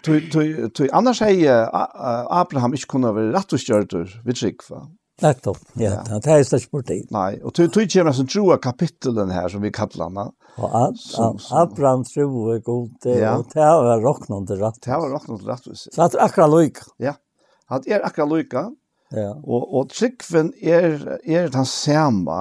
Tui, 0.00 0.22
tui, 0.32 0.48
tui, 0.72 0.88
annars 0.96 1.20
hei 1.20 1.44
Abraham 1.44 2.72
ikke 2.72 2.94
kunne 2.94 3.12
være 3.12 3.34
rett 3.34 3.52
og 3.52 3.60
kjørtur 3.60 4.14
vid 4.24 4.38
tryggva. 4.40 4.80
Nettopp, 5.22 5.58
ja. 5.78 5.92
ja. 6.08 6.18
Det 6.18 6.32
er 6.32 6.42
slags 6.42 6.66
bort 6.70 6.88
til. 6.90 7.04
Nei, 7.14 7.36
og 7.46 7.54
du 7.54 7.68
tror 7.70 7.84
ikke 7.86 8.02
nesten 8.08 8.26
tro 8.30 8.48
av 8.50 8.58
kapitlen 8.64 9.30
her 9.30 9.46
som 9.52 9.62
vi 9.62 9.70
kallar 9.74 10.10
den. 10.10 10.32
Og 10.58 10.74
Abraham 11.54 12.02
tro 12.08 12.26
er 12.54 12.62
god, 12.66 12.88
og 13.06 13.44
det 13.54 13.68
var 13.68 14.02
råknande 14.02 14.58
rett. 14.58 14.80
Det 14.82 14.90
var 14.90 15.14
råknande 15.14 15.46
rett. 15.46 15.68
Så 15.70 15.94
det 15.94 16.18
er 16.18 16.24
akkurat 16.26 16.50
loika. 16.50 16.88
Ja, 17.02 17.14
det 17.78 17.94
er 17.94 18.06
akkurat 18.06 18.32
loika. 18.32 18.64
Ja. 19.14 19.30
Og, 19.46 19.68
og 19.70 19.92
tryggven 19.94 20.50
er, 20.58 20.98
er 21.22 21.46
den 21.54 21.68
samme. 21.68 22.40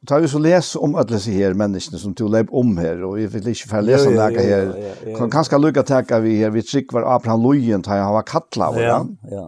Og 0.00 0.08
tar 0.08 0.24
vi 0.24 0.32
så 0.32 0.40
lese 0.40 0.80
om 0.80 0.96
alle 0.96 1.16
disse 1.16 1.34
her 1.34 1.56
menneskene 1.58 2.00
som 2.00 2.14
tog 2.16 2.32
leip 2.32 2.52
om 2.56 2.72
her, 2.80 3.04
og 3.04 3.18
vi 3.18 3.28
vil 3.36 3.52
ikke 3.52 3.68
få 3.68 3.84
lese 3.84 4.08
om 4.08 4.16
det 4.16 4.48
her. 4.48 4.72
Kan 5.18 5.32
kanskje 5.32 5.60
lukka 5.60 5.84
teka 5.84 6.22
vi 6.24 6.38
her, 6.40 6.54
vi 6.56 6.64
tryggver 6.64 7.04
Abraham 7.04 7.44
Lujen, 7.44 7.84
tar 7.84 8.00
han 8.00 8.16
var 8.16 8.24
kattla, 8.28 8.72
ja. 8.80 8.88
ja. 8.88 9.36
ja. 9.36 9.46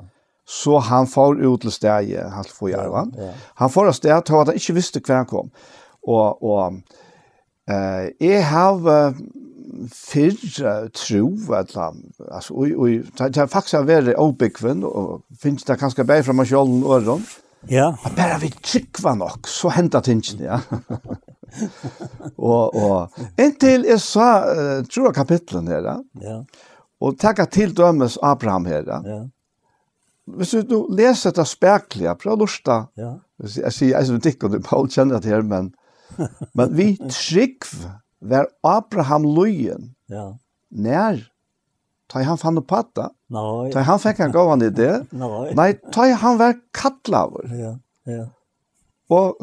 Så 0.48 0.78
han 0.78 1.06
får 1.06 1.42
ut 1.44 1.60
til 1.60 1.72
stedet, 1.72 2.30
han 2.32 2.44
skulle 2.44 2.58
få 2.58 2.70
gjøre 2.72 2.92
han. 2.94 3.10
Ja. 3.20 3.32
Han 3.60 3.72
får 3.72 3.90
av 3.90 3.96
stedet 3.98 4.24
til 4.24 4.38
at 4.38 4.48
han 4.48 4.60
ikke 4.60 4.76
visste 4.78 5.02
hver 5.04 5.20
han 5.20 5.28
kom. 5.28 5.50
Og, 6.08 6.40
og 6.40 6.78
eh, 7.68 8.06
jeg 8.16 8.46
har 8.48 8.80
uh, 8.80 9.18
fyrre 9.92 10.72
tro, 10.96 11.28
eller, 11.52 12.00
altså, 12.30 12.54
og, 12.54 12.72
og, 12.80 12.88
det 13.20 13.44
er 13.44 13.52
faktisk 13.52 13.82
å 13.82 13.84
være 13.90 14.16
åbyggven, 14.16 14.88
og 14.88 15.20
finnes 15.36 15.68
det 15.68 15.76
kanskje 15.82 16.08
bare 16.08 16.24
fra 16.24 16.32
meg 16.32 16.48
selv 16.48 16.80
og 16.80 16.96
øren. 16.96 17.28
Ja. 17.68 17.90
Men 18.06 18.16
bare 18.16 18.40
vi 18.46 18.54
trykker 18.56 19.20
nok, 19.20 19.52
så 19.52 19.76
henter 19.76 20.00
tingene, 20.06 20.48
ja. 20.48 20.62
og, 22.38 22.72
og 22.72 23.20
inntil 23.36 23.84
jeg 23.84 24.00
sa, 24.00 24.30
uh, 24.48 24.76
tror 24.88 25.10
jeg 25.10 25.20
kapitlen 25.20 25.68
her, 25.68 25.96
ja. 26.24 26.38
og 27.04 27.20
takk 27.20 27.44
til 27.52 27.76
dømes 27.76 28.16
Abraham 28.24 28.72
her, 28.72 28.86
ja. 28.88 29.02
ja 29.04 29.26
hvis 30.36 30.56
du 30.68 30.76
leser 30.92 31.32
dette 31.32 31.46
spekliga, 31.48 32.14
prøv 32.18 32.36
å 32.36 32.42
lusta. 32.42 32.78
Ja. 32.98 33.14
Jeg 33.38 33.72
sier, 33.74 33.94
jeg 33.94 34.08
som 34.08 34.18
ikke 34.18 34.48
om 34.50 34.58
Paul 34.66 34.90
kjenner 34.92 35.22
det 35.22 35.32
her, 35.32 35.44
men, 35.46 35.72
men 36.58 36.74
vi 36.76 36.92
trygg 37.06 37.66
var 38.20 38.50
Abraham 38.66 39.28
løyen. 39.36 39.92
Ja. 40.10 40.32
Nær. 40.70 41.20
Ta 42.08 42.22
han 42.24 42.40
fann 42.40 42.58
opp 42.60 42.72
hatta. 42.72 43.10
Nei. 43.32 43.68
Ta 43.74 43.84
han 43.84 44.00
fikk 44.00 44.22
en 44.24 44.34
gåvan 44.34 44.64
i 44.64 44.72
det. 44.72 44.94
Nei. 45.22 45.52
Nei, 45.56 45.70
ta 45.94 46.08
han 46.22 46.40
var 46.40 46.56
kattlaver. 46.76 47.48
Ja, 47.52 47.76
ja. 48.08 48.26
Og 49.12 49.40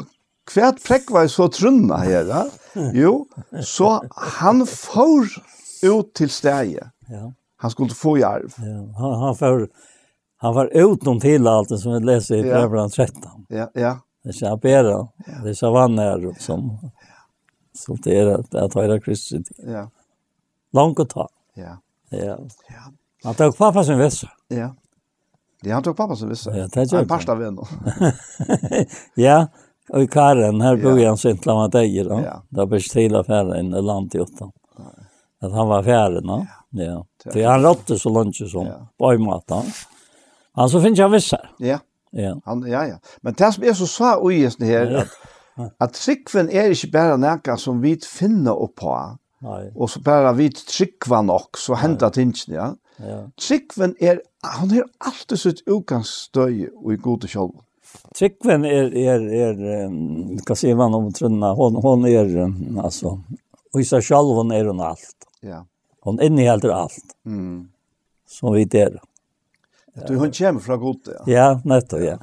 hvert 0.52 0.78
prekk 0.84 1.10
var 1.14 1.26
så 1.30 1.48
trunna 1.50 1.98
her, 2.04 2.28
ja. 2.30 2.44
Jo, 3.00 3.24
så 3.64 3.96
han 4.38 4.66
får 4.68 5.30
ut 5.86 6.10
til 6.18 6.30
steget. 6.30 6.92
Ja. 7.10 7.30
Han 7.62 7.72
skulle 7.72 7.96
få 7.96 8.18
i 8.20 8.24
arv. 8.26 8.52
Ja, 8.60 8.82
han, 8.98 9.14
han 9.22 9.38
får 9.38 9.68
han 10.36 10.54
var 10.54 10.66
utom 10.66 11.20
till 11.20 11.46
allt 11.46 11.80
som 11.80 11.92
vi 11.92 12.00
läser 12.00 12.34
i 12.34 12.42
Hebreerbrevet 12.42 12.92
13. 12.92 13.46
Ja, 13.48 13.70
ja. 13.74 13.98
Det 14.22 14.42
är 14.42 14.52
Abera, 14.52 15.08
det 15.42 15.48
är 15.48 15.54
Savanner 15.54 16.34
som 16.38 16.78
som 17.76 17.96
det 18.02 18.18
är 18.18 18.26
att 18.26 18.54
att 18.54 18.74
höra 18.74 19.00
Kristus. 19.00 19.46
Ja. 19.56 19.90
Långt 20.72 21.00
att 21.00 21.10
ta. 21.10 21.28
Ja. 21.54 21.78
Ja. 22.10 22.18
Ja. 22.18 22.92
Han 23.24 23.34
tog 23.34 23.56
pappa 23.56 23.84
som 23.84 23.98
vässa. 23.98 24.30
Ja. 24.48 24.74
Det 25.62 25.70
han 25.70 25.82
tog 25.82 25.96
pappa 25.96 26.16
som 26.16 26.28
vässa. 26.28 26.56
Ja, 26.56 26.68
det 26.72 26.92
är 26.92 27.06
pasta 27.06 27.34
vän. 27.34 27.58
ja. 29.14 29.48
Och 29.88 30.02
i 30.02 30.06
Karen, 30.06 30.60
här 30.60 30.76
bor 30.76 31.06
han 31.06 31.18
sin 31.18 31.38
då. 31.44 32.20
Ja. 32.24 32.42
Där 32.48 32.66
bestila 32.66 33.24
färden 33.24 33.74
i 33.74 33.82
land 33.82 34.14
i 34.14 34.20
åttan. 34.20 34.52
Att 35.40 35.52
han 35.52 35.68
var 35.68 35.82
färden. 35.82 36.24
Ja. 36.26 36.46
ja. 36.70 37.06
ja. 37.24 37.32
Så 37.32 37.48
han 37.48 37.62
rådde 37.62 37.98
så 37.98 38.08
långt 38.08 38.36
som. 38.36 38.66
Ja. 38.66 38.88
Bajmatan. 38.98 39.64
Ja. 39.66 39.95
Han 40.56 40.70
så 40.70 40.80
finns 40.80 40.98
jag 40.98 41.08
vissar. 41.08 41.50
Ja. 41.58 41.78
Ja. 42.10 42.40
Han, 42.44 42.70
ja, 42.70 42.86
ja. 42.86 42.98
Men 43.20 43.34
det 43.34 43.52
som 43.52 43.64
är 43.64 43.72
så 43.72 43.86
så 43.86 44.20
och 44.20 44.32
det 44.58 44.64
här, 44.64 44.94
att, 44.94 45.08
att 45.78 45.94
tryggven 45.94 46.50
är 46.50 46.68
inte 46.68 46.86
bara 46.86 47.16
näka 47.16 47.56
som 47.56 47.80
vi 47.80 47.96
finner 47.96 48.62
upp 48.62 48.74
på. 48.74 49.18
Nej. 49.38 49.72
Och 49.74 49.90
så 49.90 50.00
bara 50.00 50.32
vi 50.32 50.52
tryggva 50.52 51.22
nog, 51.22 51.58
så 51.58 51.74
händer 51.74 52.10
det 52.14 52.22
inte, 52.22 52.38
ja. 52.46 52.74
Ja. 52.96 53.30
Tryggven 53.48 53.96
är, 53.98 54.22
han 54.42 54.70
har 54.70 54.84
alltid 54.98 55.40
sitt 55.40 55.62
utgångsstöj 55.66 56.68
och 56.68 56.92
i 56.92 56.96
gode 56.96 57.24
och 57.24 57.30
själv. 57.30 57.50
Tryggven 58.18 58.64
är, 58.64 58.96
är, 58.96 59.20
är, 59.20 59.84
um, 59.84 60.38
kan 60.38 60.56
se 60.56 60.74
vad 60.74 60.94
om 60.94 61.12
trunna, 61.12 61.52
hon, 61.52 61.76
hon 61.76 62.04
är, 62.04 62.36
um, 62.36 62.80
alltså, 62.84 63.20
och 63.72 63.80
i 63.80 63.84
sig 63.84 64.02
själv 64.02 64.26
hon 64.26 64.50
är 64.50 64.64
hon 64.64 64.80
allt. 64.80 65.16
Ja. 65.40 65.66
Hon 66.00 66.22
innehåller 66.22 66.68
allt. 66.68 67.16
Mm. 67.26 67.68
Som 68.28 68.52
vi 68.52 68.64
det 68.64 68.80
är. 68.80 69.00
Att 69.96 70.06
du 70.06 70.16
hon 70.16 70.32
kommer 70.32 70.60
fra 70.60 70.76
gode, 70.76 71.16
Ja, 71.26 71.32
ja 71.32 71.60
nettopp, 71.64 72.00
ja. 72.00 72.18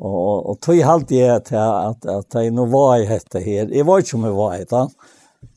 Og, 0.00 0.14
og, 0.16 0.46
og 0.50 0.60
tog 0.60 0.78
halt 0.80 1.10
jag 1.10 1.36
att 1.36 1.52
at, 1.52 2.06
at 2.06 2.34
jeg 2.34 2.50
nå 2.56 2.64
var 2.72 2.96
i 2.96 3.06
dette 3.06 3.40
her. 3.40 3.68
Jeg 3.68 3.86
var 3.86 4.00
ikke 4.00 4.16
om 4.16 4.24
jeg 4.24 4.36
var 4.36 4.54
i 4.54 4.64
det. 4.64 4.84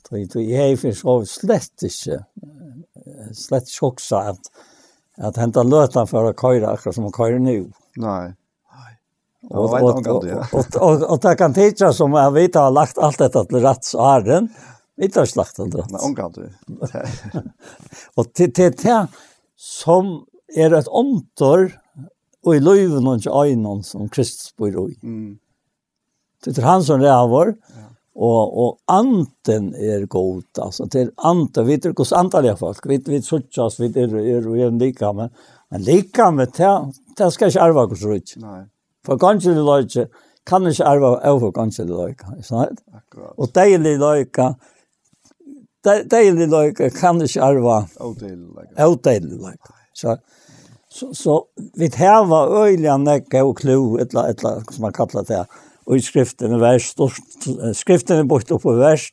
Tog 0.09 0.29
tog 0.29 0.43
jeg 0.43 0.79
för 0.79 0.91
så 0.91 1.25
slett 1.25 1.83
inte. 1.83 2.25
Slett 3.33 3.71
ikke 3.71 3.85
også 3.85 4.19
at, 4.33 4.51
at 5.17 5.37
hente 5.37 5.63
lötan 5.63 6.07
for 6.07 6.27
å 6.27 6.33
köra 6.33 6.73
akkurat 6.73 6.95
som 6.95 7.07
å 7.07 7.13
køre 7.15 7.39
nå. 7.39 7.55
köra 7.61 7.63
Og, 7.63 7.71
Nej. 8.03 8.33
Och 9.49 9.73
og, 9.73 10.07
og, 10.81 11.01
og, 11.03 11.21
det 11.21 11.35
kan 11.37 11.53
teacha 11.53 11.93
som 11.93 12.13
jeg 12.15 12.33
vet 12.33 12.55
har 12.55 12.71
lagt 12.71 12.97
allt 12.97 13.19
detta 13.19 13.45
till 13.45 13.59
rättsaren. 13.59 14.49
Inte 15.01 15.19
har 15.19 15.25
slaktat 15.25 15.71
det. 15.71 15.85
Nej, 15.89 16.01
omgående. 16.03 16.53
Och 18.15 18.33
til 18.33 18.51
det 18.53 19.07
som 19.55 20.25
er 20.55 20.75
et 20.77 20.89
omtor 20.91 21.71
og 22.43 22.55
i 22.55 22.59
løyven 22.59 23.07
og 23.07 23.21
ikke 23.21 23.37
øynene 23.45 23.83
som 23.87 24.09
Kristus 24.09 24.51
bor 24.57 24.67
i. 24.89 24.97
Mm. 25.01 25.39
Det 26.43 26.57
er 26.57 26.67
han 26.67 26.83
som 26.83 26.99
ræver, 26.99 27.53
ja. 27.55 27.85
og, 28.15 28.57
og 28.59 28.79
anten 28.91 29.71
er 29.75 30.05
god, 30.11 30.43
altså, 30.59 30.85
det 30.91 31.01
er 31.01 31.11
anten, 31.23 31.67
vi 31.67 31.77
vet 31.77 31.87
hvordan 31.93 32.25
anten 32.25 32.49
er 32.51 32.59
folk, 32.59 32.83
vi 32.89 32.99
vet 33.07 33.25
suttjast, 33.25 33.79
vi 33.79 33.87
er, 33.95 34.17
er, 34.19 34.49
er 34.57 34.67
en 34.67 34.81
lika, 34.81 35.13
men 35.15 35.31
men 35.73 35.81
lika 35.81 36.31
med 36.31 36.51
det 36.57 36.93
det 37.17 37.31
skal 37.33 37.49
ikke 37.49 37.61
arve 37.61 37.87
hos 37.89 38.03
rut. 38.05 38.33
For 39.05 39.17
kanskje 39.17 39.55
det 39.57 39.63
løyke, 39.65 40.05
kan 40.45 40.67
ikke 40.69 40.85
arve 40.85 41.09
over 41.29 41.51
kanskje 41.51 41.87
det 41.87 41.97
løyke, 41.97 42.35
sant? 42.45 42.83
Og 43.37 43.49
deilig 43.55 43.95
løyke, 43.97 44.51
deilig 45.85 46.47
løyke 46.51 46.91
kan 46.93 47.21
ikke 47.25 47.41
arve, 47.41 47.79
odeilig 47.99 48.53
løyke. 48.53 48.85
Odeilig 48.85 49.39
løyke. 49.39 49.73
Så, 49.97 50.17
så, 50.93 51.13
så 51.17 51.37
vi 51.79 51.89
hava 51.97 52.43
øyliga 52.63 52.97
nekka 53.01 53.41
og 53.43 53.57
klo, 53.57 53.95
etla, 54.01 54.27
etla, 54.29 54.59
som 54.69 54.85
man 54.85 54.93
kallar 54.93 55.25
det, 55.25 55.39
og 55.87 55.97
i 55.97 56.03
skriften 56.03 56.53
skriftene 56.53 56.59
vers, 56.61 56.91
skriften 56.93 57.73
skriftene 57.79 58.27
bort 58.29 58.51
oppe 58.53 58.75
vers, 58.77 59.07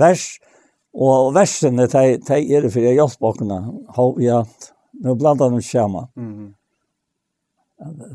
vers, 0.00 0.24
og 0.96 1.34
versene, 1.36 1.86
de, 1.92 2.16
de 2.24 2.38
er 2.40 2.64
det 2.64 2.72
for 2.72 2.86
jeg 2.86 2.96
hjelper 2.96 3.34
åkne, 3.34 3.60
har 3.98 4.16
vi 4.16 4.30
at, 4.32 4.72
nå 5.04 5.14
blandar 5.20 5.52
de 5.52 5.60
skjema. 5.64 6.06
Mm. 6.16 6.48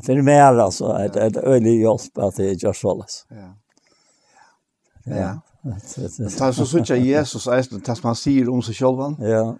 Det 0.02 0.12
er 0.14 0.26
mer, 0.26 0.58
altså, 0.66 0.92
et, 1.06 1.16
et 1.16 1.38
øylig 1.46 1.78
hjelp 1.84 2.20
at 2.26 2.42
det 2.42 2.52
gjør 2.62 2.76
så 2.82 2.96
Ja. 3.30 3.48
Ja. 5.06 5.32
Det 5.62 6.42
er 6.42 6.52
så 6.54 6.66
sånn 6.66 6.82
at 6.82 7.02
Jesus 7.02 7.46
er 7.46 7.62
det 7.70 7.96
som 7.96 8.10
han 8.10 8.18
sier 8.18 8.50
om 8.50 8.62
seg 8.62 8.76
selv. 8.78 9.16
Ja. 9.22 9.54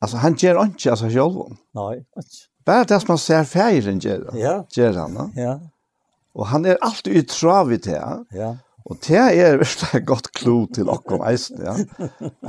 Altså, 0.00 0.16
han 0.20 0.36
gjør 0.36 0.64
ikke 0.66 0.92
av 0.92 1.00
seg 1.00 1.12
själv. 1.12 1.56
Nei, 1.76 2.04
inte. 2.16 2.46
Bare 2.66 2.86
det 2.88 3.00
som 3.02 3.14
han 3.14 3.22
ser 3.22 3.48
feiren 3.48 4.00
gjør 4.02 4.30
han. 4.30 4.38
Ja. 4.40 4.54
Gjør 4.74 5.02
han, 5.02 5.16
no? 5.16 5.26
Ja. 5.38 5.58
Og 6.36 6.48
han 6.50 6.66
er 6.68 6.80
alltid 6.84 7.16
i 7.16 7.26
trav 7.30 7.70
i 7.72 7.78
det. 7.80 8.00
Ja. 8.34 8.56
Og 8.86 8.98
det 9.02 9.18
er 9.18 9.56
virkelig 9.58 9.94
et 9.98 10.06
godt 10.06 10.28
klo 10.36 10.56
til 10.74 10.90
okkom 10.90 11.22
eisen, 11.26 11.62
ja. 11.64 11.74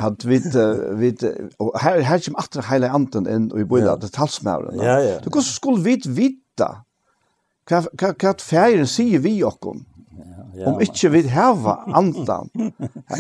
At 0.06 0.26
vi, 0.28 0.38
vi, 1.00 1.12
og 1.58 1.72
her, 1.82 2.02
her 2.06 2.22
kommer 2.26 2.44
atre 2.44 2.66
hele 2.70 2.92
anden 2.94 3.30
inn 3.32 3.48
og 3.54 3.64
i 3.64 3.66
bøyda 3.66 3.96
ja. 3.96 4.00
til 4.04 4.14
talsmæren. 4.14 4.78
Ja, 4.78 5.00
ja. 5.02 5.16
Du, 5.24 5.32
hvordan 5.32 5.48
skulle 5.48 5.82
vi 5.86 5.98
vite 6.06 6.68
hva, 7.68 7.82
hva, 7.98 8.12
hva 8.14 8.34
feiren 8.42 8.90
sier 8.90 9.24
vi 9.24 9.40
okkom? 9.46 9.82
Ja, 10.58 10.72
om 10.72 10.80
ikke 10.82 11.12
vi 11.14 11.22
har 11.30 11.58
andan. 11.94 12.50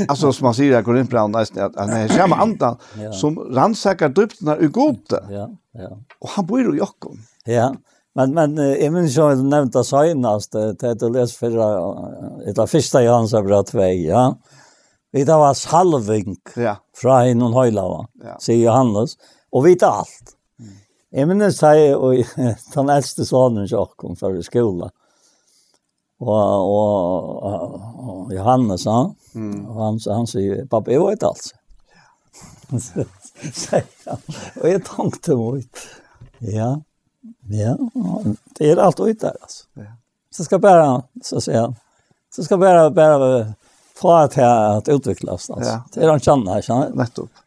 altså 0.09 0.31
som 0.33 0.47
man 0.47 0.55
sier 0.57 0.79
i 0.79 0.85
Korinthbrand, 0.85 1.37
at 1.37 1.53
han 1.77 1.91
er 1.93 2.09
kommer 2.09 2.41
andan 2.41 2.79
som 3.13 3.37
rannsaker 3.37 4.13
dyptene 4.13 4.55
i 4.61 4.69
gode. 4.73 5.21
Ja. 5.29 5.45
Ja. 5.77 5.93
Og 6.23 6.33
han 6.33 6.47
bor 6.49 6.63
jo 6.63 6.73
i 6.73 6.81
Jokken. 6.81 7.21
Ja, 7.47 7.71
men, 8.17 8.33
men 8.33 8.57
jeg 8.57 8.89
minns 8.93 9.15
jo 9.17 9.27
jeg 9.29 9.43
nevnte 9.45 9.83
søgnast, 9.85 10.55
det 10.81 10.89
er 10.89 11.11
les 11.13 11.35
fyrra, 11.37 11.67
av 12.49 12.71
første 12.71 13.03
Johans 13.05 13.35
er 13.37 13.45
bra 13.45 13.61
tvei, 13.67 13.91
ja. 14.07 14.31
Vi 15.13 15.23
tar 15.25 15.39
var 15.39 15.53
salving 15.55 16.33
ja. 16.57 16.75
fra 16.97 17.21
henne 17.27 17.47
og 17.47 17.55
høylava, 17.55 17.99
ja. 18.25 18.39
sier 18.41 18.65
Johannes, 18.65 19.15
og 19.53 19.67
vi 19.67 19.75
tar 19.79 20.01
alt. 20.01 20.33
Mm. 20.57 20.73
Jeg 21.19 21.29
minns 21.29 21.61
jeg, 21.61 21.93
og 21.93 22.17
den 22.75 22.91
eldste 22.95 23.27
sonen 23.27 23.67
i 23.67 23.71
Jokkon 23.71 24.17
før 24.19 24.39
i 24.41 24.45
skolen, 24.45 24.89
og, 26.17 26.33
og, 26.33 27.31
og, 27.45 27.77
og 28.01 28.33
Johannes, 28.33 28.87
han, 28.89 29.13
mm. 29.37 29.59
og 29.69 29.81
han, 29.83 30.01
han 30.09 30.29
sier, 30.29 30.65
pappa, 30.71 30.95
jeg 30.95 31.05
vet 31.05 31.29
alt. 31.29 31.53
Ja. 31.93 33.05
Og 34.61 34.67
jeg 34.67 34.83
tenkte 34.87 35.37
mot. 35.37 35.87
Ja, 36.41 36.75
ja, 37.49 37.73
det 38.57 38.69
er 38.71 38.81
alt 38.83 38.99
ut 38.99 39.21
der, 39.21 39.35
altså. 39.41 39.65
Så 40.31 40.45
skal 40.45 40.59
bare, 40.61 40.87
så 41.23 41.41
sier 41.41 41.63
han, 41.63 41.75
så 42.33 42.43
skal 42.45 42.59
bare, 42.61 42.89
bare 42.93 43.29
få 43.97 44.13
til 44.33 44.45
at 44.45 44.89
utvikles, 44.93 45.49
altså. 45.49 45.63
Ja. 45.63 45.77
Det 45.93 46.03
er 46.03 46.11
han 46.11 46.23
kjenner, 46.23 46.61
kjenner. 46.61 46.93
Nettopp. 46.97 47.43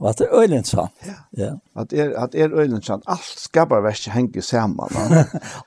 Og 0.00 0.08
at 0.10 0.18
det 0.18 0.26
er 0.26 0.40
øylindsant. 0.42 1.06
Ja. 1.38 1.52
At 1.78 1.90
det 1.90 2.00
er, 2.02 2.10
at 2.18 2.32
det 2.34 2.42
er 2.42 2.80
kjent, 2.82 3.06
Alt 3.06 3.40
skal 3.40 3.68
bare 3.70 3.84
være 3.86 4.12
henge 4.12 4.42
sammen. 4.42 4.90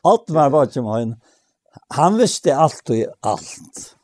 alt 0.06 0.34
var 0.34 0.50
bare 0.50 0.68
ikke 0.68 0.84
med 0.84 1.16
Han 1.92 2.18
visste 2.20 2.56
alt 2.56 2.90
og 2.90 3.06
alt. 3.24 3.96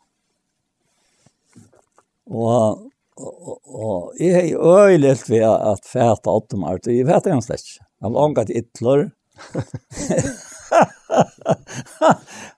Og 2.32 2.93
og, 3.18 3.58
og 3.66 4.22
jeg 4.22 4.36
har 4.36 4.48
jo 4.50 4.76
øyelt 4.88 5.30
ved 5.30 5.44
at 5.46 5.86
fæta 5.86 6.32
åttemar, 6.32 6.80
og 6.86 6.94
jeg 6.94 7.08
vet 7.10 7.30
hans 7.32 7.50
slett. 7.50 7.76
Han 8.04 8.16
har 8.16 8.26
ångat 8.26 8.50
ytler. 8.50 9.10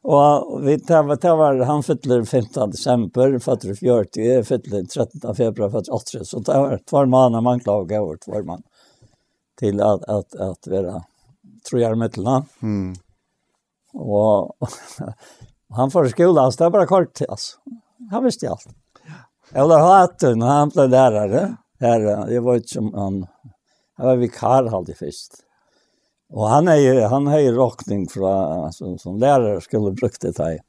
og 0.04 0.62
vi 0.66 0.78
tar 0.88 1.36
var, 1.38 1.64
han 1.68 1.84
fyller 1.84 2.24
15. 2.26 2.72
desember, 2.72 3.40
fatter 3.40 3.76
40, 3.76 4.24
jeg 4.24 4.46
fyller 4.48 4.86
13. 4.86 5.36
februar, 5.36 5.74
fatter 5.74 5.94
8. 5.94 6.24
Så 6.26 6.40
det 6.46 6.62
var 6.64 6.80
tvær 6.90 7.12
måneder 7.12 7.46
man 7.46 7.60
klager 7.64 8.00
over 8.02 8.18
tvær 8.22 8.48
måneder 8.48 8.70
til 9.60 9.80
at, 9.84 10.04
at, 10.12 10.36
at 10.36 10.72
være 10.72 11.02
trojar. 11.68 11.96
Mm. 12.62 12.96
Og 13.96 14.56
han 15.76 15.92
får 15.92 16.12
skola, 16.12 16.50
så 16.52 16.58
det 16.58 16.66
er 16.66 16.74
bare 16.76 16.90
kort 16.90 17.14
til, 17.16 17.30
altså. 17.30 17.58
Han 18.12 18.26
visste 18.26 18.50
alt. 18.50 18.68
Ola 19.54 19.78
Hatton, 19.78 20.42
han 20.42 20.72
ble 20.74 20.88
lærere. 20.90 21.44
Her, 21.84 22.06
jeg 22.32 22.44
var 22.44 22.62
ikke 22.62 22.74
som 22.74 22.94
han, 22.96 23.26
Jeg 23.98 24.08
var 24.08 24.16
vikar 24.20 24.70
alltid 24.74 24.98
først. 25.00 25.42
Og 26.36 26.50
han 26.50 26.68
er 26.68 26.80
ju, 26.82 26.94
han 27.08 27.28
har 27.28 27.40
ju 27.40 27.52
rockning 27.56 28.08
fra 28.10 28.66
alltså, 28.66 28.98
som 28.98 29.20
lärare 29.20 29.62
skulle 29.62 29.92
brukt 29.92 30.22
det 30.22 30.38
här. 30.38 30.60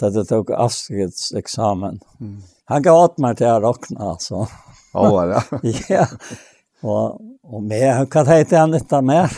Det 0.00 0.10
det 0.10 0.24
tog 0.24 0.50
avskridsexamen. 0.50 2.00
Mm. 2.20 2.42
Han 2.64 2.82
gav 2.82 3.04
åt 3.04 3.18
mig 3.18 3.36
till 3.36 3.46
att 3.46 3.62
rockna 3.62 4.00
alltså. 4.00 4.46
Ja, 4.92 5.42
det 5.60 5.72
Ja, 5.88 6.06
och, 6.80 7.20
och 7.42 7.62
med 7.62 8.10
kan 8.10 8.26
heter 8.26 8.58
han 8.58 8.70
detta 8.70 9.02
mer? 9.02 9.32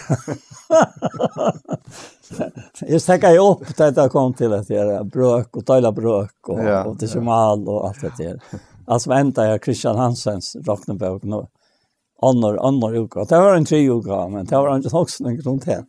jag 2.80 3.02
stäcker 3.02 3.30
ju 3.30 3.38
upp 3.38 3.76
det 3.76 3.90
där 3.90 4.08
kom 4.08 4.34
till 4.34 4.52
att 4.52 4.70
göra 4.70 5.04
brök 5.04 5.56
och 5.56 5.66
tala 5.66 5.92
brök 5.92 6.48
och, 6.48 6.64
ja, 6.64 6.84
och 6.84 6.96
det 6.96 7.08
som 7.08 7.28
all 7.28 7.68
och 7.68 7.88
allt 7.88 8.00
det 8.00 8.24
där. 8.24 8.40
Alltså 8.92 9.10
vänta 9.10 9.46
jag 9.46 9.64
Christian 9.64 9.96
Hansens 9.96 10.56
Rocknebog 10.56 11.24
nu. 11.24 11.46
Annor 12.22 12.66
annor 12.66 12.96
uka. 12.96 13.24
Det 13.24 13.38
var 13.38 13.56
en 13.56 13.64
tre 13.64 13.90
uka 13.90 14.28
men 14.28 14.46
det 14.46 14.56
var 14.56 14.74
en 14.74 14.84
också 14.92 15.24
en 15.24 15.36
grund 15.36 15.64
här. 15.64 15.84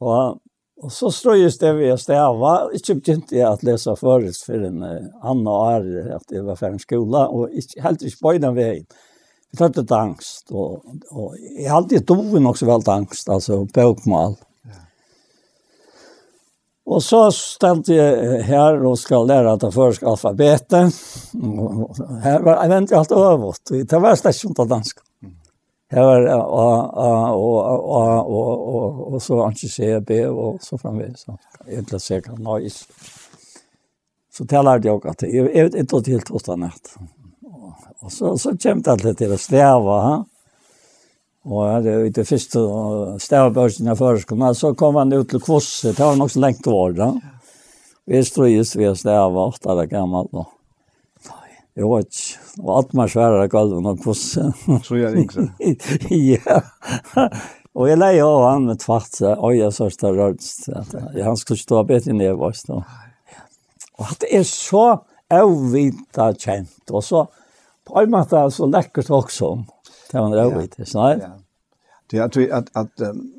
Och 0.00 0.38
och 0.82 0.92
så 0.92 1.10
ströjes 1.10 1.58
det 1.58 1.72
vi 1.72 1.98
stäva. 1.98 2.68
Inte 2.72 2.94
begynte 2.94 3.36
jag 3.36 3.52
att 3.52 3.62
läsa 3.62 3.96
förut 3.96 4.36
för 4.36 4.62
en 4.62 4.82
Anna 5.22 5.50
och 5.50 5.66
Ari 5.66 6.12
att 6.12 6.22
det 6.28 6.42
var 6.42 6.56
för 6.56 6.66
en 6.66 6.78
skola 6.78 7.28
och 7.28 7.48
helt 7.82 8.02
i 8.02 8.10
spojden 8.10 8.54
vägen. 8.54 8.86
Vi 9.50 9.58
tar 9.58 9.68
det 9.68 9.96
angst 9.96 10.50
och, 10.50 10.72
och 11.10 11.34
jag 11.58 11.70
har 11.70 11.76
alltid 11.76 12.06
doven 12.06 12.46
också 12.46 12.66
väldigt 12.66 12.88
angst, 12.88 13.28
alltså 13.28 13.64
bokmål. 13.64 14.34
Og 16.86 17.02
så 17.02 17.24
stelte 17.34 17.96
jeg 17.96 18.44
her 18.46 18.78
og 18.86 18.94
skal 18.98 19.26
lære 19.26 19.56
at 19.56 19.64
det 19.64 19.72
først 19.74 20.04
alfabetet. 20.06 20.94
Her 22.22 22.44
var, 22.46 22.60
jeg 22.62 22.70
ventet 22.70 22.94
alt 22.98 23.14
over. 23.16 23.58
Det 23.66 24.02
var 24.02 24.14
slett 24.20 24.38
ikke 24.38 24.52
noe 24.54 24.68
dansk. 24.70 25.02
Her 25.90 26.06
var 26.06 26.28
A, 26.30 26.36
A, 26.36 27.10
og 27.34 27.58
A, 27.66 28.04
og, 28.22 28.62
og, 28.76 29.02
og, 29.14 29.18
så 29.22 29.40
ikke 29.50 29.70
C, 29.70 29.90
B, 30.06 30.20
og 30.30 30.62
så 30.62 30.78
framvis. 30.78 31.26
Egentlig 31.66 32.00
C, 32.02 32.20
kan 32.22 32.38
noise. 32.42 32.86
Så 34.30 34.44
det 34.44 34.62
lærte 34.62 34.86
jeg 34.88 34.94
også 34.94 35.14
at 35.14 35.26
jeg 35.26 35.46
vet 35.46 35.78
ikke 35.82 36.02
til 36.06 36.24
tostanett. 36.26 36.96
Og 38.02 38.12
så, 38.12 38.36
så 38.38 38.54
kommer 38.62 38.98
det 39.02 39.16
til 39.18 39.34
å 39.34 39.38
steve, 39.40 40.00
ha? 40.06 40.16
Og 41.46 41.62
han 41.62 41.86
er 41.86 42.08
ute 42.08 42.24
i 42.24 42.26
første 42.26 42.62
stavbørsen 43.22 43.92
av 43.92 44.00
førskolen, 44.00 44.54
så 44.58 44.72
kom 44.78 44.98
han 44.98 45.14
ut 45.14 45.30
til 45.30 45.42
Kvosset, 45.42 45.94
det 45.94 46.02
var 46.02 46.18
nok 46.18 46.32
så 46.34 46.42
lengt 46.42 46.66
år 46.66 46.96
da. 46.98 47.12
Vi 48.06 48.22
strøyes, 48.26 48.74
vi 48.78 48.88
er 48.88 48.98
stava, 48.98 49.46
åtta 49.52 49.76
er 49.78 49.90
gammalt 49.90 50.32
da. 50.34 50.46
Jeg 51.76 51.90
vet 51.90 52.08
ikke, 52.08 52.42
og 52.64 52.70
alt 52.72 52.94
mer 52.96 53.10
svære 53.12 53.46
gulven 53.52 53.86
og 53.90 54.00
Kvosset. 54.02 54.66
Så 54.86 54.98
gjør 54.98 55.14
det 55.14 55.26
ikke 55.26 56.18
Ja. 56.34 56.60
Og 57.76 57.90
jeg 57.90 58.00
leier 58.00 58.24
av 58.24 58.46
han 58.46 58.66
med 58.70 58.80
tvart, 58.80 59.18
og 59.20 59.52
jeg 59.52 59.74
sørst 59.76 60.04
av 60.08 60.16
rørst. 60.16 60.70
Han 61.20 61.36
skulle 61.36 61.60
stå 61.60 61.82
bedre 61.86 62.16
ned 62.16 62.30
jeg 62.30 62.38
var. 62.40 62.56
Og 64.00 64.06
at 64.08 64.22
det 64.24 64.30
er 64.38 64.46
så 64.48 64.86
avvita 65.32 66.30
kjent, 66.32 66.88
og 66.90 67.04
så 67.04 67.26
på 67.86 68.00
en 68.00 68.14
måte 68.14 68.40
så 68.50 68.66
lekkert 68.70 69.12
også 69.12 69.52
om. 69.58 69.66
Det 70.12 70.20
var 70.20 70.26
en 70.26 70.34
råvit, 70.34 70.76
det 70.76 70.88
snart. 70.88 71.18
Ja. 71.18 71.32
Det 72.10 72.20
at 72.20 72.36
vi 72.36 72.48
at, 72.50 72.70
at, 72.76 73.08
um, 73.08 73.30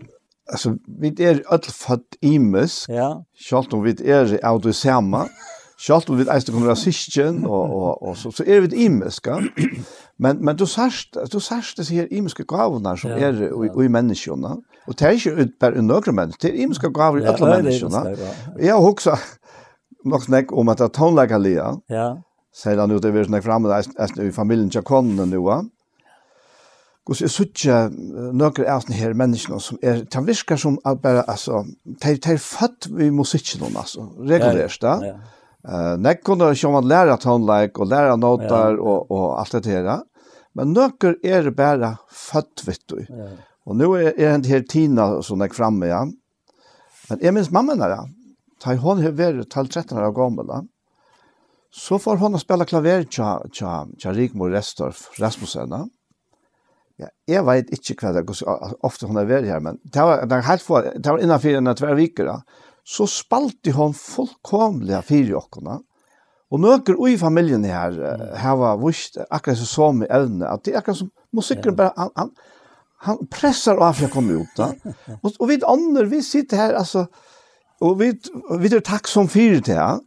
altså, 0.47 0.77
vi 0.99 1.07
är 1.07 1.43
öll 1.53 1.63
fatt 1.63 2.15
imus. 2.21 2.85
Ja. 2.89 3.23
selv 3.49 3.73
om 3.73 3.83
vi 3.83 3.95
er 4.05 4.39
av 4.43 4.61
det 4.61 4.75
samme, 4.75 5.27
selv 5.79 6.09
om 6.09 6.17
vi 6.17 6.23
är 6.23 6.51
kommer 6.51 6.67
rasisten 6.67 7.45
og, 7.45 7.75
og, 7.75 8.03
og 8.03 8.17
så 8.17 8.31
så 8.31 8.43
er 8.47 8.59
vi 8.59 8.75
imiska. 8.85 9.41
Men 10.19 10.45
men 10.45 10.55
du 10.55 10.65
särst 10.65 11.17
du 11.31 11.39
särst 11.39 11.77
det 11.77 11.89
her 11.89 12.07
imiske 12.11 12.43
gavene 12.43 12.97
som 12.97 13.11
ja, 13.11 13.17
er 13.17 13.33
i 13.43 13.85
i 13.85 13.87
menneskene. 13.87 14.55
Og 14.87 14.99
det 14.99 15.01
er 15.01 15.09
ikke 15.09 15.41
ut 15.41 15.51
per 15.59 15.81
några 15.81 16.11
mennesker, 16.11 16.47
Det 16.47 16.59
er 16.59 16.63
imiske 16.63 16.89
gaver 16.93 17.17
i 17.17 17.25
alle 17.25 17.37
alla 17.45 17.57
människorna. 17.57 18.15
Jeg 18.59 18.73
har 18.73 18.81
også 18.81 19.17
nok 20.05 20.23
snack 20.23 20.51
om 20.51 20.69
at 20.69 20.77
det 20.77 20.85
er 20.85 21.37
Lea. 21.37 21.75
Ja. 21.89 22.15
Säger 22.53 22.79
han 22.79 22.91
ut 22.91 23.05
över 23.05 23.23
snack 23.23 23.43
framme 23.43 23.83
fremme 23.83 24.27
i 24.29 24.31
familjen 24.31 24.69
Jakonnen 24.69 25.29
nu 25.29 25.37
va. 25.37 25.63
Gus 27.07 27.21
er 27.23 27.31
suttje 27.31 27.75
nøkker 28.35 28.67
av 28.67 28.89
her 28.91 29.13
menneskene 29.15 29.61
som 29.63 29.79
er, 29.79 30.01
det 30.03 30.23
virker 30.27 30.59
som 30.59 30.75
at 30.87 30.99
bare, 30.99 31.23
altså, 31.31 31.61
de 32.03 32.15
er 32.17 32.41
født 32.43 32.89
i 32.99 33.07
musikken, 33.15 33.63
altså, 33.71 34.09
regulært, 34.19 34.75
da. 34.83 34.97
Ja. 35.05 35.15
Uh, 35.67 35.95
Nei, 35.99 36.13
kunne 36.23 36.51
ikke 36.53 36.71
man 36.71 36.87
lære 36.87 37.17
tonelike 37.19 37.81
og 37.83 37.89
lære 37.91 38.19
noter 38.19 38.77
og, 38.79 39.09
og 39.11 39.25
alt 39.39 39.55
det 39.63 39.71
her. 39.71 39.89
Men 40.55 40.75
nøkker 40.75 41.17
er 41.23 41.49
bare 41.55 41.95
født, 42.11 42.63
vet 42.67 42.83
du. 42.91 43.01
Ja. 43.07 43.31
Og 43.67 43.75
nå 43.75 43.89
er, 43.99 44.13
er 44.15 44.37
det 44.39 44.51
her 44.51 44.63
Tina 44.67 45.09
som 45.25 45.43
er 45.43 45.51
framme, 45.55 45.89
ja. 45.89 46.05
Men 47.09 47.23
jeg 47.23 47.35
minns 47.35 47.51
mamma 47.55 47.75
der, 47.79 47.95
ja. 47.95 48.05
Da 48.63 48.75
hun 48.79 49.03
har 49.03 49.15
vært 49.15 49.51
12-13 49.53 49.99
år 49.99 50.15
gammel, 50.15 50.51
ja. 50.51 50.63
Så 51.71 51.99
får 51.99 52.19
hun 52.19 52.39
spille 52.39 52.65
klaver 52.65 53.03
til 53.07 54.15
Rigmor 54.15 54.51
Restorff 54.55 55.07
Rasmussen, 55.19 55.75
ja. 55.75 55.85
Ja, 56.97 57.11
jeg 57.29 57.43
vet 57.45 57.67
ikke 57.75 58.07
hva 58.07 58.13
det 58.15 58.23
er, 58.25 58.71
ofte 58.85 59.05
hun 59.05 59.19
har 59.19 59.27
vært 59.29 59.45
her, 59.45 59.61
men 59.61 59.77
det 59.85 60.01
var, 60.01 60.23
det 60.25 60.33
var 60.33 60.47
helt 60.47 60.63
for, 60.65 60.87
det 60.95 61.11
var 61.11 61.21
innenfor 61.21 61.59
en 61.59 61.73
tver 61.77 61.93
viker, 61.99 62.31
så 62.87 63.05
spalte 63.11 63.73
hun 63.75 63.93
fullkomlig 63.93 65.03
fire 65.05 65.37
åkene. 65.37 65.77
Og 66.47 66.61
nøkker 66.63 66.97
i 67.11 67.17
familien 67.19 67.65
her, 67.67 67.97
her 68.39 68.57
var 68.57 68.79
vist 68.81 69.19
akkurat 69.27 69.59
så 69.59 69.67
som 69.67 70.01
i 70.01 70.09
evne, 70.09 70.47
at 70.47 70.63
det 70.65 70.73
er 70.73 70.81
akkurat 70.81 71.01
som 71.03 71.11
musikken 71.35 71.75
bare, 71.77 71.91
han, 71.99 72.13
han, 72.17 72.31
han 73.05 73.19
pressar 73.29 73.77
av 73.83 73.99
for 73.99 74.07
å 74.07 74.13
komme 74.15 74.39
ut. 74.41 74.53
Da. 74.57 74.71
Og, 75.19 75.33
og 75.35 75.49
vi 75.51 75.59
andre, 75.67 76.07
vi 76.09 76.23
sitter 76.25 76.63
her, 76.63 76.77
altså, 76.79 77.05
og 77.83 77.99
vi, 77.99 78.13
vi 78.63 78.71
er 78.71 78.81
takk 78.81 79.11
som 79.11 79.29
fire 79.29 79.59
til, 79.61 79.77
ja. 79.77 79.97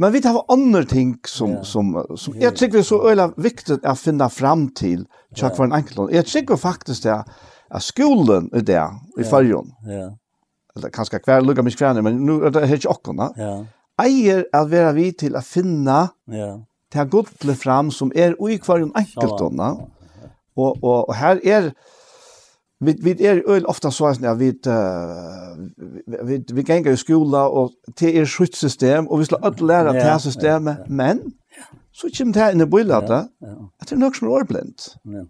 Men 0.00 0.12
vi 0.12 0.22
tar 0.24 0.38
andre 0.48 0.84
ting 0.88 1.18
som, 1.28 1.58
ja. 1.58 1.64
som, 1.64 1.92
som 2.16 2.36
jeg 2.40 2.56
tykker 2.56 2.80
er 2.80 2.86
så 2.88 2.98
øyla 3.04 3.26
viktig 3.36 3.82
å 3.84 3.92
finne 4.00 4.30
fram 4.32 4.70
til 4.76 5.02
tjekk 5.36 5.58
for 5.58 5.66
en 5.66 5.76
enkelt. 5.76 6.08
Jeg 6.14 6.24
tykker 6.30 6.56
faktisk 6.60 7.04
det 7.04 7.18
at 7.20 7.84
skolen 7.84 8.48
er 8.56 8.64
det 8.64 8.80
i 9.20 9.26
fargen. 9.28 9.74
Ja. 9.84 10.08
Eller 10.76 10.94
kanskje 10.94 11.20
hver 11.26 11.44
lukka 11.44 11.64
mye 11.66 11.76
kvarne, 11.76 12.04
men 12.06 12.22
nå 12.24 12.38
er 12.46 12.54
det 12.54 12.64
helt 12.70 12.86
ikke 12.86 12.94
åkken. 12.96 13.22
Ja. 13.36 13.52
Eier 14.00 14.46
at 14.56 14.70
være 14.72 14.94
vi 14.96 15.10
til 15.20 15.36
å 15.36 15.44
finne 15.44 16.00
ja. 16.32 16.50
til 16.88 17.04
å 17.04 17.08
gå 17.12 17.54
fram 17.60 17.92
som 17.92 18.12
er 18.16 18.38
i 18.40 18.58
fargen 18.64 18.94
enkeltene. 18.96 19.72
Og, 20.56 20.80
og, 20.80 21.10
og 21.10 21.14
her 21.20 21.44
er 21.44 21.72
vi 22.80 22.94
vi 23.02 23.16
er 23.24 23.42
øl 23.46 23.66
ofta 23.66 23.90
så 23.90 24.06
at 24.06 24.38
vi 24.38 24.48
uh, 24.66 24.74
vi 26.26 26.44
vi 26.52 26.62
gänga 26.62 26.90
i 26.90 26.96
skola 26.96 27.48
och 27.48 27.70
det 28.00 28.16
er 28.16 28.24
skyddssystem 28.24 29.08
och 29.08 29.20
vi 29.20 29.24
ska 29.24 29.36
alla 29.42 29.66
lära 29.66 29.92
det 29.92 30.02
här 30.02 30.18
systemet 30.18 30.78
men 30.88 31.20
så 31.92 32.08
kommer 32.18 32.32
det 32.32 32.52
inn 32.52 32.60
i 32.60 32.62
i 32.62 32.66
bilden 32.66 32.96
att 32.96 33.88
det 33.88 33.92
er 33.92 33.96
något 33.96 34.16
som 34.16 34.28
er 34.28 34.32
orblint. 34.32 34.96
Ja. 35.04 35.24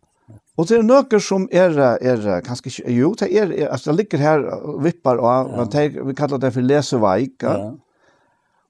Och 0.56 0.66
det 0.66 0.76
är 0.76 0.82
noe 0.82 1.20
som 1.20 1.48
är 1.52 1.78
är 1.78 2.40
kanske 2.40 2.70
jo 2.86 3.14
det 3.14 3.38
är 3.38 3.68
alltså 3.68 3.90
det 3.90 3.96
ligger 3.96 4.18
här 4.18 4.82
vippar 4.82 5.16
och 5.16 5.56
man 5.56 5.70
tar 5.70 6.04
vi 6.06 6.14
kallar 6.14 6.38
det 6.38 6.50
för 6.50 6.62
leseveik, 6.62 7.42
Ja. 7.42 7.78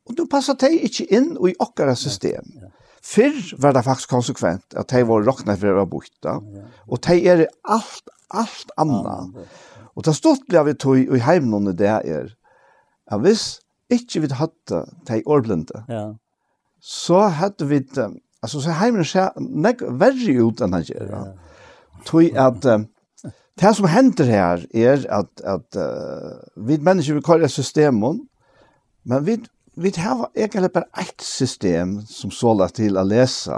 Och 0.09 0.17
då 0.17 0.27
passar 0.27 0.57
det 0.61 0.71
inte 0.71 1.15
in 1.15 1.37
i 1.49 1.55
våra 1.77 1.97
system. 1.97 2.45
Ja. 2.55 2.69
Fyrr 3.03 3.55
var 3.59 3.73
det 3.73 3.83
faktisk 3.83 4.11
konsekvent 4.11 4.75
at 4.77 4.89
de 4.89 5.05
var 5.09 5.23
råkna 5.25 5.57
for 5.57 5.73
å 5.73 5.77
være 5.79 5.89
borta, 5.89 6.35
og 6.87 7.01
de 7.07 7.17
er 7.27 7.47
alt 7.65 8.11
alt 8.31 8.73
anna. 8.81 9.17
Og 9.97 10.07
det 10.07 10.15
stort 10.17 10.47
blir 10.49 10.65
vi 10.69 10.77
tog 10.79 10.99
i 10.99 11.23
heimnån 11.25 11.73
det 11.79 11.91
er, 11.91 12.31
at 13.11 13.21
hvis 13.25 13.61
ikke 13.91 14.25
vi 14.25 14.33
hadde 14.39 14.85
de 15.09 15.23
årblinde, 15.27 15.85
ja. 15.91 16.07
så 16.81 17.27
hadde 17.41 17.67
vi, 17.69 17.83
altså 18.43 18.63
så 18.63 18.79
heimnån 18.79 19.09
ser 19.09 19.37
nek 19.41 19.83
verre 19.83 20.37
ut 20.41 20.63
enn 20.63 20.79
han 20.79 20.87
gjør. 20.87 21.15
Ja. 21.15 21.23
Tog 22.07 22.43
at, 22.47 22.69
det 23.61 23.77
som 23.77 23.91
hender 23.93 24.31
her 24.31 24.63
er 24.73 25.03
at, 25.13 25.43
at 25.45 25.77
uh, 25.77 26.39
vi 26.57 26.79
mennesker 26.81 27.19
vi 27.19 27.25
kalle 27.27 27.51
systemen, 27.51 28.23
men 29.05 29.27
vi 29.27 29.41
vi 29.81 29.93
har 29.97 30.29
egentlig 30.35 30.73
bare 30.73 30.85
ett 30.99 31.21
system 31.21 32.01
som 32.07 32.31
så 32.31 32.53
til 32.75 32.99
å 32.99 33.05
lese 33.07 33.55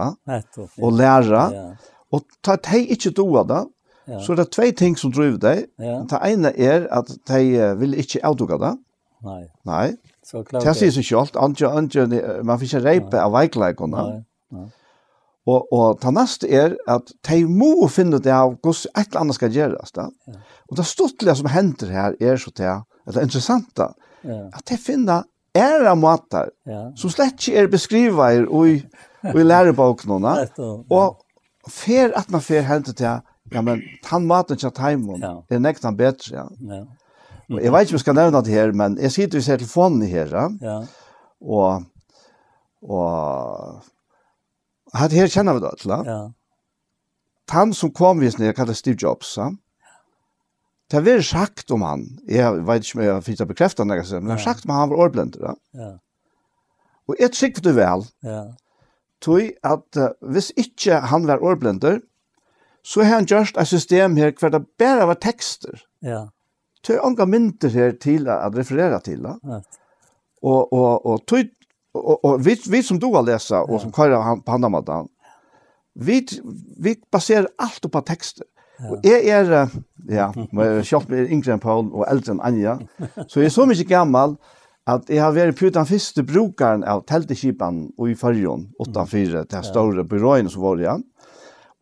og 0.79 0.93
lære, 0.93 1.45
ja. 1.55 1.64
og 2.12 2.27
ta 2.45 2.57
de 2.57 2.83
ikke 2.95 3.14
doa 3.16 3.45
det, 3.49 3.62
Ja. 4.09 4.19
Så 4.23 4.35
det 4.35 4.47
er 4.47 4.55
tvei 4.55 4.71
ting 4.77 4.97
som 4.99 5.13
driver 5.15 5.39
deg. 5.39 5.67
Ja. 5.81 6.01
Det 6.11 6.19
ene 6.27 6.53
er 6.59 6.89
at 6.91 7.11
de 7.29 7.43
vil 7.79 7.95
ikke 8.03 8.23
avdukke 8.27 8.59
det. 8.63 8.73
Nei. 9.23 9.43
Nei. 9.69 9.87
Så 10.27 10.43
klart. 10.47 10.65
Det 10.67 10.75
sier 10.79 10.95
seg 10.95 11.07
selv, 11.07 11.39
andre, 11.39 11.71
andre, 11.71 12.07
man 12.43 12.59
får 12.59 12.69
ikke 12.69 12.85
reipe 12.87 13.21
av 13.23 13.35
veikleikene. 13.35 14.07
Nei. 14.07 14.23
Nei. 14.59 14.69
Og, 15.51 15.73
og 15.75 15.99
det 16.03 16.13
neste 16.15 16.47
er 16.55 16.75
at 16.91 17.11
de 17.27 17.41
må 17.51 17.89
finne 17.91 18.21
det 18.23 18.31
av 18.31 18.55
hvordan 18.63 18.93
et 19.01 19.09
eller 19.09 19.23
annet 19.25 19.39
skal 19.39 19.57
gjøres. 19.57 19.95
Da. 19.97 20.07
Ja. 20.31 20.39
Og 20.71 20.79
det 20.79 20.87
stortlige 20.87 21.35
som 21.41 21.51
hender 21.51 21.91
her 21.91 22.15
er 22.23 22.39
så 22.39 22.53
til, 22.55 22.71
at 23.03 23.11
det 23.11 23.19
er 23.19 23.27
interessant, 23.27 23.83
ja. 23.83 24.39
at 24.55 24.63
de 24.71 24.79
finner 24.79 25.27
ære 25.59 25.97
måter 25.99 26.53
ja. 26.69 26.85
som 26.97 27.11
slett 27.13 27.43
ikke 27.43 27.59
er 27.59 27.73
beskrivet 27.73 28.47
i, 28.47 28.77
i 29.35 29.45
lærebokene. 29.45 30.37
og 30.91 31.19
fer 31.71 32.15
at 32.19 32.31
man 32.31 32.43
fer 32.43 32.63
henter 32.67 32.95
til 32.95 33.19
Ja, 33.55 33.63
men 33.63 33.83
han 34.09 34.27
maten 34.27 34.59
ikke 34.59 34.73
timen. 34.77 35.23
Ja. 35.23 35.37
Er 35.51 35.63
nekt 35.63 35.85
han 35.85 35.97
bedre, 35.97 36.35
ja. 36.35 36.47
ja. 36.69 36.83
Og 37.53 37.63
Jeg 37.63 37.73
vet 37.73 37.81
ikke 37.87 37.93
om 37.93 37.99
jeg 37.99 38.05
skal 38.05 38.17
nevne 38.17 38.43
det 38.45 38.55
her, 38.55 38.73
men 38.73 38.99
jeg 38.99 39.13
sitter 39.13 39.39
i 39.39 39.43
telefonen 39.43 40.03
her, 40.09 40.31
ja. 40.33 40.45
ja. 40.63 40.77
Og, 41.43 41.85
og, 42.83 43.83
hatt 44.95 45.17
her 45.17 45.29
kjenner 45.29 45.59
vi 45.59 45.65
det, 45.67 45.75
ja. 45.85 45.99
Ja. 46.07 46.23
Han 47.53 47.75
som 47.77 47.93
kom 47.93 48.23
visst 48.23 48.39
ned, 48.41 48.55
kallar 48.57 48.79
Steve 48.79 48.97
Jobs, 48.97 49.37
ja. 49.37 49.51
Det 50.89 50.99
har 50.99 51.05
vært 51.05 51.25
sagt 51.25 51.71
om 51.73 51.85
han, 51.85 52.07
jeg 52.29 52.65
vet 52.69 52.85
ikke 52.85 52.99
om 52.99 53.05
jeg 53.05 53.25
fikk 53.27 53.39
det 53.41 53.49
bekreftet, 53.49 53.87
men 53.87 54.01
det 54.01 54.35
har 54.37 54.43
sagt 54.45 54.67
om 54.67 54.75
han 54.77 54.91
var 54.91 55.05
årblender, 55.07 55.45
ja. 55.51 55.55
Ja. 55.81 55.93
Og 57.11 57.19
jeg 57.21 57.33
trykker 57.35 57.65
det 57.65 57.73
vel. 57.77 58.05
Ja. 58.25 58.43
Tøy 59.23 59.53
at 59.67 59.99
uh, 59.99 60.13
hvis 60.33 60.51
ikke 60.59 61.01
han 61.11 61.27
var 61.29 61.43
årblender, 61.45 62.01
så 62.83 63.03
har 63.03 63.20
han 63.20 63.26
gjort 63.30 63.59
et 63.59 63.68
system 63.68 64.16
her 64.18 64.33
hver 64.39 64.55
det 64.57 64.64
bare 64.78 65.07
var 65.07 65.18
tekster. 65.22 65.83
Ja. 66.03 66.26
Det 66.83 66.97
er 66.97 67.07
unga 67.07 67.26
mynter 67.30 67.70
her 67.70 67.93
til 68.03 68.26
å 68.26 68.51
referere 68.55 68.99
til. 69.07 69.22
Ja. 69.22 69.61
Og, 70.43 70.72
og, 70.72 71.07
og, 71.07 71.20
tog, 71.30 71.53
og, 71.95 72.16
og 72.24 72.41
vi, 72.43 72.57
vi 72.66 72.80
som 72.83 72.99
du 72.99 73.12
har 73.14 73.22
lesa, 73.26 73.62
og 73.62 73.85
som 73.85 73.93
kører 73.95 74.24
han, 74.26 74.43
på 74.43 74.57
Handamadan, 74.57 75.07
vi, 75.95 76.22
vi 76.83 76.97
baserer 77.12 77.47
alt 77.62 77.87
på 77.87 78.03
tekster. 78.09 78.49
Ja. 78.80 78.89
Og 78.91 79.07
jeg 79.07 79.28
er, 79.30 79.68
ja, 80.11 80.33
kjøpt 80.35 81.12
med 81.12 81.30
yngre 81.30 81.55
enn 81.55 81.62
Paul 81.62 81.87
og 81.93 82.03
eldre 82.09 82.35
enn 82.35 82.43
Anja, 82.43 82.80
så 83.30 83.45
jeg 83.45 83.53
er 83.53 83.55
så 83.55 83.68
mye 83.68 83.87
gammel, 83.87 84.35
at 84.91 85.07
jeg 85.12 85.22
har 85.22 85.35
vært 85.37 85.61
på 85.61 85.70
den 85.70 85.87
første 85.87 86.24
brukeren 86.26 86.83
av 86.83 87.05
telteskipen 87.07 87.85
og 87.95 88.11
i 88.11 88.16
fargen, 88.18 88.66
8-4, 88.83 89.45
det 89.53 89.62
store 89.68 90.03
byråene 90.09 90.51
som 90.51 90.64
var 90.64 90.83
igjen. 90.83 91.05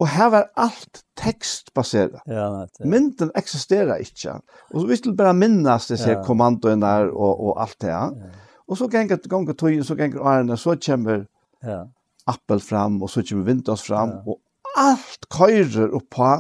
Og 0.01 0.09
her 0.09 0.30
var 0.32 0.46
alt 0.57 1.03
tekstbaseret. 1.20 2.22
Ja, 2.28 2.64
det. 2.78 2.86
Mynden 2.88 3.30
eksisterer 3.36 4.01
ikke. 4.01 4.38
Og 4.72 4.80
så 4.80 4.86
vi 4.88 4.96
du 5.05 5.12
bare 5.16 5.34
minnes 5.36 5.90
disse 5.90 6.14
ja. 6.14 6.22
kommandoene 6.24 6.86
der 6.86 7.11
og, 7.12 7.40
og 7.48 7.61
alt 7.62 7.76
det. 7.84 7.92
Ja. 7.92 8.30
Og 8.70 8.78
så 8.78 8.88
ganger 8.88 9.20
det 9.20 9.30
ganger 9.30 9.53
tøyen, 9.53 9.84
så 9.84 9.94
ganger 9.98 10.22
årene, 10.22 10.57
så 10.57 10.76
kommer 10.86 11.26
ja. 11.66 11.82
Apple 12.26 12.61
fram, 12.61 13.03
og 13.03 13.11
så 13.11 13.24
kommer 13.28 13.44
Windows 13.44 13.82
fram, 13.82 14.09
ja. 14.09 14.20
og 14.26 14.40
alt 14.78 15.28
køyrer 15.30 15.90
oppå 15.92 16.30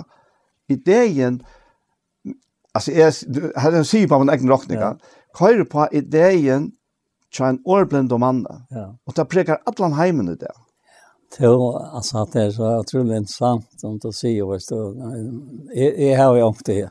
ideen, 0.70 1.40
altså 2.74 2.92
jeg, 2.94 3.12
her 3.58 3.82
sier 3.82 4.08
på 4.08 4.20
min 4.22 4.30
egen 4.30 4.52
råkning, 4.52 4.80
ja. 4.80 4.92
køyrer 5.36 5.66
på 5.66 5.88
ideen 5.92 6.70
til 7.34 7.44
en 7.44 7.60
årblind 7.66 8.12
og 8.12 8.20
mann. 8.22 8.44
Ja. 8.70 8.92
Og 9.06 9.16
det 9.16 9.28
preker 9.28 9.60
alle 9.66 9.94
heimen 9.98 10.30
i 10.30 10.38
det. 10.38 10.48
Ja 10.48 10.69
Jo, 11.38 11.76
altså, 11.94 12.24
det 12.32 12.42
er 12.42 12.50
så 12.50 12.72
utrolig 12.80 13.20
interessant 13.22 13.84
om 13.86 13.98
du 14.02 14.10
sier, 14.12 14.44
vad 14.44 14.64
du, 14.66 14.80
jeg 15.74 15.94
Jag 15.98 16.18
har 16.18 16.36
jo 16.36 16.48
åkt 16.48 16.66
det. 16.66 16.90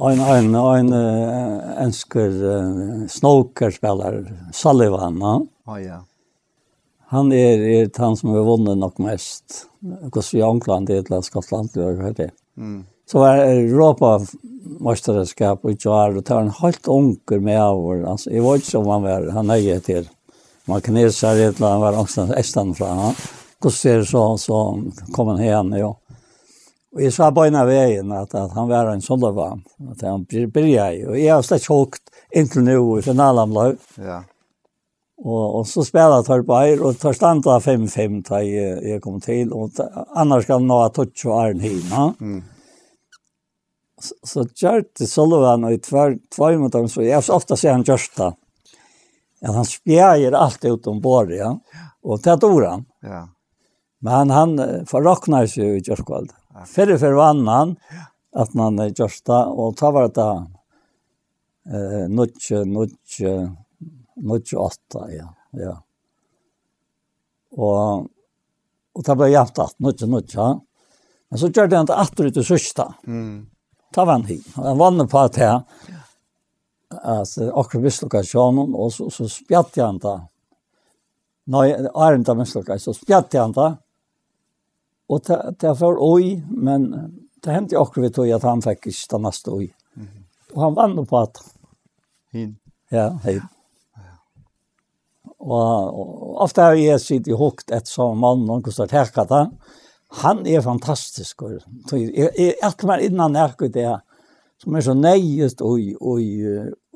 En 0.00 0.20
en 0.20 0.54
en 0.54 0.92
ønsker 1.86 3.08
snooker 3.08 3.70
spelar 3.70 4.22
Sullivan, 4.52 5.18
ja. 5.18 5.40
Å, 5.66 5.78
ja. 5.78 6.04
Han 7.10 7.32
er, 7.32 7.58
er 7.58 7.88
han 7.98 8.16
som 8.16 8.30
har 8.30 8.44
vunnet 8.46 8.78
nok 8.78 8.98
mest. 9.02 9.64
Kus 10.12 10.34
vi 10.34 10.44
England 10.46 10.86
det 10.86 11.06
til 11.08 11.22
Skottland 11.26 11.72
du 11.74 11.82
har 11.82 11.98
hørt 11.98 12.16
det. 12.16 12.30
Mm. 12.56 12.84
Så 13.10 13.24
är 13.24 13.36
Europa 13.36 14.20
mästerskap 14.80 15.64
och 15.64 15.72
jag 15.80 15.90
har 15.90 16.40
en 16.40 16.50
helt 16.50 16.88
onkel 16.88 17.40
med 17.40 17.60
över. 17.60 18.10
Alltså 18.10 18.30
jag 18.30 18.52
vet 18.52 18.64
inte 18.64 18.78
om 18.78 18.86
han 18.86 19.02
var 19.02 19.30
han 19.30 19.50
är 19.50 19.56
heter 19.56 20.06
man 20.70 20.80
knesar 20.80 21.36
i 21.36 21.44
ett 21.44 21.58
han 21.58 21.80
var 21.80 21.92
någonstans 21.92 22.30
ästan 22.30 22.74
från. 22.74 23.14
det 23.62 24.06
så 24.06 24.38
så 24.38 24.82
kom 25.12 25.28
han 25.28 25.38
hem 25.38 25.72
ja. 25.72 25.96
Och 26.92 27.02
jag 27.02 27.12
sa 27.12 27.32
på 27.32 27.46
ena 27.46 27.64
vägen 27.64 28.12
att, 28.12 28.34
att 28.34 28.52
han 28.52 28.68
var 28.68 28.86
en 28.86 29.02
såldervan. 29.02 29.62
Att 29.90 30.02
han 30.02 30.24
började. 30.24 31.06
Och 31.06 31.18
jag 31.18 31.34
har 31.34 31.42
slett 31.42 31.66
hållit 31.66 31.98
inntil 32.34 32.62
nu 32.62 32.98
i 32.98 33.02
finalen. 33.02 33.76
Ja. 33.94 34.24
Och, 35.24 35.58
och 35.58 35.66
så 35.68 35.84
spelade 35.84 36.24
jag 36.28 36.46
på 36.46 36.62
er 36.62 36.82
och 36.82 36.98
tar 36.98 37.12
stand 37.12 37.44
5-5 37.44 38.30
när 38.30 38.40
jag, 38.40 38.84
jag 38.84 39.02
kom 39.02 39.20
till. 39.20 39.52
Och 39.52 39.70
annars 40.14 40.46
kan 40.46 40.66
nå 40.66 40.74
ha 40.74 40.88
touch 40.88 41.26
och 41.26 41.42
arn 41.42 41.60
hina. 41.60 42.14
Mm. 42.20 42.42
Så, 44.00 44.14
så 44.22 44.66
gjorde 44.66 45.06
Sullivan 45.06 45.64
och 45.64 45.72
i 45.72 45.78
två, 45.78 46.12
tvær 46.36 46.58
mot 46.58 46.72
dem 46.72 46.88
så 46.88 47.02
jag 47.02 47.16
har 47.16 47.34
ofta 47.34 47.56
sett 47.56 47.72
han 47.72 47.82
görsta. 47.82 48.24
Mm 48.24 48.34
at 49.40 49.54
han 49.54 49.64
spjæger 49.64 50.36
alt 50.36 50.64
ut 50.64 50.86
om 50.86 51.00
båret, 51.00 51.38
ja. 51.38 51.54
Og 52.04 52.22
det 52.24 52.36
dog 52.40 52.62
han. 52.64 52.84
Ja. 53.02 53.28
Men 54.00 54.30
han 54.30 54.58
förrocknar 54.86 55.46
sig 55.46 55.64
i 55.64 55.82
Jörskvald. 55.84 56.32
Fyrre 56.66 56.98
for 56.98 57.12
vann 57.12 57.48
han 57.48 57.76
at 58.36 58.54
man 58.54 58.78
är 58.78 58.92
Jörsta 59.00 59.44
og 59.46 59.76
ta 59.76 59.90
var 59.90 60.02
det 60.02 60.14
da, 60.14 60.46
Eh, 61.70 62.08
nutje, 62.08 62.64
nutje, 62.64 63.56
nutje 64.16 64.58
åtta, 64.58 65.04
ja. 65.12 65.26
ja. 65.50 65.74
Og, 67.52 68.08
og 68.96 69.04
det 69.06 69.16
ble 69.20 69.28
jämt 69.30 69.60
at, 69.60 69.76
nutje, 69.78 70.08
nutje, 70.08 70.40
ja. 70.40 70.54
Men 71.30 71.38
så 71.38 71.50
gjør 71.52 71.68
det 71.70 71.78
han 71.78 71.90
til 71.90 72.00
atter 72.00 72.26
ut 72.26 72.40
i 72.40 72.42
sørsta. 72.42 72.88
Mm. 73.06 73.44
Ta 73.94 74.06
vann 74.08 74.24
hit. 74.26 74.48
Han 74.56 74.80
vann 74.80 75.06
på 75.06 75.20
at 75.20 75.36
det. 75.36 75.46
Ja 75.46 75.99
at 76.90 77.38
akkurat 77.38 77.84
mislukka 77.84 78.22
og 78.74 78.92
så, 78.92 79.10
så 79.10 79.28
spjatt 79.30 79.76
jeg 79.78 79.86
han 79.86 80.26
Nei, 81.50 81.70
er 81.70 82.18
da 82.22 82.34
mislukka, 82.34 82.78
så 82.78 82.94
spjatt 82.94 83.34
jeg 83.34 83.42
han 83.42 83.78
Og 85.10 85.22
det, 85.26 85.38
det 85.58 85.72
var 85.80 86.02
oi, 86.02 86.42
men 86.50 86.90
det 87.42 87.54
hendte 87.54 87.78
akkurat 87.78 88.10
vi 88.10 88.14
tog 88.14 88.30
at 88.30 88.46
han 88.46 88.62
fikk 88.62 88.90
ikke 88.90 89.14
det 89.14 89.22
neste 89.24 89.54
oi. 89.54 89.70
Og 90.54 90.60
han 90.62 90.76
vann 90.76 91.06
på 91.06 91.18
at. 91.18 91.40
Hin. 92.34 92.52
Ja, 92.90 93.08
hei. 93.24 93.38
Og, 95.40 95.56
og 95.56 96.42
ofte 96.44 96.66
har 96.66 96.76
jeg 96.78 97.00
sitt 97.02 97.30
i 97.30 97.34
hukt 97.34 97.72
et 97.74 97.88
som 97.88 98.18
mann, 98.20 98.44
og 98.50 98.66
hvordan 98.66 98.90
det 99.30 99.42
Han 100.20 100.46
er 100.46 100.60
fantastisk. 100.60 101.42
Jeg, 101.42 101.62
jeg, 101.90 102.10
jeg, 102.14 102.30
jeg, 102.36 102.54
jeg, 102.58 103.10
jeg, 103.10 103.50
jeg, 103.60 103.72
det. 103.74 103.82
jeg, 103.86 103.98
som 104.62 104.76
er 104.76 104.80
så 104.80 104.94
nejigt 104.94 105.60
och 105.60 105.78
och 106.00 106.20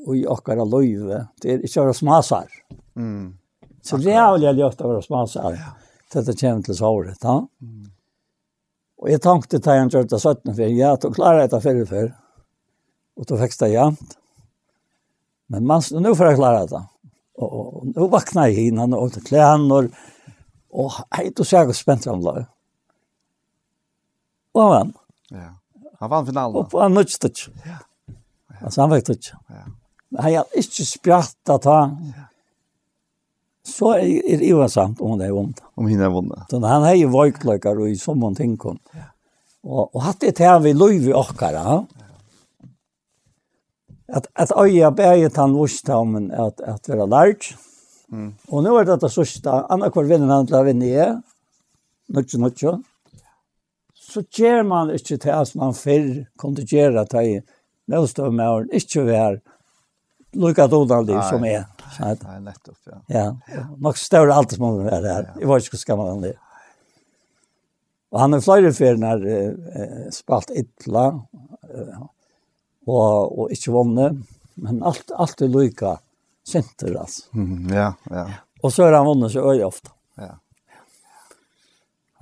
och 0.07 0.17
i 0.17 0.27
akkara 0.27 0.65
löve. 0.65 1.27
Det 1.41 1.53
är 1.53 1.55
inte 1.55 1.95
smasar. 1.95 2.49
Mm. 2.97 3.39
Så 3.83 3.97
det 3.97 4.13
är 4.13 4.33
väl 4.33 4.43
jag 4.43 4.59
gjort 4.59 4.81
av 4.81 5.01
smasar. 5.01 5.53
Ja. 5.53 6.23
Det 6.25 6.41
kommer 6.41 6.63
till 6.63 6.75
såret, 6.75 7.19
ja. 7.23 7.49
Mm. 7.63 7.91
Och 8.97 9.11
jag 9.11 9.23
tänkte 9.23 9.61
ta 9.61 9.75
en 9.75 9.89
gjort 9.89 10.13
av 10.13 10.21
17 10.21 10.55
för 10.55 10.63
jag 10.63 11.01
tog 11.01 11.15
klara 11.15 11.47
det 11.47 11.61
för 11.61 11.85
för. 11.85 12.17
Och 13.17 13.25
då 13.27 13.37
växte 13.37 13.67
jag. 13.67 13.95
Men 15.47 15.67
man 15.67 15.83
nu 15.91 16.15
får 16.15 16.27
jag 16.27 16.37
klara 16.37 16.67
det. 16.67 16.83
Och, 17.35 17.77
och 17.77 17.87
nu 17.87 18.09
vaknar 18.09 18.47
jag 18.47 18.59
innan 18.59 18.95
och 18.95 19.13
klän 19.13 19.73
och 19.73 19.85
och 20.71 20.93
hej 21.11 21.33
då 21.37 21.45
så 21.45 21.57
jag 21.57 21.77
spänt 21.77 22.07
om 22.07 22.23
där. 22.23 22.47
Och 24.53 24.63
han. 24.63 24.93
Ja. 25.29 25.55
Han 26.01 26.11
vann 26.11 26.27
finalen. 26.27 26.57
Og 26.57 26.81
han 26.81 26.95
nødt 26.95 27.13
stitch. 27.13 27.49
Ja. 27.67 27.81
Altså 28.61 28.81
han 28.81 28.91
vet 28.91 29.09
inte. 29.09 29.39
Ja. 29.49 29.65
Han 30.19 30.35
har 30.35 30.59
ikke 30.59 30.87
spjatt 30.87 31.51
at 31.51 31.67
han 31.69 31.99
så 33.65 33.95
er 33.97 34.39
det 34.39 34.45
ju 34.47 34.61
om 34.61 35.19
det 35.19 35.27
er 35.27 35.33
vondt. 35.33 35.63
Om 35.75 35.87
henne 35.89 36.05
er 36.05 36.13
vondt. 36.13 36.51
Så 36.51 36.61
han 36.61 36.83
har 36.85 36.95
jo 36.95 37.09
vøykløkker 37.09 37.81
og 37.81 37.89
i 37.89 37.97
så 37.97 38.15
många 38.15 38.37
ting 38.37 38.59
kom. 38.61 38.79
Ja. 38.93 39.09
Og, 39.65 39.95
og 39.97 40.03
hatt 40.05 40.21
det 40.21 40.35
til 40.37 40.61
vi 40.63 40.75
löv 40.77 41.09
i 41.09 41.13
åkere, 41.17 41.65
Ja. 41.65 41.83
At, 44.09 44.27
at 44.37 44.53
øye 44.53 44.91
beget 44.93 45.37
han 45.37 45.55
vusta 45.57 45.97
om 45.97 46.17
at, 46.17 46.61
at 46.61 46.61
att 46.61 46.89
vara 46.89 47.07
lært. 47.07 47.57
Mm. 48.13 48.35
Og 48.49 48.63
nå 48.63 48.77
er 48.79 48.85
det 48.85 49.01
det 49.01 49.11
sørste. 49.11 49.51
Anna 49.71 49.89
kvar 49.91 50.05
vinner 50.05 50.29
han 50.29 50.47
till 50.47 50.65
vinner. 50.65 51.23
Nutch 52.09 52.37
nutch 52.37 52.65
så 54.15 54.23
gjør 54.31 54.63
man 54.69 54.93
ikke 54.95 55.19
til 55.19 55.35
at 55.35 55.55
man 55.59 55.75
før 55.75 56.07
kunne 56.41 56.65
gjøre 56.69 57.05
det 57.11 57.25
i 57.27 57.35
medstøvmøren, 57.91 58.71
ikke 58.73 59.05
være 59.09 59.41
lukket 60.39 60.77
undanlig 60.77 61.19
som 61.29 61.45
er. 61.47 61.67
Nei, 62.01 62.39
nettopp, 62.43 62.79
ja. 62.91 63.01
Ja, 63.13 63.65
nok 63.79 63.99
større 64.01 64.35
alt 64.35 64.55
som 64.55 64.65
man 64.65 64.81
er 64.89 65.05
her. 65.07 65.29
Jeg 65.39 65.51
var 65.51 65.63
ikke 65.63 65.79
så 65.79 65.91
gammel 65.93 66.11
enn 66.15 66.25
det. 66.25 66.33
Og 68.15 68.21
han 68.23 68.35
er 68.35 68.43
flere 68.43 68.73
ferien 68.75 69.07
her 69.07 69.23
uh, 69.27 70.09
spalt 70.15 70.51
ytla, 70.55 71.05
uh, 71.15 72.01
og, 72.87 73.39
og 73.39 73.55
ikke 73.55 73.75
vunnet, 73.75 74.21
men 74.63 74.83
alt, 74.87 75.11
alt 75.19 75.43
er 75.43 75.51
lukket 75.51 76.03
senter, 76.47 76.95
altså. 77.01 77.27
Mm, 77.35 77.71
ja, 77.75 77.93
ja. 78.11 78.25
Og 78.63 78.73
så 78.73 78.87
er 78.87 78.97
han 78.97 79.07
vunnet 79.09 79.33
så 79.35 79.43
øye 79.43 79.67
ofte. 79.67 79.91
Ja. 80.21 80.37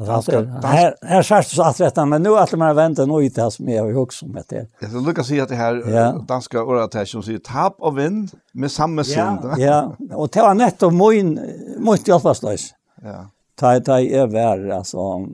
Alltså, 0.08 0.36
alltså, 0.38 0.66
här, 0.66 0.96
här 1.02 1.22
skärs 1.22 1.56
det 1.56 1.64
att 1.64 1.80
rätta, 1.80 2.06
men 2.06 2.22
nu 2.22 2.36
att 2.36 2.52
man 2.52 2.76
väntar 2.76 3.06
nog 3.06 3.22
inte 3.22 3.42
här 3.42 3.50
som 3.50 3.68
jag 3.68 3.82
har 3.82 3.96
också 3.96 4.26
med 4.26 4.44
det. 4.48 4.66
Jag 4.80 4.90
så 4.90 5.00
lycka 5.00 5.24
säga 5.24 5.42
att 5.42 5.48
det 5.48 5.54
här 5.54 5.90
ja. 5.90 6.24
danska 6.28 6.60
här 6.94 7.04
som 7.04 7.22
säger 7.22 7.38
tap 7.38 7.76
och 7.78 7.98
vind 7.98 8.30
med 8.52 8.70
samma 8.70 9.04
synd. 9.04 9.38
Ja, 9.42 9.54
ja. 9.58 9.96
och 10.16 10.28
det 10.28 10.40
var 10.40 10.54
netto 10.54 10.90
moin 10.90 11.40
måste 11.78 12.10
jag 12.10 12.22
fastlös. 12.22 12.74
Ja. 13.02 13.26
Ta, 13.54 13.80
ta 13.80 14.00
är 14.00 14.26
värre, 14.26 14.76
alltså, 14.76 15.26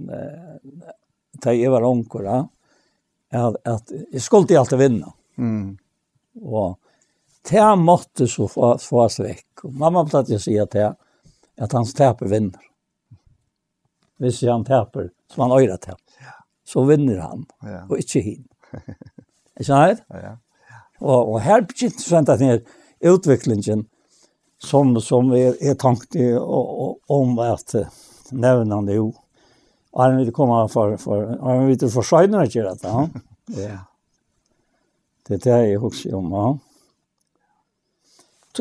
ta 1.40 1.52
är 1.52 1.70
värre 1.70 1.86
omkora, 1.86 2.48
att, 3.32 3.66
att 3.68 3.92
jag 4.12 4.22
skulle 4.22 4.40
inte 4.40 4.60
alltid 4.60 4.78
vinna. 4.78 5.12
Mm. 5.38 5.78
Och 6.42 6.78
det 7.50 7.76
måste 7.76 8.26
så 8.28 8.48
få 8.48 8.78
få 8.78 9.08
Och 9.62 9.72
mamma 9.72 10.04
pratade 10.04 10.38
sig 10.40 10.58
att 10.58 10.70
det 10.70 10.94
att 11.58 11.72
han 11.72 11.86
täpe 11.86 12.24
vinner 12.24 12.60
hvis 14.18 14.42
han 14.46 14.66
taper, 14.66 15.10
som 15.30 15.46
han 15.46 15.56
øyre 15.60 15.78
til. 15.82 15.98
Så 16.68 16.84
vinner 16.84 17.22
han, 17.24 17.46
ja. 17.64 17.84
og 17.88 17.98
ikke 18.02 18.20
hin. 18.24 18.44
Er 18.74 19.62
ikke 19.62 19.68
sant? 19.70 20.02
Ja. 20.12 20.18
ja. 20.18 20.34
Og, 21.00 21.32
og 21.32 21.40
her 21.42 21.62
begynte 21.64 22.02
sånn 22.02 22.26
at 22.26 22.40
denne 22.42 22.58
utviklingen 23.06 23.86
som, 24.58 24.92
som 25.00 25.30
er, 25.36 25.54
er 25.62 25.78
tankt 25.78 26.18
i 26.18 26.32
om 26.34 27.38
at 27.44 27.74
nevne 28.34 28.74
han 28.74 28.90
jo, 28.92 29.12
og 29.94 30.02
han 30.02 30.18
vil 30.18 30.32
komme 30.34 30.60
for, 30.72 30.96
for 31.00 31.30
og 31.38 31.46
han 31.46 31.68
vil 31.70 31.90
for 31.90 32.06
skjønner 32.06 32.50
ikke 32.50 32.66
dette. 32.66 32.94
Ja. 33.56 33.78
Det 35.28 35.38
er 35.38 35.44
det 35.44 35.60
jeg 35.70 35.80
husker 35.82 36.16
om, 36.18 36.32
ja. 36.34 36.48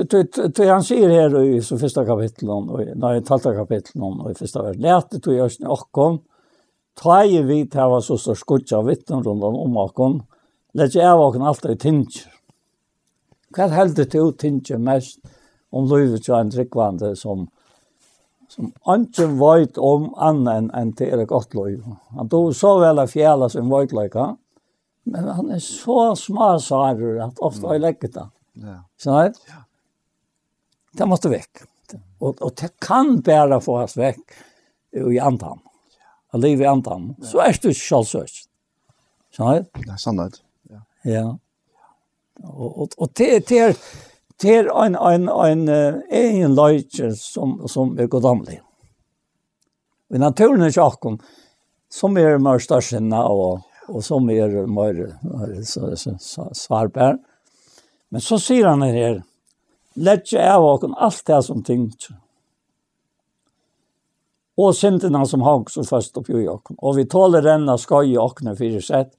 Det 0.04 0.68
han 0.70 0.84
sier 0.84 1.10
her 1.10 1.36
i 1.42 1.62
så 1.62 1.78
första 1.78 2.02
og 2.02 2.22
nei, 2.22 2.94
när 2.96 3.22
talte 3.22 3.54
kapittel, 3.56 4.02
og 4.02 4.32
i 4.32 4.34
första 4.34 4.62
vers 4.64 4.78
lærte 4.78 5.20
tog 5.20 5.34
jag 5.34 5.52
ni 5.60 5.66
och 5.66 5.88
kom 5.92 6.20
ta 6.96 7.24
i 7.26 7.42
vi 7.42 7.66
ta 7.66 7.90
var 7.90 8.02
så 8.02 8.18
så 8.18 8.36
skutja 8.36 8.82
vittnen 8.82 9.24
runt 9.24 9.44
om 9.44 9.78
och 9.78 9.96
kom 9.96 10.24
lägg 10.74 10.96
okkom 10.96 11.42
alt 11.42 11.66
allt 11.66 11.66
i 11.66 11.78
tinge. 11.78 12.26
Vad 13.58 13.72
hällde 13.72 14.06
det 14.06 14.18
ut 14.18 14.40
tinge 14.40 14.78
mest 14.78 15.20
om 15.72 15.86
livet 15.86 16.26
så 16.26 16.36
en 16.36 16.52
tryggvande 16.52 17.16
som 17.16 17.48
som 18.50 18.72
ikke 18.96 19.28
vet 19.28 19.78
om 19.78 20.14
annan 20.16 20.72
en 20.72 20.94
till 20.94 21.20
ett 21.20 21.28
gott 21.28 21.54
löv. 21.54 21.84
Han 22.10 22.30
tog 22.30 22.56
så 22.56 22.80
väl 22.80 23.00
av 23.00 23.08
fjälla 23.08 23.50
som 23.50 23.70
vart 23.70 23.92
lika. 23.92 24.38
Men 25.04 25.28
han 25.28 25.52
är 25.52 25.60
så 25.60 26.16
smasarer 26.16 27.20
at 27.28 27.40
ofte 27.40 27.68
har 27.68 27.74
jeg 27.74 27.82
legget 27.82 28.14
det. 28.14 28.26
Ja. 28.54 28.82
Sånn? 28.98 29.14
nej. 29.14 29.34
Ja. 29.48 29.67
Det 30.98 31.06
måste 31.06 31.30
väck. 31.30 31.58
Och, 32.20 32.42
och 32.42 32.54
det 32.62 32.80
kan 32.80 33.22
bära 33.22 33.62
få 33.62 33.82
oss 33.82 33.98
väck 33.98 34.20
i 35.12 35.20
antan. 35.20 35.60
Att 36.30 36.40
leva 36.40 36.64
i 36.64 36.68
antan. 36.68 37.16
Så 37.24 37.40
är 37.40 37.58
det 37.62 37.74
självsökt. 37.74 38.34
Så 39.36 39.44
här? 39.44 39.66
Det 39.74 39.92
är 39.92 39.98
sant. 39.98 40.42
Ja. 40.70 40.82
Ja. 41.04 41.40
Och, 42.44 42.82
och, 42.82 42.90
och 42.98 43.10
det, 43.14 43.48
det 43.48 43.78
det 44.42 44.56
är 44.56 44.86
en 44.86 44.96
en 44.96 45.30
en 45.30 45.70
egen 46.10 46.56
leuche 46.56 47.16
som 47.16 47.68
som 47.68 48.00
är 48.00 48.08
godamlig. 48.08 48.62
Men 50.08 50.20
naturen 50.20 50.62
är 50.62 50.72
tjock 50.72 51.20
som 51.90 52.18
är 52.18 52.38
mer 52.38 52.60
störsinna 52.60 53.28
och 53.28 53.60
och 53.88 54.06
som 54.06 54.30
är 54.30 54.68
mer 54.68 55.64
så 55.64 55.96
så 56.20 56.50
svarbär. 56.54 57.18
Men 58.10 58.22
så 58.22 58.40
säger 58.40 58.66
han 58.66 58.82
här 58.82 59.24
letje 59.98 60.54
av 60.54 60.66
åken 60.66 60.94
alt 60.94 61.26
det 61.26 61.42
som 61.44 61.64
tyngt. 61.64 62.10
Og 64.58 64.74
syndene 64.76 65.22
som 65.30 65.44
hang 65.46 65.68
så 65.70 65.84
først 65.86 66.18
opp 66.18 66.30
i 66.30 66.48
åken. 66.50 66.80
Og 66.82 66.98
vi 66.98 67.06
tåler 67.10 67.46
denne 67.46 67.78
skøy 67.78 68.14
i 68.14 68.18
åkene 68.18 68.56
fire 68.58 68.82
sett. 68.82 69.12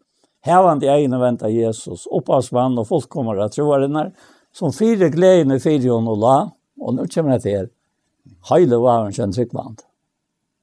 Hevende 0.46 0.88
egne 0.90 1.18
venta 1.20 1.50
Jesus, 1.50 2.06
opphavsmann 2.10 2.78
og 2.78 2.88
fullkommere 2.90 3.48
troerne, 3.54 4.08
som 4.54 4.74
fire 4.74 5.10
gledene 5.14 5.58
fire 5.62 5.92
hun 5.92 6.10
og 6.10 6.22
la. 6.22 6.36
Og 6.80 6.94
nå 6.94 7.06
kommer 7.10 7.36
jeg 7.36 7.44
til 7.44 7.56
her. 7.56 7.70
Heile 8.50 8.78
var 8.82 9.06
en 9.06 9.14
kjent 9.14 9.34
tryggvand. 9.34 9.82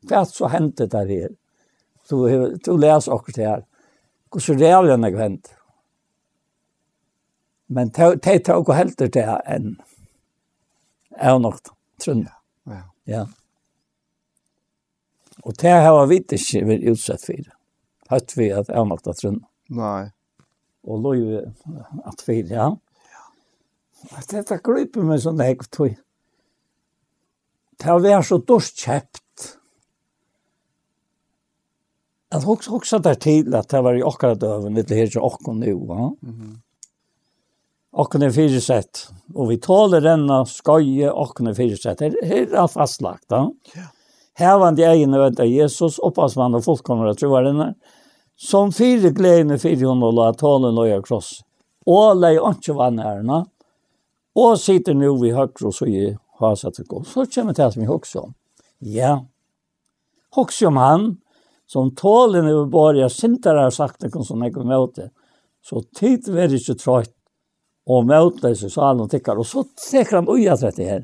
Hva 0.06 0.22
er 0.22 0.30
så 0.30 0.52
hentet 0.52 0.92
der 0.94 1.10
her? 1.10 1.32
Du, 2.10 2.24
du 2.62 2.76
leser 2.78 3.16
akkurat 3.16 3.42
her. 3.42 3.64
Hvordan 4.32 4.60
realen 4.62 5.08
er 5.08 5.20
hentet? 5.20 5.56
Men 7.68 7.90
det 7.90 8.28
er 8.28 8.60
ikke 8.60 8.78
helt 8.78 8.98
til 9.00 9.10
det 9.14 9.26
enn 9.50 9.76
er 11.16 11.40
nok 11.40 11.62
trunn. 12.02 12.26
Ja. 12.70 12.82
ja. 13.10 13.24
Og 15.46 15.56
det 15.62 15.74
har 15.86 16.08
vi 16.10 16.22
ikke 16.22 16.64
vært 16.68 16.88
utsett 16.92 17.26
for. 17.26 17.52
Høyt 18.12 18.36
vi 18.38 18.50
at 18.54 18.70
er 18.70 18.88
nok 18.88 19.04
trunn. 19.06 19.42
Nei. 19.74 20.10
Og 20.86 21.02
lå 21.02 21.14
jo 21.18 21.44
at 22.06 22.26
vi, 22.28 22.42
ja. 22.52 22.72
Ja. 23.12 24.26
dette 24.30 24.60
griper 24.64 25.06
meg 25.06 25.24
sånn 25.24 25.42
jeg 25.42 25.64
tog. 25.72 25.96
Det 27.76 27.90
har 27.90 28.04
vært 28.04 28.28
så 28.30 28.40
dårst 28.40 28.84
kjøpt. 28.86 29.22
At 32.36 32.46
hoksa 32.48 33.00
der 33.04 33.18
til 33.22 33.56
at 33.56 33.72
det 33.72 33.82
var 33.86 33.98
i 33.98 34.04
akkurat 34.06 34.40
døven, 34.42 34.76
litt 34.76 34.92
her 34.92 35.10
til 35.12 35.24
akkurat 35.24 35.60
nå, 35.62 35.74
ja. 35.74 36.08
Mm 36.22 36.36
-hmm 36.36 36.54
åkne 37.96 38.32
fyrsett. 38.32 39.08
Og 39.36 39.50
vi 39.50 39.58
tåler 39.64 40.04
denne 40.04 40.42
skøye 40.50 41.12
åkne 41.12 41.56
fyrsett. 41.56 42.04
Det 42.04 42.42
er 42.46 42.68
fastlagt. 42.72 43.28
Da. 43.32 43.46
Ja. 43.76 43.90
Hevande 44.36 44.84
egne 44.84 45.22
vent 45.22 45.40
av 45.40 45.48
Jesus, 45.48 46.00
opphavsmann 46.04 46.58
og 46.58 46.66
fullkommer 46.66 47.14
av 47.14 47.20
trovarene, 47.20 47.72
som 48.36 48.74
fire 48.76 49.14
gledene 49.16 49.56
fire 49.62 49.88
hun 49.88 50.04
og 50.04 50.18
la 50.18 50.32
tålen 50.36 50.76
løye 50.76 51.00
kross. 51.06 51.38
Og 51.88 52.20
leie 52.20 52.42
ikke 52.52 52.76
vannærene, 52.76 53.46
og 54.36 54.58
sitter 54.60 54.98
nå 54.98 55.14
vi 55.22 55.32
høyre 55.32 55.70
og 55.70 55.76
så 55.78 55.88
i 55.88 56.10
haset 56.42 56.76
til 56.76 56.90
gå. 56.90 57.04
Så 57.08 57.24
kommer 57.32 57.56
det 57.56 57.70
som 57.72 57.86
vi 57.86 57.88
husker 57.88 58.26
om. 58.26 58.34
Ja, 58.84 59.22
husker 60.36 60.68
om 60.68 60.82
han, 60.84 61.06
som 61.72 61.94
tåler 61.96 62.44
når 62.44 62.58
vi 62.58 62.72
bare 62.74 63.10
sintere 63.10 63.64
har 63.70 63.72
sagt 63.72 64.04
det, 64.04 64.12
som 64.12 64.44
jeg 64.44 64.54
kommer 64.54 64.90
til. 64.92 65.14
Så 65.64 65.80
tid 65.96 66.28
vil 66.28 66.60
ikke 66.60 66.76
trøyt 66.76 67.16
og 67.86 68.08
møte 68.10 68.54
seg 68.58 68.72
så 68.74 68.90
han 68.90 69.04
og 69.04 69.12
tikkar, 69.12 69.40
og 69.40 69.48
så 69.48 69.64
teker 69.78 70.22
han 70.22 70.30
uja 70.32 70.56
til 70.58 70.88
her. 70.88 71.04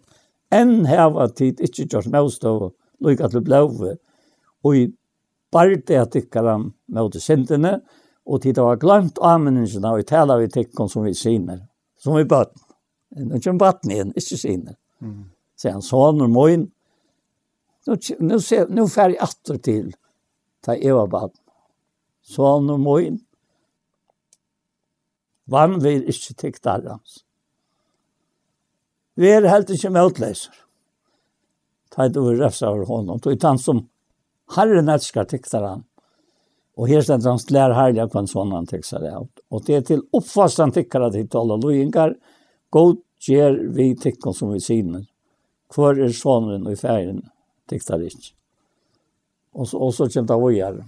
Enn 0.51 0.85
heva 0.89 1.27
tid, 1.29 1.61
ikkje 1.61 1.87
gjørs 1.87 2.09
møstov, 2.11 2.63
og 2.69 3.05
lykka 3.05 3.29
til 3.31 3.45
blåve, 3.45 3.95
og 4.65 4.77
i 4.77 4.87
barte 5.53 5.99
at 5.99 6.13
tikkar 6.15 6.49
han 6.49 6.69
møte 6.91 7.21
sindene, 7.21 7.79
og 8.25 8.41
tid 8.43 8.59
var 8.61 8.81
glemt 8.81 9.21
avmenningsene, 9.21 9.93
og 9.93 10.03
i 10.03 10.09
tala 10.09 10.37
vi 10.41 10.49
tikkum 10.51 10.89
som 10.89 11.05
vi 11.05 11.13
syner, 11.17 11.63
som 12.01 12.17
vi 12.17 12.25
bøtt. 12.29 12.53
Nå 13.21 13.41
kjem 13.43 13.59
bøtten 13.59 13.91
igjen, 13.91 14.13
ikkje 14.15 14.37
syner. 14.39 14.77
Mm. 15.03 15.25
Sier 15.59 15.75
han 15.75 15.83
sånn 15.85 16.21
og 16.23 16.31
moin, 16.31 16.69
nå 17.87 17.97
nu, 18.21 18.37
nu 18.69 18.85
fer 18.89 19.13
jeg 19.13 19.21
atter 19.25 19.57
til, 19.65 19.89
ta 20.63 20.77
eva 20.77 21.05
bøtten. 21.09 21.37
Sånn 22.31 22.69
og 22.71 22.79
moin, 22.81 23.17
Vann 25.51 25.79
vil 25.83 26.05
ikke 26.09 26.35
tykt 26.39 26.65
hans. 26.65 27.21
Vi 29.19 29.27
er 29.27 29.49
helt 29.51 29.69
ikke 29.69 29.91
med 29.91 30.13
utleiser. 30.13 30.53
Ta 31.91 32.07
et 32.07 32.17
over 32.17 32.39
refsa 32.39 32.69
over 32.71 32.87
honom. 32.87 33.19
Ta 33.19 33.33
et 33.33 33.43
han 33.43 33.59
som 33.59 33.83
herren 34.55 34.89
elskar 34.89 35.27
tyktar 35.27 35.65
han. 35.67 35.83
Og 36.79 36.87
her 36.87 37.03
stendt 37.03 37.27
hans 37.27 37.49
lær 37.51 37.75
herliga 37.75 38.07
kvann 38.09 38.29
sånn 38.31 38.53
han 38.55 38.69
tyktar 38.69 39.03
det 39.03 39.11
av. 39.13 39.27
Og 39.51 39.65
det 39.67 39.75
er 39.75 39.87
til 39.89 40.05
oppfast 40.15 40.61
han 40.63 40.71
tykkar 40.71 41.09
at 41.09 41.17
hitt 41.19 41.35
alle 41.35 41.59
loingar. 41.59 42.15
God 42.71 43.01
gjør 43.21 43.59
vi 43.75 43.91
tykkon 43.99 44.37
som 44.37 44.53
vi 44.55 44.61
sier. 44.63 45.03
Hvor 45.71 45.99
er 45.99 46.15
sonen 46.15 46.63
og 46.63 46.71
i 46.71 46.79
ferien 46.79 47.19
tyktar 47.69 48.01
ikke. 48.07 48.31
Og 49.51 49.67
så, 49.67 49.77
og 49.83 49.91
så 49.91 50.07
kommer 50.07 50.31
det 50.31 50.39
å 50.39 50.53
gjøre. 50.55 50.87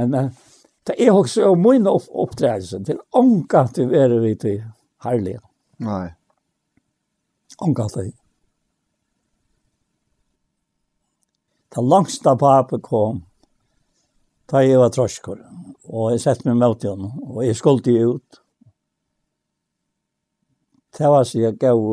Men, 0.00 0.08
men 0.08 0.32
Det 0.82 0.96
er 0.98 1.14
også 1.14 1.52
å 1.52 1.58
mine 1.58 1.90
opp 1.94 2.08
opptredelser 2.24 2.82
til 2.86 2.98
ånka 3.14 3.68
til 3.74 3.86
å 3.86 3.92
være 3.92 4.18
vi 4.24 4.32
til 4.42 4.56
herlig. 5.04 5.36
Nei. 5.82 6.08
Ånka 7.62 7.86
til. 7.94 8.10
Da 11.72 11.84
langsta 11.86 12.34
pape 12.36 12.80
kom, 12.84 13.22
da 14.50 14.60
jeg 14.64 14.80
var 14.82 14.90
trosskår, 14.92 15.38
og 15.88 16.10
jeg 16.12 16.24
sett 16.24 16.42
meg 16.44 16.58
mot 16.60 16.82
henne, 16.84 17.12
og 17.30 17.40
jeg 17.46 17.56
skulle 17.56 18.10
ut. 18.10 18.42
Det 20.92 21.08
var 21.08 21.24
så 21.24 21.40
jeg 21.40 21.56
gav, 21.62 21.86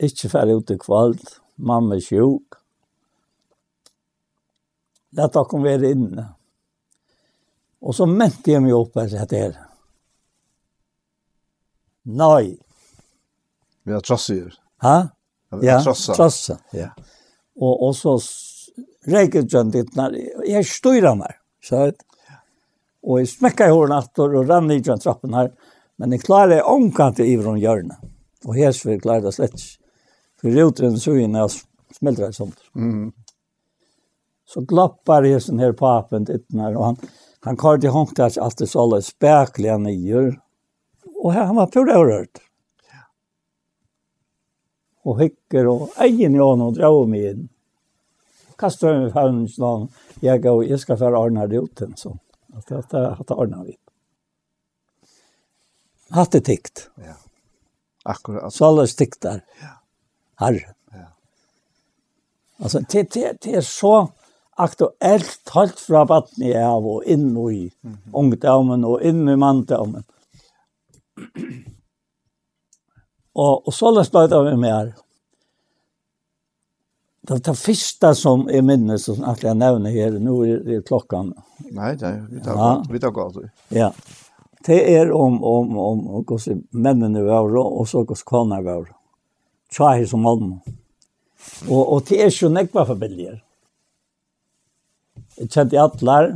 ikke 0.00 0.32
ferdig 0.32 0.56
ut 0.58 0.74
i 0.74 0.80
kvalt, 0.80 1.36
mamma 1.60 2.00
er 2.00 2.02
sjuk. 2.02 2.58
Lett 5.14 5.36
dere 5.36 5.64
være 5.68 5.94
inne. 5.94 6.24
Mm 6.24 6.39
Og 7.80 7.96
så 7.96 8.06
mente 8.06 8.52
jeg 8.52 8.62
meg 8.64 8.76
opp 8.76 8.98
og 9.00 9.08
sier 9.08 9.28
til 9.30 9.46
her. 9.46 9.56
Nei. 12.10 12.56
Vi 13.84 13.94
har 13.94 14.04
trosser. 14.04 14.52
Hæ? 14.84 14.96
Ja, 15.64 15.80
trosser. 15.82 16.14
Trosser, 16.16 16.60
ja. 16.76 16.90
Og, 17.60 17.72
og 17.88 17.94
så 17.96 18.16
reiket 19.10 19.52
jeg 19.52 19.72
ditt 19.74 19.96
når 19.98 20.16
jeg 20.48 20.68
styrer 20.68 21.16
meg. 21.18 21.36
Så 21.64 21.86
jeg 21.86 21.98
Og 23.00 23.18
jeg 23.18 23.30
smekket 23.30 23.70
i 23.70 23.72
hårene 23.72 23.96
etter 24.02 24.34
og 24.36 24.48
rann 24.48 24.70
i 24.70 24.80
trappen 24.84 25.32
her. 25.32 25.48
Men 25.96 26.12
jeg 26.12 26.20
klarer 26.20 26.66
omkant 26.68 27.20
i 27.20 27.30
Ivron 27.32 27.56
hjørne. 27.56 27.96
Og 28.44 28.56
her 28.56 28.74
så 28.76 28.98
klarer 29.00 29.24
det 29.24 29.32
slett 29.32 29.56
ikke. 29.56 29.78
For 30.40 30.56
roteren 30.56 30.98
så 31.00 31.14
inn 31.20 31.36
og 31.36 31.52
smelter 31.96 32.26
det 32.26 32.36
sånt. 32.36 32.60
Mm. 32.76 33.10
Så 34.48 34.64
glappar 34.68 35.24
jeg 35.24 35.40
sånn 35.44 35.60
her 35.60 35.72
papen 35.76 36.28
ditt 36.28 36.44
og 36.52 36.84
han 36.84 37.00
Han 37.40 37.56
kallte 37.56 37.88
hongt 37.88 38.18
at 38.18 38.38
att 38.38 38.56
det 38.56 38.66
sålla 38.66 39.02
spärkliga 39.02 39.78
nyer. 39.78 40.40
Och 41.14 41.32
han 41.32 41.56
var 41.56 41.66
pura 41.66 42.04
rörd. 42.04 42.40
Och 45.02 45.20
hikker 45.20 45.66
og 45.66 45.88
egen 45.96 46.34
jag 46.34 46.60
og 46.60 46.74
drar 46.74 47.06
mig 47.06 47.30
in. 47.30 47.48
Kastar 48.58 48.98
mig 48.98 49.12
för 49.12 49.28
en 49.28 49.48
slan. 49.48 49.88
Jag 50.20 50.42
går, 50.42 50.64
jag 50.64 50.80
ska 50.80 50.96
det 51.46 51.56
ut 51.56 51.80
en 51.80 51.96
så. 51.96 52.18
Att 52.52 52.66
det 52.66 53.06
har 53.28 53.42
Arna 53.42 53.64
vi. 53.64 53.76
Hatt 56.10 56.32
det 56.32 56.40
tikt. 56.40 56.90
Ja. 56.94 57.14
Akkurat. 58.02 58.54
Sålla 58.54 58.86
stiktar. 58.86 59.44
Ja. 59.60 59.68
Herre. 60.34 60.74
Ja. 60.90 60.98
Alltså 62.56 62.80
det, 62.80 63.12
det, 63.12 63.42
det 63.42 63.56
er 63.56 63.60
så 63.60 64.08
aktuelt 64.60 65.52
helt 65.54 65.80
fra 65.80 66.04
vattnet 66.08 66.52
jeg 66.52 66.64
av 66.64 66.86
og 66.86 67.04
inn 67.04 67.30
i 67.30 67.70
mm 67.70 67.92
-hmm. 67.92 68.12
ungdommen 68.12 68.84
og 68.84 69.02
inn 69.02 69.28
i 69.28 69.36
manndommen. 69.36 70.04
Og, 73.34 73.66
og 73.66 73.74
så 73.74 73.90
løs 73.90 74.10
ble 74.10 74.26
det 74.28 74.42
med 74.44 74.58
mer. 74.58 74.92
Det 77.22 77.30
var 77.30 77.38
det 77.38 77.58
første 77.58 78.14
som 78.14 78.48
jeg 78.48 78.64
minnes, 78.64 79.04
som 79.04 79.36
jeg 79.42 79.54
nevner 79.54 79.90
her, 79.90 80.10
nå 80.10 80.44
er 80.44 80.64
det 80.64 80.86
klokken. 80.88 81.32
Nei, 81.70 81.94
det 81.94 82.08
er, 82.08 82.26
vi 82.30 82.40
tar, 82.40 82.56
ja. 82.56 82.70
vi 82.90 82.98
tar 82.98 83.10
godt. 83.10 83.36
Ja. 83.70 83.90
Det 84.66 84.96
er 84.96 85.12
om, 85.12 85.44
om, 85.44 85.78
om, 85.78 86.08
om 86.08 86.24
hvordan 86.24 86.64
mennene 86.72 87.22
var, 87.24 87.56
og 87.56 87.88
så 87.88 88.02
hvordan 88.02 88.24
kåner 88.24 88.62
var. 88.62 88.88
Tja 89.70 90.06
som 90.06 90.20
mann. 90.20 90.60
Og, 91.68 91.92
og 91.92 92.02
det 92.08 92.20
er 92.20 92.26
ikke 92.26 92.48
nekva 92.48 92.84
familier. 92.84 93.38
Mm 93.38 93.49
Jeg 95.40 95.50
kjente 95.50 95.80
atler, 95.80 96.34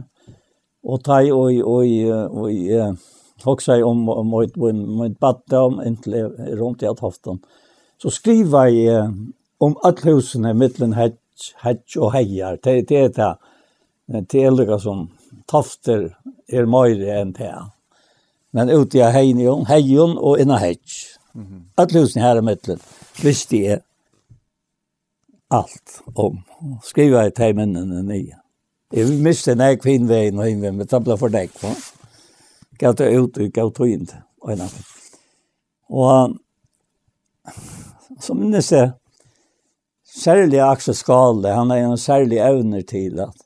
og 0.84 1.02
teg 1.04 1.30
og, 1.32 1.52
og, 1.64 1.88
og, 2.28 2.48
og 2.48 3.44
hoksa 3.44 3.78
om 3.84 4.04
mitt 4.30 4.56
mitt 4.56 5.18
batte 5.20 5.60
om 5.60 5.80
inntil 5.84 6.30
rundt 6.58 6.82
i 6.82 6.88
Athofton. 6.88 7.40
Så 8.00 8.10
skriver 8.10 8.70
jeg 8.72 9.10
om 9.60 9.76
alle 9.84 10.14
husene 10.14 10.54
mittlen 10.54 10.94
hedge, 10.96 11.52
hedge 11.64 12.00
og 12.00 12.12
heier. 12.14 12.56
Det 12.56 12.76
er 12.92 13.08
det 13.08 13.34
det 14.06 14.44
er 14.44 14.50
det 14.52 14.80
som 14.82 15.08
tofter 15.48 16.10
er 16.48 16.66
møyre 16.68 17.20
enn 17.22 17.32
det. 17.32 17.52
Men 18.52 18.70
ute 18.70 18.98
i 18.98 19.10
heion, 19.10 19.64
heion 19.66 20.18
og 20.18 20.40
inna 20.40 20.58
hedge. 20.60 21.16
Alle 21.76 22.04
husene 22.04 22.22
her 22.22 22.38
i 22.38 22.44
mittlen 22.44 22.80
visste 23.22 23.56
jeg 23.56 23.80
alt 25.50 26.00
om. 26.14 26.42
Skriver 26.84 27.22
jeg 27.22 27.34
til 27.34 27.56
minnene 27.56 28.02
nye. 28.04 28.43
Jeg 28.94 29.18
miste 29.18 29.52
en 29.52 29.64
ek 29.64 29.82
fin 29.82 30.08
vei 30.08 30.28
og 30.30 30.44
hin 30.46 30.60
vei, 30.62 30.70
men 30.70 30.86
det 30.86 31.00
ble 31.02 31.16
for 31.18 31.32
deg. 31.32 31.50
Gav 32.78 32.94
det 32.98 33.10
ut 33.18 33.38
og 33.42 33.54
gav 33.54 33.72
det 33.74 33.88
inn. 33.90 34.06
Og 35.90 36.36
så 38.22 38.36
minnes 38.38 38.70
jeg, 38.72 38.92
særlig 40.06 40.62
Aksel 40.62 40.94
Skale, 40.94 41.56
han 41.56 41.72
har 41.74 41.82
en 41.82 41.98
særlig 41.98 42.38
evner 42.44 42.86
til 42.86 43.18
at 43.26 43.44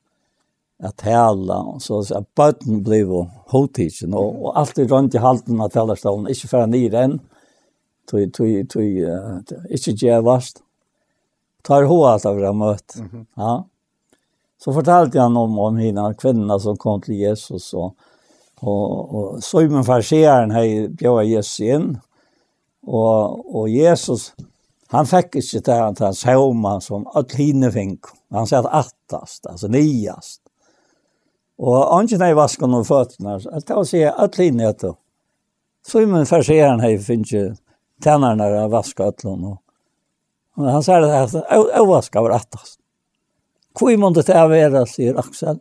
at 0.79 0.95
tala, 0.97 1.57
og 1.75 1.83
så 1.83 1.99
at 2.15 2.27
bøtten 2.39 2.83
ble 2.87 3.01
jo 3.01 3.25
hodtidsen, 3.51 4.15
og, 4.15 4.37
og 4.45 4.59
alt 4.61 4.79
er 4.79 4.87
rundt 4.93 5.17
i 5.19 5.23
halten 5.23 5.61
av 5.61 5.73
talerstolen, 5.75 6.29
ikke 6.31 6.51
for 6.53 6.63
han 6.63 6.77
gir 6.77 6.95
enn, 6.95 7.17
tog, 8.07 8.29
tog, 8.37 8.53
tog, 8.71 9.01
uh, 9.03 9.65
ikke 9.75 9.97
gjevast. 9.99 10.63
Tar 11.67 11.89
hoa 11.91 12.15
alt 12.15 12.29
av 12.31 12.39
det 12.39 12.55
møtt. 12.55 12.97
Mm 12.97 13.09
-hmm. 13.09 13.27
Ja. 13.37 13.57
Så 14.65 14.73
fortalte 14.73 15.21
han 15.21 15.37
om, 15.37 15.59
om 15.59 15.77
henne 15.77 16.15
kvinnorna 16.15 16.59
som 16.59 16.77
kom 16.77 17.01
till 17.01 17.15
Jesus 17.15 17.75
och, 17.75 17.95
och, 18.61 19.15
och 19.15 19.45
Simon 19.45 19.85
Farseren 19.85 20.51
har 20.51 20.89
bjöd 20.89 21.25
Jesus 21.25 21.61
in. 21.61 21.99
Och, 22.83 23.57
och 23.57 23.69
Jesus, 23.69 24.33
han 24.89 25.07
fikk 25.07 25.37
ikke 25.37 25.61
det 25.61 25.73
här 25.73 25.95
han 26.01 26.15
såg 26.15 26.55
man 26.55 26.81
som 26.81 27.07
att 27.07 27.33
hinne 27.33 27.71
fikk. 27.73 28.07
Han 28.31 28.47
sa 28.47 28.59
at 28.59 28.67
attast, 28.67 29.47
alltså 29.47 29.69
niast. 29.69 30.41
Och 31.59 31.77
han 31.77 32.05
är 32.05 32.35
vaskan 32.35 32.75
och 32.75 32.87
fötterna. 32.87 33.41
Att 33.53 33.67
ta 33.67 33.75
och 33.75 33.89
säga 33.89 34.13
att 34.13 34.37
hinne 34.37 34.69
är 34.69 34.75
det. 34.81 34.95
Simon 35.87 36.27
Farseren 36.27 36.81
har 36.81 36.99
finnet 36.99 37.29
tennerne 37.29 37.57
tänarna 38.03 38.65
att 38.65 38.71
vaska 38.71 39.13
henne. 39.23 39.57
Och 40.57 40.65
han 40.65 40.83
sa 40.83 40.97
att 40.97 41.89
vasker 41.89 42.21
var 42.21 42.31
attast. 42.31 42.81
Hvor 43.79 43.97
må 44.01 44.11
det 44.14 44.26
til 44.26 44.39
å 44.41 44.49
være, 44.51 44.85
sier 44.91 45.18
Aksel. 45.20 45.61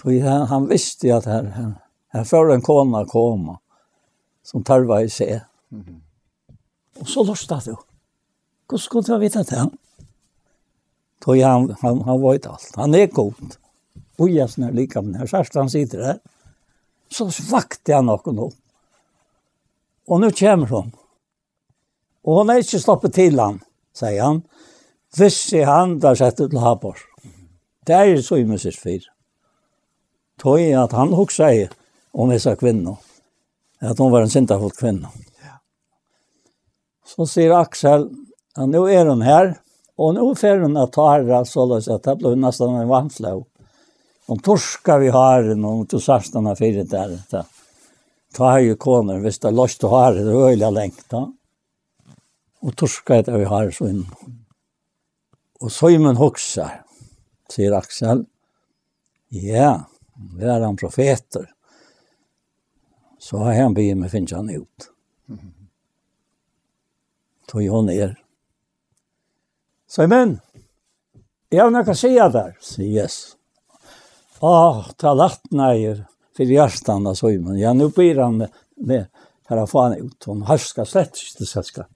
Han, 0.00 0.46
han 0.48 0.68
visste 0.70 1.10
at 1.12 1.26
her, 1.28 1.50
her, 1.52 1.72
her 2.14 2.24
får 2.24 2.54
en 2.54 2.62
kona 2.64 3.04
komme, 3.08 3.58
som 4.46 4.64
tarva 4.64 5.02
i 5.04 5.08
seg. 5.08 5.42
Mm 5.70 5.84
-hmm. 5.84 6.00
Og 7.00 7.08
så 7.08 7.24
løste 7.24 7.54
det 7.54 7.66
jo. 7.66 7.76
Hvordan 8.68 8.78
skulle 8.78 9.06
du 9.06 9.18
vite 9.18 9.38
det? 9.38 9.70
Så 11.24 11.34
han, 11.34 11.76
han, 11.80 12.02
han 12.02 12.22
var 12.22 12.34
ikke 12.34 12.50
alt. 12.50 12.76
Han 12.76 12.94
er 12.94 13.06
god. 13.06 13.56
Og 14.18 14.34
jeg 14.34 14.50
snart 14.50 14.74
like 14.74 15.02
med 15.02 15.18
her. 15.18 15.48
han 15.54 15.70
sitter 15.70 15.98
der. 15.98 16.18
Så 17.10 17.26
vakte 17.50 17.92
jeg 17.92 18.04
noe 18.04 18.32
nå. 18.32 18.50
Og 20.08 20.20
nå 20.20 20.30
kommer 20.30 20.66
hun. 20.66 20.92
Og 22.24 22.38
hun 22.38 22.50
er 22.50 22.62
ikke 22.62 22.80
stoppet 22.80 23.14
til 23.14 23.40
han, 23.40 23.60
sier 23.96 24.22
han. 24.22 24.42
Hvis 25.16 25.52
jeg 25.52 25.66
han, 25.66 25.98
da 25.98 26.14
setter 26.14 26.48
til 26.48 26.62
Habors. 26.62 27.02
Det 27.90 27.96
er 27.98 28.20
så 28.22 28.36
i 28.38 28.46
Moses 28.46 28.76
4. 28.78 29.02
Tøy 30.38 30.68
at 30.78 30.92
han 30.94 31.10
hoksa 31.18 31.48
seg 31.50 31.72
om 32.14 32.30
disse 32.30 32.52
kvinner. 32.60 33.00
At 33.82 33.98
hun 33.98 34.12
var 34.12 34.22
en 34.22 34.30
sinterfull 34.30 34.70
kvinne. 34.76 35.10
Så 37.02 37.26
sier 37.26 37.56
Aksel, 37.56 38.04
ja, 38.54 38.66
nå 38.70 38.84
er 38.86 39.08
hun 39.10 39.24
her, 39.26 39.56
og 39.98 40.14
nå 40.14 40.28
fer 40.38 40.62
hun 40.62 40.78
at 40.78 40.92
ta 40.94 41.08
herre, 41.16 41.40
så 41.48 41.64
løs 41.66 41.88
at 41.90 42.04
det 42.06 42.14
ble 42.20 42.36
nesten 42.38 42.76
en 42.78 42.92
vannflå. 42.92 43.32
Hun 44.30 44.42
torska 44.46 45.00
vi 45.02 45.10
haren, 45.10 45.64
og 45.66 45.80
hun 45.80 45.88
tog 45.90 46.04
sarsten 46.04 46.46
av 46.46 46.60
fire 46.60 46.84
der. 46.86 47.16
Ta 48.36 48.52
her 48.52 48.62
jo 48.68 48.76
koner, 48.78 49.18
hvis 49.24 49.40
det 49.42 49.50
er 49.50 49.56
løst 49.58 49.82
å 49.82 49.90
ha 49.96 50.04
det 50.14 50.22
det 50.28 50.36
er 50.36 50.52
øyelig 50.52 50.70
lengt 50.76 51.02
da. 51.10 51.24
Og 52.62 52.76
torska 52.78 53.18
etter 53.18 53.40
vi 53.42 53.50
har 53.50 53.74
så 53.74 53.90
inn. 53.90 54.06
Og 55.58 55.66
så 55.66 55.90
er 55.90 55.98
Søymen 55.98 56.22
hoksar, 56.22 56.84
sier 57.52 57.76
Aksel. 57.76 58.24
Ja, 59.28 59.84
vi 60.36 60.44
er 60.44 60.66
han 60.66 60.78
profeter. 60.80 61.48
Så 63.18 63.38
har 63.38 63.54
han 63.54 63.74
bygget 63.74 63.98
med 63.98 64.10
finnes 64.10 64.32
han 64.32 64.50
ut. 64.50 64.90
Tog 67.50 67.66
hon 67.68 67.86
ner. 67.86 68.16
Så 69.90 70.06
men, 70.06 70.38
jeg 71.50 71.64
har 71.64 71.72
noe 71.74 71.90
å 71.90 71.98
si 71.98 72.14
der, 72.14 72.54
sier 72.62 73.04
yes. 73.04 73.18
Åh, 74.40 74.86
ta 74.96 75.12
lagt 75.12 75.50
nei, 75.52 75.98
for 76.36 76.48
hjertan 76.48 77.08
av 77.10 77.18
søymen. 77.18 77.58
Ja, 77.58 77.74
nu 77.76 77.90
blir 77.92 78.22
han 78.22 78.38
med, 78.38 78.54
med 78.76 79.08
här 79.50 79.66
får 79.66 79.82
han 79.82 79.94
ut. 79.94 80.24
Hon 80.24 80.58
skal 80.58 80.86
slett 80.86 81.16
inte 81.32 81.46
selskap. 81.46 81.86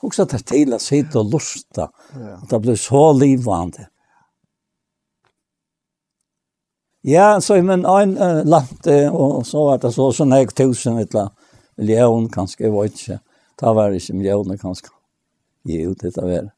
Också 0.00 0.22
att 0.22 0.28
det 0.28 0.38
till 0.38 0.74
att 0.74 0.82
sitta 0.82 1.18
och 1.18 1.30
lusta. 1.30 1.90
Ja. 2.14 2.40
Det 2.50 2.58
blir 2.58 2.76
så 2.76 3.12
livande. 3.12 3.88
Ja, 7.04 7.40
så 7.40 7.62
men 7.62 7.84
en 7.84 8.18
uh, 8.18 8.44
land 8.44 9.12
och 9.12 9.46
så 9.46 9.64
var 9.64 9.78
det 9.78 9.92
så 9.92 10.12
sån 10.12 10.32
här 10.32 10.46
tusen 10.46 10.98
eller 10.98 11.30
miljon 11.76 12.28
kanske 12.28 12.70
var 12.70 12.84
inte. 12.84 13.20
Ta 13.56 13.72
var 13.72 13.90
inte 13.90 14.12
miljoner 14.12 14.56
kanske. 14.56 14.88
Jo, 15.62 15.94
det 16.00 16.16
var 16.16 16.28
det. 16.28 16.50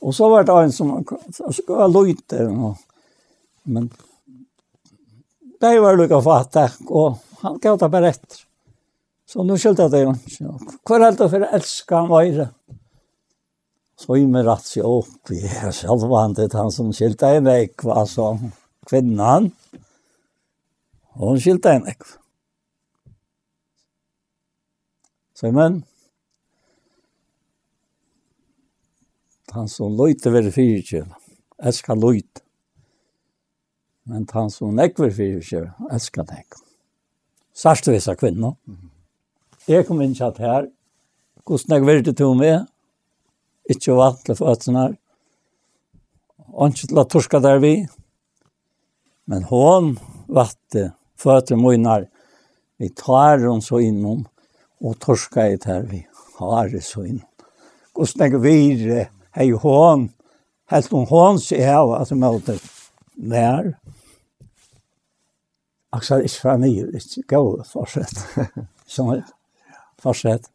Och 0.00 0.14
så 0.14 0.28
var 0.28 0.44
det 0.44 0.52
en 0.52 0.72
som 0.72 1.04
ska 1.52 1.74
ha 1.74 1.86
lojt. 1.86 2.32
Men 3.62 3.90
det 5.60 5.80
var 5.80 5.96
lika 5.96 6.22
fattig 6.22 6.70
och 6.86 7.18
han 7.40 7.58
gav 7.58 7.78
det 7.78 7.88
bara 7.88 8.08
efter. 8.08 8.36
Så 9.26 9.42
nu 9.42 9.58
skyldte 9.58 9.88
det 9.88 10.00
jo. 10.00 10.14
Hva 10.88 10.96
er 10.96 11.10
det 11.12 11.26
for 11.28 11.44
å 11.44 11.48
elske 11.52 11.94
han 11.94 12.08
var? 12.08 12.38
Så 13.98 14.16
i 14.16 14.24
meg 14.30 14.46
rett 14.46 14.64
seg 14.64 14.86
opp. 14.88 15.32
Jeg 15.34 15.50
er 15.68 15.74
selv 15.76 16.06
vant 16.08 16.38
til 16.38 16.54
han 16.56 16.72
som 16.72 16.92
skyldte 16.96 17.34
jeg 17.34 17.44
meg. 17.44 17.74
Altså, 17.84 18.30
kvinnan. 18.88 19.50
Og 21.18 21.32
hun 21.32 21.40
skilte 21.42 21.74
henne 21.74 21.90
ikke. 21.90 22.14
Så 25.34 25.50
men, 25.54 25.82
han 29.54 29.68
som 29.70 29.94
løyte 29.98 30.32
ved 30.34 30.50
fyrtjøl, 30.54 31.06
eska 31.70 31.94
løyte. 31.94 32.42
Men 34.08 34.26
han 34.32 34.50
som 34.50 34.74
nekver 34.78 35.12
fyrtjøl, 35.14 35.68
eska 35.94 36.24
nekver. 36.26 36.64
Sørste 37.54 37.94
visse 37.94 38.14
kvinner. 38.18 38.54
Jeg 39.68 39.86
kom 39.86 40.02
inn 40.02 40.14
kjatt 40.14 40.38
her, 40.42 40.68
hvordan 41.46 41.74
jeg 41.74 41.86
ville 41.86 42.14
til 42.14 42.34
med, 42.38 42.68
ikke 43.68 43.96
vant 43.98 44.22
til 44.24 44.38
fødselen 44.38 44.78
her, 44.78 44.94
og 46.54 46.70
ikke 46.70 46.86
til 46.86 47.02
å 47.02 47.08
torske 47.10 47.40
der 47.44 47.58
vi, 47.62 47.74
men 49.28 49.44
hun 49.50 49.96
vatte 50.28 50.92
fötter 51.18 51.56
munar. 51.56 52.08
Vi 52.76 52.88
tar 52.88 53.38
dem 53.38 53.62
så 53.62 53.80
innom 53.80 54.28
og 54.80 54.98
torskar 54.98 55.50
det 55.50 55.64
här 55.64 55.82
vi 55.82 56.06
har 56.38 56.68
det 56.68 56.84
så 56.84 57.04
innom. 57.04 57.26
Och 57.92 58.08
snägg 58.08 58.40
vi 58.40 59.06
hei 59.30 59.50
hon. 59.50 60.12
Helt 60.66 60.92
om 60.92 61.06
hån 61.06 61.40
sier 61.40 61.64
jeg 61.64 61.76
at 61.76 61.88
jeg 61.88 62.02
att 62.02 62.18
möta 62.18 62.52
när. 63.14 63.78
ikke 65.96 66.40
fra 66.40 66.56
nye, 66.56 66.86
ikke 66.94 67.22
Gå 67.28 67.64
fortsett. 67.64 68.18
Sånn, 68.86 69.22
fortsett. 69.98 70.50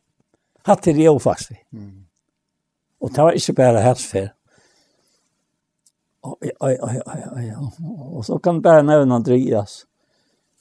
Hatt 0.64 0.84
det 0.84 1.03
jo 1.03 1.20
fast. 1.20 1.51
Mm. 1.74 2.05
Och 2.99 3.11
det 3.11 3.22
var 3.22 3.32
ikke 3.32 3.51
inte 3.51 3.61
bara 3.61 3.80
hästfärd. 3.80 4.30
oi, 6.24 6.51
oi, 6.59 6.78
oi, 6.80 6.99
oi, 7.05 7.22
oi. 7.36 7.47
Og 8.16 8.26
så 8.26 8.38
kan 8.39 8.61
bare 8.64 8.84
nevne 8.84 9.16
Andreas 9.16 9.84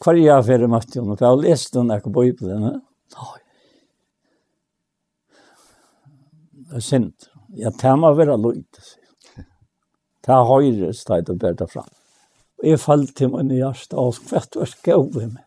hver 0.02 0.18
jeg 0.18 0.46
fyrir 0.48 0.70
møtte 0.70 0.98
henne, 0.98 1.16
for 1.16 1.26
jeg 1.26 1.30
har 1.34 1.44
lest 1.44 1.76
henne 1.78 1.98
ikke 1.98 2.10
på 2.10 2.24
Bibelen. 2.26 2.80
Det 6.72 6.80
er 6.80 6.84
synd. 6.84 7.28
Jeg 7.58 7.74
tar 7.80 7.98
meg 8.00 8.16
være 8.16 8.38
løyt. 8.40 8.82
Ta 10.24 10.40
høyre 10.48 10.92
stedet 10.96 11.32
og 11.34 11.40
bære 11.42 11.58
det 11.60 11.70
fram. 11.70 11.88
Og 12.62 12.68
jeg 12.70 12.80
fall 12.80 13.08
til 13.10 13.32
min 13.32 13.50
hjerte 13.52 13.98
og 13.98 14.14
skvett 14.16 14.56
og 14.56 14.70
skjøv 14.70 15.18
i 15.18 15.26
meg. 15.26 15.42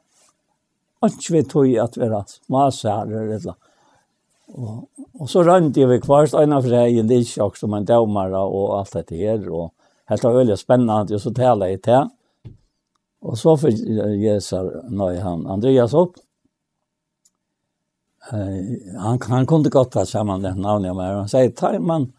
Ikke 1.06 1.36
vi 1.36 1.44
tog 1.48 1.78
at 1.82 1.98
vi 1.98 2.10
var 2.12 2.36
masærer 2.52 3.32
eller 3.38 3.46
noe. 3.46 3.62
Og, 4.56 4.84
og 5.18 5.30
så 5.30 5.42
rønte 5.42 5.82
jeg 5.82 5.90
ved 5.90 6.06
hver 6.06 6.28
stedet 6.30 6.54
av 6.54 6.68
det 6.70 6.78
er 6.78 6.92
i 6.94 7.02
Lisjak 7.02 7.58
som 7.58 7.74
en 7.74 7.88
dømere 7.88 8.44
og 8.46 8.76
alt 8.78 8.94
dette 8.94 9.18
her. 9.18 9.42
Og 9.50 9.72
helt 10.12 10.28
var 10.28 10.38
veldig 10.38 10.58
spennende, 10.60 11.18
og 11.18 11.24
så 11.24 11.34
taler 11.34 11.74
jeg 11.74 11.82
til. 11.88 12.12
Og 13.26 13.38
så 13.38 13.58
för 13.58 13.70
Jesar 14.16 14.82
nej 14.90 15.20
han 15.20 15.48
Andreas 15.48 15.94
opp. 15.94 16.16
Eh 18.32 19.00
han 19.00 19.20
han 19.22 19.48
kunne 19.48 19.70
godt 19.70 19.92
ta 19.92 20.06
sammen 20.06 20.42
det 20.42 20.56
navnet 20.56 20.88
jag 20.88 20.96
med. 20.96 21.16
Han 21.16 21.30
säger 21.30 21.50
tar 21.50 21.80
man 21.80 22.14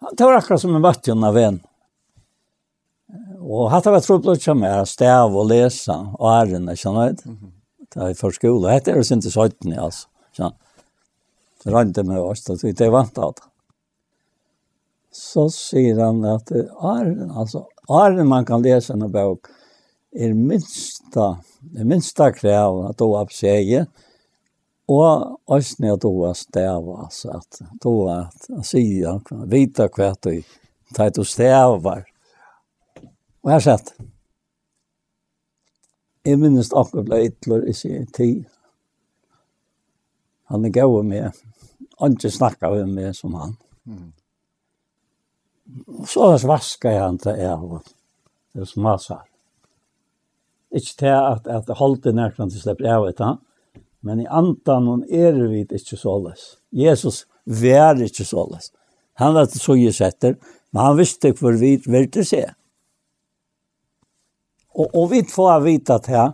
han 0.00 0.16
tar 0.16 0.32
akkurat 0.32 0.60
som 0.60 0.76
en 0.76 0.82
vatten 0.82 1.60
Og 3.40 3.70
hatt 3.70 3.86
av 3.86 3.94
et 3.96 4.04
trubbel 4.04 4.40
som 4.40 4.64
er 4.64 4.84
stav 4.84 5.36
og 5.36 5.46
läsa 5.46 6.14
och 6.18 6.32
ärenden 6.32 6.76
känner 6.76 7.06
jag. 7.06 7.16
Det 7.94 8.00
är 8.00 8.14
för 8.14 8.30
skola. 8.30 8.68
Det 8.68 8.88
är 8.88 9.12
inte 9.12 9.30
så 9.30 9.44
ötten 9.44 9.78
alltså. 9.78 10.08
Så 10.36 10.52
det 11.64 11.70
rann 11.70 11.92
det 11.92 12.04
med 12.04 12.20
oss 12.20 12.44
då 12.44 12.54
det 12.54 12.80
er 12.80 12.90
vant 12.90 13.18
av 13.18 13.32
det. 13.32 13.42
Så 15.12 15.50
sier 15.50 15.98
han 16.00 16.24
at 16.24 16.50
är 16.50 17.38
altså, 17.38 17.66
är 17.88 18.24
man 18.24 18.44
kan 18.44 18.62
lese 18.62 18.92
en 18.92 19.12
bok 19.12 19.46
er 20.12 20.34
minsta, 20.34 21.32
er 21.76 21.86
minsta 21.86 22.30
krev 22.34 22.84
at 22.88 22.98
du 22.98 23.12
har 23.14 23.30
seg, 23.34 23.86
og 24.90 25.40
også 25.46 25.76
når 25.84 25.98
du 26.02 26.10
har 26.24 26.34
stæva, 26.34 27.08
så 27.14 27.36
at 27.38 27.60
du 27.82 27.92
har 28.08 28.30
sige, 28.66 29.12
vita 29.46 29.86
hva 29.86 30.14
du, 30.18 30.40
tar 30.94 31.12
du 31.14 31.22
stævar. 31.24 32.02
Og 33.42 33.50
jeg 33.50 33.54
har 33.54 33.60
sett, 33.64 33.92
jeg 36.26 36.40
minnes 36.40 36.72
akkurat 36.76 37.06
ble 37.06 37.20
ytler 37.30 37.68
i 37.70 37.74
sin 37.76 38.10
tid. 38.12 38.42
Han 40.50 40.66
er 40.66 40.74
gav 40.74 40.98
med, 41.06 41.30
han 42.00 42.18
ikke 42.18 42.34
snakket 42.34 42.74
med 42.82 42.92
meg 42.98 43.14
som 43.16 43.38
han. 43.38 43.56
Mm. 43.86 44.10
Og 46.00 46.06
så 46.10 46.34
vaskar 46.50 46.98
han 46.98 47.18
til 47.22 47.38
jeg, 47.38 47.82
det 48.52 48.66
er 48.66 48.72
som 48.74 48.90
han 48.90 48.98
sagt. 48.98 49.29
Ikke 50.70 50.94
til 50.98 51.14
at, 51.14 51.46
at 51.46 51.70
holde 51.76 52.12
nærkant 52.14 52.52
til 52.52 52.62
slipper 52.62 52.86
av 52.94 53.08
etter, 53.08 53.38
men 54.06 54.22
i 54.22 54.28
antan 54.30 54.86
hon 54.88 55.02
er 55.10 55.36
vi 55.50 55.64
ikke 55.66 55.98
såles. 55.98 56.56
Jesus 56.72 57.24
vær 57.44 57.98
ikke 58.00 58.24
såles. 58.24 58.70
Han 59.20 59.34
var 59.34 59.50
så 59.52 59.76
jeg 59.76 59.94
setter, 59.94 60.36
men 60.72 60.82
han 60.82 60.98
visste 60.98 61.34
hvor 61.36 61.58
vi 61.60 61.74
ville 61.84 62.24
se. 62.24 62.44
Og, 64.70 64.86
og 64.94 65.10
vi 65.10 65.24
får 65.28 65.58
vite 65.66 65.98
at 65.98 66.06
her, 66.06 66.30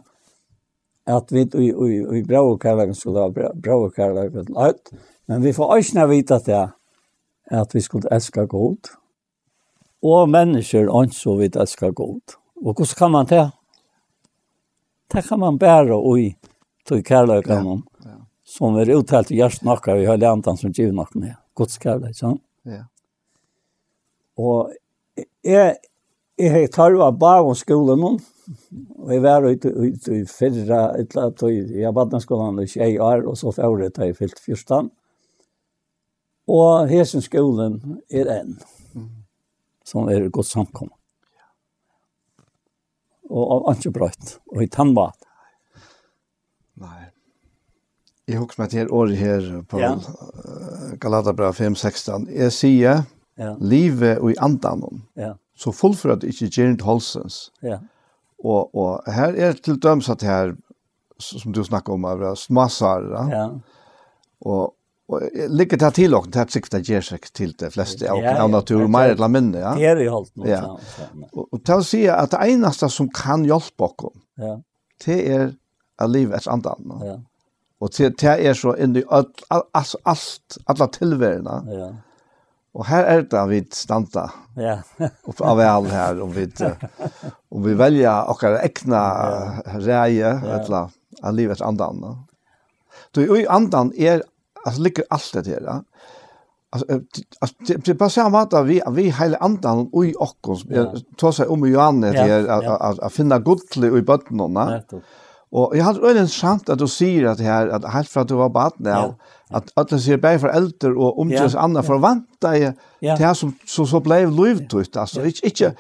at 1.07 1.33
vi 1.33 1.47
i, 1.47 1.71
i, 1.71 1.99
i 2.19 2.23
bra 2.27 2.43
og 2.45 2.61
kærleggen 2.61 2.95
skulle 2.95 3.23
ha 3.23 3.31
bra, 3.33 3.77
og 3.79 3.95
kærleggen 3.95 4.53
ut, 4.53 4.93
men 5.27 5.43
vi 5.43 5.55
får 5.57 5.75
også 5.79 6.07
vite 6.11 6.35
at 6.35 6.47
her, 6.53 6.69
at 7.51 7.75
vi 7.75 7.81
skulle 7.81 8.11
elske 8.13 8.47
god, 8.47 8.93
og 10.03 10.29
mennesker 10.31 10.91
ønsker 10.91 11.37
vi 11.37 11.47
vidt 11.47 11.57
elsker 11.57 11.91
god. 11.91 12.37
Og 12.57 12.75
hvordan 12.75 12.99
kan 12.99 13.11
man 13.11 13.27
det? 13.27 13.51
Det 15.12 15.23
kan 15.28 15.41
man 15.41 15.59
bæra 15.59 15.99
ui 15.99 16.35
til 16.87 17.03
kærløyka 17.07 17.61
ja. 17.61 17.77
ja. 18.05 18.16
som 18.45 18.77
er 18.81 18.91
uttalt 18.97 19.31
i 19.31 19.41
hjertet 19.41 19.66
nokka 19.66 19.97
i 19.97 20.07
høylig 20.07 20.28
andan 20.28 20.59
som 20.59 20.74
giv 20.74 20.93
nokka 20.95 21.20
med 21.23 21.37
Guds 21.57 21.78
kærløyka, 21.83 22.15
sånn? 22.19 22.41
Ja. 22.66 22.85
Og 24.37 24.73
jeg, 25.47 25.77
jeg 26.39 26.70
tar 26.74 26.93
jo 26.93 27.05
av 27.07 27.16
bavonskolen 27.20 28.03
nå, 28.03 28.12
og 29.03 29.12
jeg 29.15 29.23
var 29.24 29.47
ute, 29.47 29.73
i 30.15 30.20
fyrra, 30.31 30.83
etla, 31.01 31.31
tog, 31.35 31.55
jeg 31.55 31.95
badna 31.97 32.20
skolan 32.23 32.61
i 32.62 32.69
tjei 32.70 32.93
år, 33.03 33.24
og 33.27 33.39
så 33.41 33.55
fjore 33.57 33.91
da 33.95 34.07
jeg 34.07 34.19
fyllt 34.19 34.43
fyrstan. 34.43 34.91
Og 36.47 36.87
hesen 36.91 37.24
skolen 37.24 37.81
er 38.12 38.31
en, 38.37 38.55
som 39.87 40.11
er 40.12 40.28
godt 40.31 40.53
samkommet 40.53 40.95
og 43.31 43.70
ikke 43.74 43.93
brøtt, 43.94 44.36
og 44.53 44.62
i 44.62 44.69
tannbad. 44.70 45.16
Nei. 46.82 47.07
Jeg 48.27 48.40
husker 48.43 48.62
meg 48.65 48.73
til 48.73 48.89
året 48.90 49.19
her, 49.20 49.44
på 49.70 49.78
ja. 49.78 49.93
Galatabra 51.01 51.53
5.16. 51.55 52.27
Jeg 52.35 52.55
sier, 52.55 53.05
ja. 53.39 53.53
livet 53.61 54.19
og 54.19 54.32
i 54.32 54.39
andan, 54.43 54.82
ja. 55.19 55.35
så 55.55 55.73
fullfører 55.74 56.23
det 56.23 56.32
ikke 56.35 56.51
gjernt 56.57 56.82
holsens. 56.86 57.53
Ja. 57.62 57.78
Og, 58.43 58.74
og 58.74 59.07
her 59.12 59.36
er 59.39 59.55
til 59.62 59.78
døms 59.82 60.11
at 60.12 60.24
her, 60.27 60.57
som 61.23 61.55
du 61.55 61.62
snakker 61.65 61.94
om, 61.94 62.05
er 62.05 62.35
smassare, 62.39 63.23
ja. 63.31 63.47
og, 64.43 64.74
Og 65.07 65.23
ligger 65.55 65.78
det 65.78 65.93
til 65.95 66.15
åkken, 66.19 66.33
det 66.35 66.41
er 66.43 66.49
sikkert 66.51 66.73
det 66.74 66.91
gjør 66.91 67.05
seg 67.09 67.27
til 67.31 67.53
det 67.61 67.69
fleste 67.77 68.09
av, 68.11 68.24
av 68.27 68.49
natur, 68.51 68.89
mer 68.91 69.12
eller 69.12 69.31
mindre, 69.31 69.61
ja? 69.62 69.74
Det 69.78 69.87
er 69.93 70.01
i 70.03 70.09
holdt 70.11 70.33
noe. 70.35 70.49
Ja. 70.51 70.62
Og, 71.31 71.61
til 71.61 71.77
å 71.77 71.87
si 71.87 72.01
at 72.11 72.35
det 72.35 72.41
eneste 72.57 72.89
som 72.91 73.11
kan 73.15 73.47
hjelpe 73.47 73.87
oss, 73.87 74.16
ja. 74.43 74.57
det 75.07 75.20
er 75.31 75.47
av 76.03 76.11
livet 76.11 76.43
et 76.43 76.51
andan. 76.51 76.99
Ja. 77.07 77.16
Og 77.78 77.95
det, 77.95 78.16
det 78.19 78.35
er 78.49 78.59
så 78.59 78.74
inn 78.83 78.99
i 78.99 79.05
alt, 79.12 79.45
alt, 79.53 80.59
alle 80.66 80.91
tilværende. 80.97 81.57
Ja. 81.70 81.89
Og 82.77 82.85
her 82.91 83.07
er 83.09 83.24
det 83.31 83.43
vi 83.53 83.62
stanta. 83.73 84.27
ja. 84.59 84.81
opp 85.28 85.41
av 85.41 85.61
all 85.62 85.87
her, 85.93 86.19
om 86.20 86.35
vi, 86.35 86.49
om 87.55 87.62
vi 87.65 87.78
velger 87.78 88.33
åkker 88.33 88.59
ekne 88.65 89.01
ja. 89.01 89.77
reie, 89.87 90.33
ja. 90.35 90.59
eller 90.59 90.91
av 91.23 91.37
livet 91.37 91.62
andan. 91.62 92.03
Du, 93.15 93.23
i 93.23 93.47
andan 93.47 93.95
er 93.97 94.27
alltså 94.67 94.83
ligger 94.83 95.05
allt 95.11 95.33
det 95.33 95.43
där. 95.43 95.83
Alltså 96.71 96.87
det 97.67 97.89
är 97.89 97.95
bara 97.95 98.11
så 98.11 98.37
att 98.37 98.67
vi 98.67 98.83
vi 98.91 99.11
hela 99.11 99.39
andan 99.39 99.89
och 99.93 100.07
i 100.07 100.15
oss 100.15 100.65
tar 101.17 101.33
sig 101.33 101.47
om 101.47 101.69
Johannes 101.69 102.13
det 102.13 102.53
att 103.03 103.13
finna 103.13 103.39
gudle 103.39 103.99
i 103.99 104.03
bottnarna. 104.03 104.83
Och 105.51 105.77
jag 105.77 105.85
hade 105.85 106.01
ölen 106.01 106.29
sant 106.29 106.69
att 106.69 106.79
du 106.79 106.89
säger 106.89 107.25
att 107.25 107.39
det 107.39 107.45
här 107.45 107.69
att 107.69 107.85
helt 107.85 108.09
för 108.09 108.21
att 108.21 108.29
du 108.29 108.35
var 108.35 108.49
barn 108.49 108.73
där 108.77 109.15
att 109.49 109.73
att 109.75 109.89
det 109.89 109.99
ser 109.99 110.17
bättre 110.17 110.39
förälder 110.39 110.99
och 110.99 111.19
omkring 111.19 111.51
andra 111.55 111.83
förvanta 111.83 112.51
det 113.01 113.19
här 113.19 113.35
som 113.35 113.59
så 113.67 113.87
så 113.87 114.01
blev 114.01 114.31
lovt 114.31 114.97
alltså 114.97 115.25
inte 115.25 115.47
inte 115.47 115.75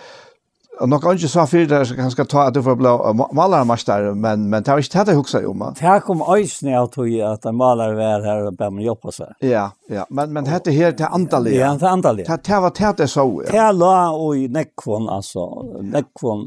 Och 0.80 0.88
nog 0.88 1.02
kanske 1.02 1.28
så 1.28 1.46
för 1.46 1.58
det 1.58 1.96
ganska 1.96 2.24
ta 2.24 2.42
att 2.42 2.54
du 2.54 2.62
får 2.62 2.76
bli 2.76 2.86
malarmästare 3.32 4.14
men 4.14 4.50
men 4.50 4.62
det 4.62 4.70
har 4.70 4.78
inte 4.78 4.98
hade 4.98 5.14
huxat 5.14 5.44
om. 5.44 5.74
Det 5.78 5.86
här 5.86 6.00
kom 6.00 6.22
ösnä 6.22 6.80
av 6.80 6.86
tog 6.86 7.20
att 7.20 7.44
en 7.44 7.56
malare 7.56 7.94
var 7.94 8.20
här 8.26 8.46
och 8.46 8.54
bara 8.54 8.70
med 8.70 8.84
jobba 8.84 9.10
så. 9.12 9.26
Ja, 9.38 9.72
ja, 9.88 10.06
men 10.10 10.32
men 10.32 10.46
hette 10.46 10.70
här 10.70 10.92
till 10.92 11.06
antalet. 11.06 11.54
Ja, 11.54 11.78
till 11.78 11.86
antalet. 11.86 12.26
Det 12.26 12.40
det 12.44 12.60
var 12.60 12.70
det 12.70 12.96
tätt 12.96 13.10
så. 13.10 13.42
ja. 13.46 13.52
Det 13.52 13.58
här 13.58 13.72
la 13.72 14.34
i 14.34 14.48
nekvån, 14.48 15.08
alltså 15.08 15.62
Nekvån, 15.82 16.44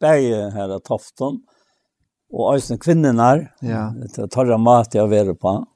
bäge 0.00 0.50
här 0.54 0.68
av 0.68 0.78
Tofton 0.78 1.40
och 2.32 2.54
ösnä 2.54 2.78
kvinnorna. 2.78 3.40
Ja. 3.60 3.94
Det 4.16 4.28
torra 4.28 4.58
mat 4.58 4.94
jag 4.94 5.08
var 5.08 5.34
på. 5.34 5.66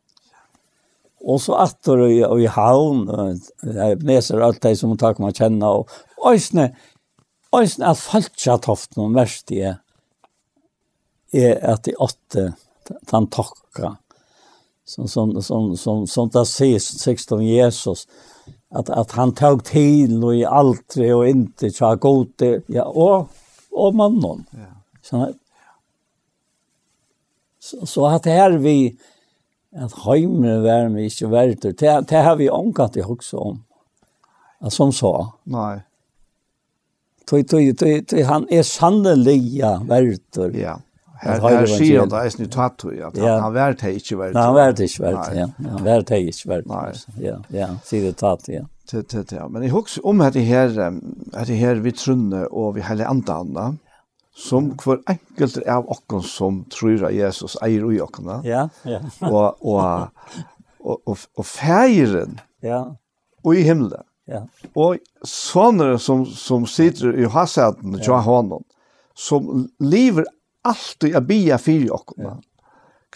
Och 1.20 1.40
så 1.40 1.54
attor 1.54 2.26
och 2.30 2.40
i 2.40 2.46
havn, 2.46 3.10
jag 3.62 4.02
neser 4.02 4.40
allt 4.40 4.62
det 4.62 4.76
som 4.76 4.88
man 4.88 4.98
tar 4.98 5.14
man 5.18 5.32
känna 5.32 5.70
och 5.70 5.88
ösnä 6.26 6.76
Og 7.52 7.68
sånn 7.70 7.86
at 7.86 8.00
falskja 8.02 8.56
toften 8.62 9.04
om 9.04 9.14
verst 9.16 9.48
det 9.52 9.76
er 11.32 11.54
at 11.62 11.84
de 11.86 11.94
åtte 11.98 12.52
tan 13.10 13.26
tokka, 13.32 13.96
som, 14.86 15.08
som, 15.08 15.32
som, 15.42 15.72
som, 15.76 16.06
som 16.06 16.30
det 16.30 16.46
ses 16.46 16.86
16 17.02 17.42
Jesus, 17.44 18.06
att 18.70 18.90
att 18.90 19.12
han 19.12 19.34
tog 19.34 19.64
till 19.64 20.24
och 20.24 20.34
i 20.34 20.44
allt 20.44 20.96
och 20.96 21.28
inte 21.28 21.70
så 21.70 21.96
gode, 21.96 22.62
ja, 22.66 22.84
och 22.84 23.28
och 23.70 23.94
mannen. 23.94 24.44
Ja. 24.50 24.58
Så, 25.02 25.32
så, 27.58 27.86
så 27.86 28.18
det 28.18 28.30
här 28.30 28.50
vi, 28.50 28.96
att 29.76 29.92
hemmen 30.04 30.62
var 30.62 30.88
mig 30.88 31.06
ikke 31.06 31.26
värt 31.26 31.62
det, 31.62 32.08
det 32.08 32.16
har 32.16 32.36
vi 32.36 32.50
omgatt 32.50 32.96
i 32.96 33.02
också 33.02 33.36
om, 33.36 33.64
som 34.70 34.92
så. 34.92 35.32
nej 35.44 35.80
Tøy 37.26 37.42
tøy 37.42 37.72
tøy 37.74 38.02
tøy 38.06 38.22
han 38.22 38.44
er 38.54 38.62
sanneliga 38.62 39.76
vertur. 39.88 40.52
Ja. 40.54 40.76
Her 41.22 41.40
her 41.40 41.66
sier 41.66 42.04
han 42.04 42.10
det 42.12 42.20
er 42.22 42.32
snu 42.34 42.46
tatu 42.52 42.90
at 42.92 43.16
han 43.16 43.40
han 43.42 43.54
vært 43.56 43.82
hei 43.86 43.96
ikkje 43.98 44.18
vært. 44.20 44.36
Nei, 44.36 44.44
han 44.46 44.54
vært 44.54 44.82
ikkje 44.84 45.04
vært. 45.06 45.32
Ja. 45.34 45.46
Han 45.72 45.86
vært 45.86 46.12
hei 46.14 46.20
ikkje 46.30 46.50
vært. 46.52 47.04
Ja, 47.18 47.38
ja, 47.54 47.70
sier 47.88 48.06
det 48.06 48.16
tatu, 48.20 48.52
ja. 48.54 48.62
Tøy 48.86 49.02
tøy 49.10 49.24
ja. 49.34 49.48
Men 49.50 49.66
i 49.66 49.72
hugs 49.72 49.96
om 50.06 50.22
at 50.22 50.36
det 50.36 50.44
her 50.46 50.76
at 50.78 51.48
det 51.48 51.58
her 51.58 51.82
vi 51.82 51.94
trunne 51.96 52.44
og 52.46 52.76
vi 52.76 52.84
heile 52.86 53.08
andanna 53.10 53.72
som 54.36 54.74
hver 54.76 55.00
enkelt 55.08 55.56
av 55.66 55.88
okken 55.90 56.22
som 56.22 56.60
tror 56.70 57.08
at 57.08 57.16
Jesus 57.16 57.56
eier 57.64 57.86
i 57.90 58.02
okken. 58.04 58.28
Ja, 58.44 58.68
ja. 58.84 59.00
og, 59.24 59.56
og, 59.64 60.12
og, 60.84 61.00
og, 61.00 61.24
og 61.34 61.48
feiren 61.48 62.38
ja. 62.62 62.84
og 63.42 63.56
i 63.56 63.64
himmelen. 63.66 64.04
Ja. 64.26 64.42
Og 64.74 64.98
sånne 65.26 65.96
som, 66.02 66.24
som 66.26 66.66
sitter 66.66 67.14
i 67.14 67.28
hasaten, 67.30 67.94
ja. 68.02 68.18
hånden, 68.26 68.64
som 69.14 69.68
lever 69.78 70.26
alltid 70.66 71.14
a 71.16 71.22
bia 71.22 71.58
fyrir 71.62 71.94
okkur. 71.94 72.24
Ja. 72.26 72.36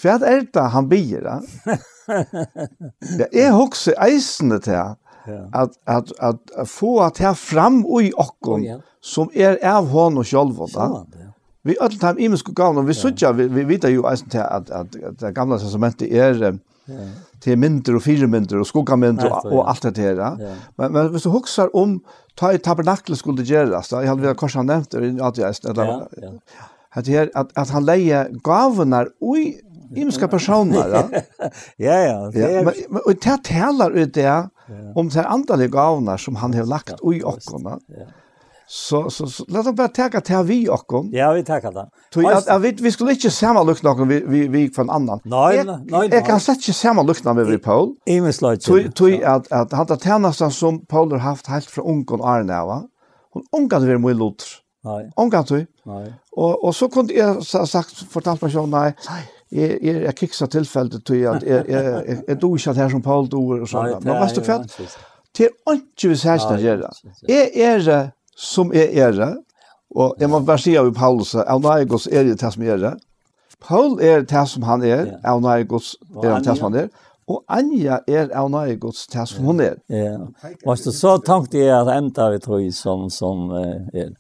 Hva 0.01 0.17
er 0.25 0.47
det 0.49 0.67
han 0.73 0.89
bier? 0.89 1.27
Da? 1.27 1.77
ja, 3.21 3.27
jeg 3.27 3.51
husker 3.53 3.99
eisende 4.01 4.61
til 4.65 4.79
at, 4.79 5.75
at, 5.85 6.13
at, 6.17 6.41
at 6.57 6.71
få 6.71 7.01
at 7.05 7.21
jeg 7.21 7.37
fram 7.37 7.83
i 8.01 8.13
okkur, 8.15 8.63
ja. 8.65 8.79
som 9.03 9.31
er 9.35 9.59
av 9.67 9.91
honom 9.91 10.25
sjolv. 10.25 10.63
Da. 10.73 11.05
Vi 11.67 11.77
öll 11.77 11.99
tam 12.01 12.19
imensk 12.19 12.55
gav, 12.57 12.79
vi 12.87 12.97
sutja, 12.97 13.35
vi, 13.37 13.51
vi 13.53 13.67
vita 13.69 13.91
jo 13.93 14.07
eisen 14.09 14.31
til 14.33 14.47
at, 14.47 14.71
at, 14.71 14.97
at 14.97 15.21
det 15.21 15.35
gamla 15.37 15.59
testamentet 15.61 16.09
er 16.09 16.57
till 17.41 17.59
mindre 17.59 17.97
och 17.97 18.03
fyra 18.03 18.27
mindre 18.27 18.61
och 18.61 18.67
skuggamindre 18.67 19.31
och, 19.31 19.45
och 19.45 19.71
allt 19.71 19.83
det 19.83 19.91
där. 19.91 20.57
Men 20.77 20.93
men 20.93 21.13
hvis 21.13 21.23
du 21.23 21.29
huxar 21.29 21.77
om 21.77 22.01
ta 22.35 22.53
i 22.53 22.59
tabernaklet 22.59 23.19
skulle 23.19 23.43
göras 23.43 23.89
då. 23.89 23.97
Jag 23.97 24.09
hade 24.09 24.23
väl 24.23 24.35
kanske 24.35 24.63
nämnt 24.63 24.91
det 24.91 25.21
att 25.21 25.39
Ja, 25.65 26.09
ja. 26.17 26.33
att 26.91 27.05
det 27.05 27.31
att 27.35 27.59
att 27.59 27.71
han 27.71 27.85
leje 27.85 28.29
gavorna 28.31 29.07
oj 29.21 29.61
Imska 29.95 30.29
personer, 30.29 30.89
ja. 30.93 31.09
ja, 31.77 31.99
ja. 31.99 32.33
ja 32.35 32.63
men, 32.63 32.75
men, 32.89 33.03
och 33.05 33.15
det 33.15 33.45
talar 33.45 33.91
ut 33.91 34.15
det 34.15 34.49
om 34.95 35.09
de 35.09 35.21
andliga 35.21 35.69
gavorna 35.69 36.19
som 36.19 36.37
han 36.37 36.55
har 36.55 36.65
lagt 36.65 36.93
i 36.93 37.23
åkorna. 37.23 37.79
Ja. 37.87 37.97
Så 38.73 39.11
så, 39.11 39.27
så 39.27 39.45
låt 39.49 39.67
oss 39.67 39.75
bara 39.75 39.89
ta 39.89 40.21
till 40.21 40.37
vi 40.45 40.69
och 40.69 41.05
Ja, 41.13 41.33
vi 41.33 41.45
tackar 41.45 41.73
det. 41.73 41.89
Så 42.15 42.23
jag 42.23 42.33
att 42.33 42.63
vi 42.63 42.73
vi 42.73 42.93
skulle 42.93 43.11
inte 43.11 43.31
samma 43.31 43.63
lukt 43.63 43.83
någon 43.83 44.09
vi 44.09 44.25
vi 44.27 44.49
vi 44.49 44.71
från 44.71 44.91
annan. 44.91 45.21
Nej, 45.25 45.65
nej. 45.65 46.09
Jag 46.13 46.27
kan 46.27 46.41
sätta 46.41 46.57
inte 46.57 46.73
samma 46.73 47.03
lukt 47.03 47.25
när 47.25 47.35
vi 47.35 47.59
Paul. 47.59 47.95
Även 48.07 48.33
slut. 48.33 48.63
Så 48.63 48.83
så 48.95 49.25
att 49.25 49.53
att 49.53 49.73
han 49.73 49.87
tar 49.87 49.97
tjänsten 49.97 50.51
som 50.51 50.87
Paul 50.87 51.13
har 51.13 51.19
haft 51.19 51.47
helt 51.47 51.65
från 51.65 51.87
onkel 51.87 52.21
Arne 52.21 52.65
va. 52.65 52.83
Hon 53.33 53.43
onkel 53.53 53.87
vill 53.87 53.99
mycket 53.99 54.17
lut. 54.17 54.45
Nej. 54.85 55.11
Onkel 55.17 55.45
du? 55.49 55.67
Nej. 55.85 56.15
Och 56.33 56.65
och 56.65 56.77
så 56.77 56.89
kunde 56.89 57.15
jag 57.15 57.47
sagt 57.47 58.13
fortalt 58.13 58.41
personen 58.41 58.71
nej. 58.71 58.95
Jeg, 59.53 59.79
jeg, 59.83 60.03
jeg 60.03 60.15
kiksa 60.15 60.47
tilfellet 60.47 61.05
til 61.07 61.15
at 61.15 61.43
jeg, 61.43 61.65
jeg, 61.69 61.85
jeg, 62.07 62.23
jeg 62.29 62.43
dog 62.43 62.57
ikke 62.57 62.73
her 62.73 62.89
som 62.89 63.03
Paul 63.03 63.29
dog 63.29 63.51
og 63.61 63.69
sånn. 63.69 63.97
Men 64.05 64.21
vet 64.23 64.37
du 64.37 64.41
hva? 64.47 64.63
Til 65.35 65.49
ikke 65.73 66.09
vi 66.09 66.17
særst 66.17 66.51
å 66.51 66.57
gjøre. 66.59 66.91
Jeg 67.29 67.51
er 67.55 68.11
som 68.41 68.73
er 68.73 68.89
ære, 69.05 69.35
og 69.91 70.17
jeg 70.21 70.31
må 70.31 70.41
bare 70.47 70.63
si 70.63 70.77
av 70.79 70.89
Paulus, 70.97 71.35
av 71.35 71.61
nøye 71.61 71.85
er 71.85 72.29
det 72.29 72.39
det 72.41 72.53
som 72.55 72.65
er 72.65 72.75
ære. 72.77 72.95
Paul 73.61 73.99
er 74.01 74.25
det 74.25 74.47
som 74.49 74.65
han 74.65 74.85
er, 74.87 75.19
av 75.25 75.43
nøye 75.45 75.67
Guds 75.69 75.95
er 76.23 76.39
det 76.41 76.57
som 76.57 76.71
han 76.71 76.79
er, 76.87 76.89
og 77.31 77.45
Anja 77.53 78.01
er 78.09 78.33
av 78.35 78.49
nøye 78.51 78.79
det 78.81 79.27
som 79.29 79.45
hun 79.45 79.61
er. 79.63 79.77
Ja, 79.93 80.17
og 80.65 80.81
så 80.81 81.19
tenkte 81.27 81.61
jeg 81.61 81.75
at 81.77 81.93
enda 81.95 82.31
vi 82.33 82.41
tror 82.43 82.65
som, 82.75 83.11
som 83.13 83.51
er. 83.53 84.17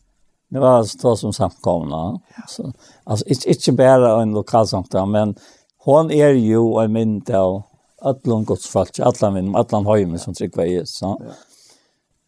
Det 0.51 0.60
var 0.60 0.82
så 0.82 1.16
som 1.16 1.32
samkomna. 1.32 2.18
Så, 2.48 2.72
alltså 3.05 3.26
inte, 3.26 3.48
inte 3.48 3.72
bara 3.72 4.22
en 4.22 4.32
lokal 4.32 4.68
samkomna, 4.68 5.06
men 5.06 5.34
hon 5.78 6.10
är 6.10 6.28
ju 6.28 6.82
en 6.82 6.92
mynd 6.92 7.30
av 7.30 7.62
allan 8.02 8.44
Guds 8.44 8.66
folk, 8.66 8.98
allan 8.98 9.34
vinnum, 9.34 9.55
allan 9.55 9.86
høyme 9.86 10.18
som 10.18 10.34
trygg 10.34 10.56
var 10.56 10.64
i. 10.64 10.82
Så, 10.86 11.14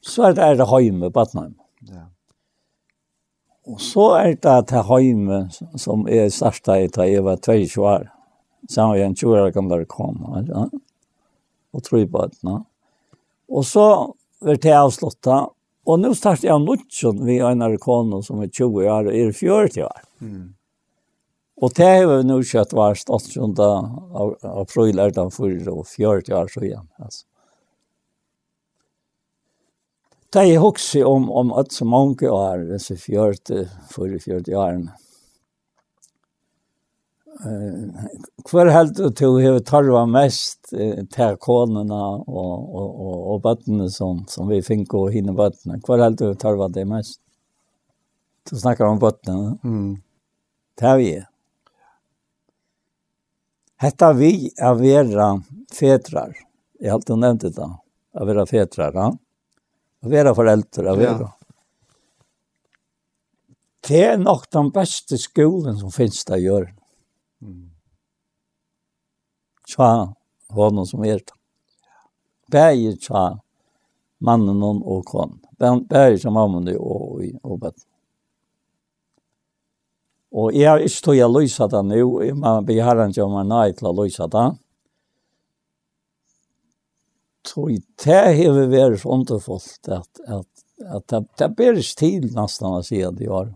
så 0.06 0.28
er 0.28 0.36
det 0.36 0.44
er 0.44 0.60
det 0.60 0.68
høyme, 0.70 1.10
Batnheim. 1.10 1.54
Ja. 1.90 2.06
Og 3.70 3.78
så 3.80 4.08
er 4.18 4.34
det 4.42 4.56
til 4.70 4.86
Høyme, 4.88 5.44
som 5.78 6.06
jeg 6.10 6.32
startet 6.34 6.72
i 6.82 6.90
da 6.90 7.06
jeg 7.06 7.24
var 7.26 7.38
22 7.38 7.86
år. 7.86 8.08
Sammen 8.70 8.96
med 8.98 9.06
en 9.06 9.14
20 9.18 9.38
år 9.38 9.50
gammel 9.54 9.84
kom, 9.90 10.22
ja. 10.46 10.66
og 11.72 11.82
tro 11.82 12.02
på 12.06 12.26
det. 12.30 12.38
Ja. 12.46 12.58
Og 13.52 13.66
så 13.66 13.86
var 14.42 14.58
det 14.62 14.74
avsluttet, 14.74 15.52
og 15.82 15.98
nå 15.98 16.12
startet 16.14 16.46
jeg 16.46 16.62
Nutsjon 16.62 17.24
ved 17.26 17.42
en 17.46 17.62
amerikaner 17.66 18.22
som 18.22 18.42
er 18.42 18.50
20 18.50 18.86
år, 18.86 19.10
og 19.10 19.14
er 19.14 19.32
40 19.34 19.86
år. 19.86 20.02
Mm. 20.22 20.52
Og 21.62 21.74
det 21.78 21.86
har 21.86 22.06
vi 22.10 22.22
nå 22.26 22.38
kjøtt 22.42 22.72
var 22.74 22.98
av, 23.62 24.32
april 24.42 24.98
er 24.98 25.12
og 25.18 25.86
40 25.86 26.34
år 26.34 26.48
siden. 26.50 26.88
Altså. 26.98 27.26
Da 30.32 30.46
jeg 30.46 30.62
husker 30.62 31.04
om, 31.04 31.26
om 31.28 31.50
at 31.60 31.74
så 31.74 31.84
mange 31.84 32.28
år, 32.32 32.64
disse 32.70 32.96
fjørte, 32.96 33.66
for 33.92 34.12
fjørte 34.20 34.54
årene. 34.56 34.94
Uh, 37.42 38.04
hver 38.46 38.70
helt 38.70 38.94
du 38.94 39.08
til 39.18 39.34
å 39.50 39.60
tarva 39.66 40.04
mest 40.06 40.70
uh, 40.76 41.02
til 41.10 41.36
konene 41.42 41.98
og, 41.98 42.28
og, 42.28 42.86
og, 42.86 43.16
og 43.32 43.40
bøttene 43.44 43.88
som, 43.90 44.20
som 44.30 44.46
vi 44.48 44.60
finner 44.64 45.00
og 45.00 45.10
hinne 45.12 45.34
bøttene. 45.36 45.80
Hver 45.84 46.04
helt 46.04 46.20
du 46.20 46.30
tarva 46.38 46.68
det 46.72 46.84
mest. 46.88 47.18
Du 48.48 48.54
snakker 48.56 48.86
om 48.86 49.00
bøttene. 49.02 49.56
Mm. 49.64 49.90
Det 50.78 50.88
er 50.88 51.00
vi. 51.00 51.10
Hetta 53.82 54.12
vi 54.16 54.32
er 54.54 54.78
vera 54.78 55.28
fetrar. 55.74 56.32
Jeg 56.80 56.92
har 56.92 57.00
alltid 57.00 57.20
nevnt 57.20 57.44
det 57.44 57.52
da. 57.58 57.68
Er 58.16 58.28
vera 58.30 58.46
fetrar, 58.48 58.96
ja. 58.96 59.10
Mm 59.10 59.31
Å 60.02 60.10
være 60.10 60.34
foreldre, 60.34 60.90
å 60.90 60.98
være. 60.98 61.28
Ja. 61.28 61.30
Det 63.82 64.00
er 64.12 64.18
nok 64.18 64.48
den 64.54 64.70
beste 64.74 65.18
skolen 65.18 65.78
som 65.78 65.90
finnes 65.94 66.22
det 66.26 66.38
å 66.38 66.42
gjøre. 66.42 66.72
Mm. 67.42 67.70
Tja, 69.66 69.92
var 70.54 70.84
som 70.86 71.04
er 71.06 71.22
det. 71.22 71.38
Bæger 72.52 72.98
tja, 73.00 73.22
mannen 74.20 74.62
og 74.62 75.06
kvann. 75.08 75.38
Bæger 75.58 76.18
tja, 76.20 76.30
mannen 76.34 76.68
og, 76.76 76.82
og, 76.82 77.24
og 77.42 77.58
bætten. 77.62 77.86
Og 80.32 80.54
jeg 80.56 80.68
har 80.68 80.80
ikke 80.80 81.04
tog 81.04 81.18
å 81.20 81.28
løse 81.28 81.66
det 81.68 81.80
nå. 81.84 82.04
Jeg 82.24 82.36
må 82.40 82.52
be 82.64 82.78
herren 82.80 83.12
om 83.20 83.34
jeg 83.36 83.48
nei 83.50 83.66
til 83.76 83.90
å 83.90 83.96
løse 83.98 84.28
det. 84.32 84.46
Mm. 84.48 84.60
Så 87.46 87.66
det 88.04 88.20
har 88.38 88.60
vært 88.70 89.00
så 89.02 89.16
underfullt 89.16 89.88
at, 89.90 90.22
at, 90.26 90.46
at 90.86 91.08
det, 91.10 91.22
det 91.38 91.48
ber 91.58 91.80
ikke 91.80 91.98
til 91.98 92.28
nesten 92.36 92.68
å 92.70 92.84
si 92.86 93.02
at 93.02 93.18
de 93.18 93.30
har. 93.30 93.50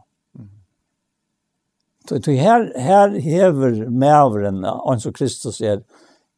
Så, 2.09 2.19
så 2.23 2.35
her, 2.39 2.69
her 2.79 3.15
hever 3.23 3.87
mævren, 3.91 4.63
han 4.63 5.03
som 5.03 5.15
Kristus 5.15 5.61
er, 5.61 5.83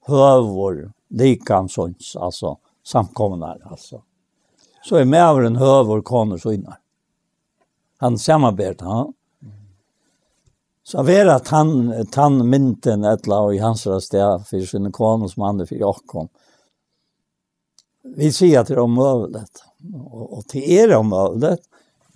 høver 0.09 0.89
likansons, 1.09 2.15
altså 2.17 2.57
samkomnar, 2.89 3.61
altså. 3.69 4.03
Så 4.85 4.97
er 5.01 5.09
mævren 5.09 5.59
høver 5.61 6.01
koner 6.07 6.41
søgnar. 6.41 6.81
Han 8.01 8.17
samarbetar, 8.19 8.87
han. 8.89 9.15
Så 10.89 11.03
vera 11.05 11.35
tann 11.45 11.91
tann 12.09 12.39
mynten 12.49 13.03
etla 13.05 13.43
og 13.45 13.53
i 13.53 13.59
hansra 13.61 13.99
stær 14.01 14.39
fyrir 14.49 14.71
sinne 14.71 14.89
konus 14.95 15.35
mann 15.37 15.61
fyrir 15.69 15.85
okkom 15.85 16.31
vi 18.17 18.31
sier 18.33 18.61
at 18.61 18.71
det 18.71 18.77
er 18.77 18.85
omøvlet, 18.85 19.65
Och, 19.95 20.39
og 20.39 20.45
det 20.53 20.65
er 20.81 20.97
omøvlet, 20.97 21.61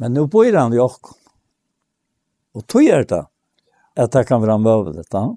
Men 0.03 0.13
nu 0.13 0.27
bor 0.27 0.53
han 0.53 0.73
i 0.73 0.79
Åkon. 0.79 1.19
Och 2.53 2.67
tog 2.67 2.83
er 2.83 3.05
det 3.05 3.27
at 3.95 4.13
det 4.13 4.25
kan 4.25 4.41
vara 4.41 4.55
omøvlet. 4.55 5.11
Da. 5.11 5.37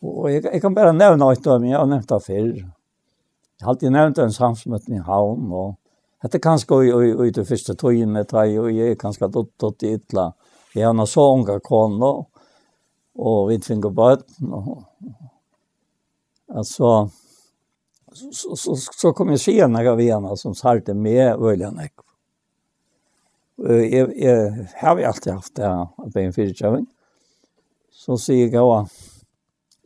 Och 0.00 0.32
jag, 0.32 0.44
jag 0.44 0.62
kan 0.62 0.74
bara 0.74 0.92
nevne 0.92 1.32
et 1.32 1.46
av 1.46 1.60
mig. 1.60 1.70
Jag 1.70 1.78
har 1.78 1.86
nevnt 1.86 2.08
det 2.08 2.20
før. 2.20 2.48
Jeg 2.56 3.62
har 3.64 3.70
alltid 3.70 3.92
nevnt 3.92 4.18
en 4.18 4.32
samsmøtten 4.32 4.96
i 4.96 4.98
Havn. 4.98 5.52
Och 5.52 5.74
det 6.22 6.38
kan 6.38 6.40
kanske 6.40 6.74
i, 6.84 6.88
i, 6.88 7.26
i 7.26 7.30
det 7.30 7.44
första 7.44 7.74
tiden 7.74 8.12
med 8.12 8.26
dig. 8.26 8.60
Och 8.60 8.70
jag 8.70 8.88
är 8.88 8.94
ganska 8.94 9.28
dottot 9.28 9.82
i 9.82 9.92
ytla. 9.92 10.32
Jag 10.74 10.86
har 10.86 10.92
några 10.92 11.32
unge 11.32 11.60
konor. 11.60 12.26
Och 13.14 13.50
vi 13.50 13.60
tvingar 13.60 13.90
böten. 13.90 14.52
Och, 14.52 14.82
alltså 16.54 17.10
så, 18.16 18.56
så, 18.56 18.76
så 18.76 19.12
kom 19.16 19.30
jeg 19.34 19.42
senere 19.44 19.92
av 19.92 20.00
henne 20.02 20.36
som 20.40 20.54
salte 20.56 20.94
med 20.94 21.36
Øljanek. 21.36 21.92
Jeg, 23.56 24.10
jeg 24.20 24.66
har 24.82 24.98
jo 24.98 25.08
alltid 25.08 25.32
haft 25.32 25.54
det 25.56 25.68
at 25.68 26.16
jeg 26.16 26.22
er 26.22 26.26
en 26.28 26.36
fyrtjøving. 26.36 26.86
Så 27.96 28.18
sier 28.20 28.52
jeg 28.52 28.62
også, 28.62 29.12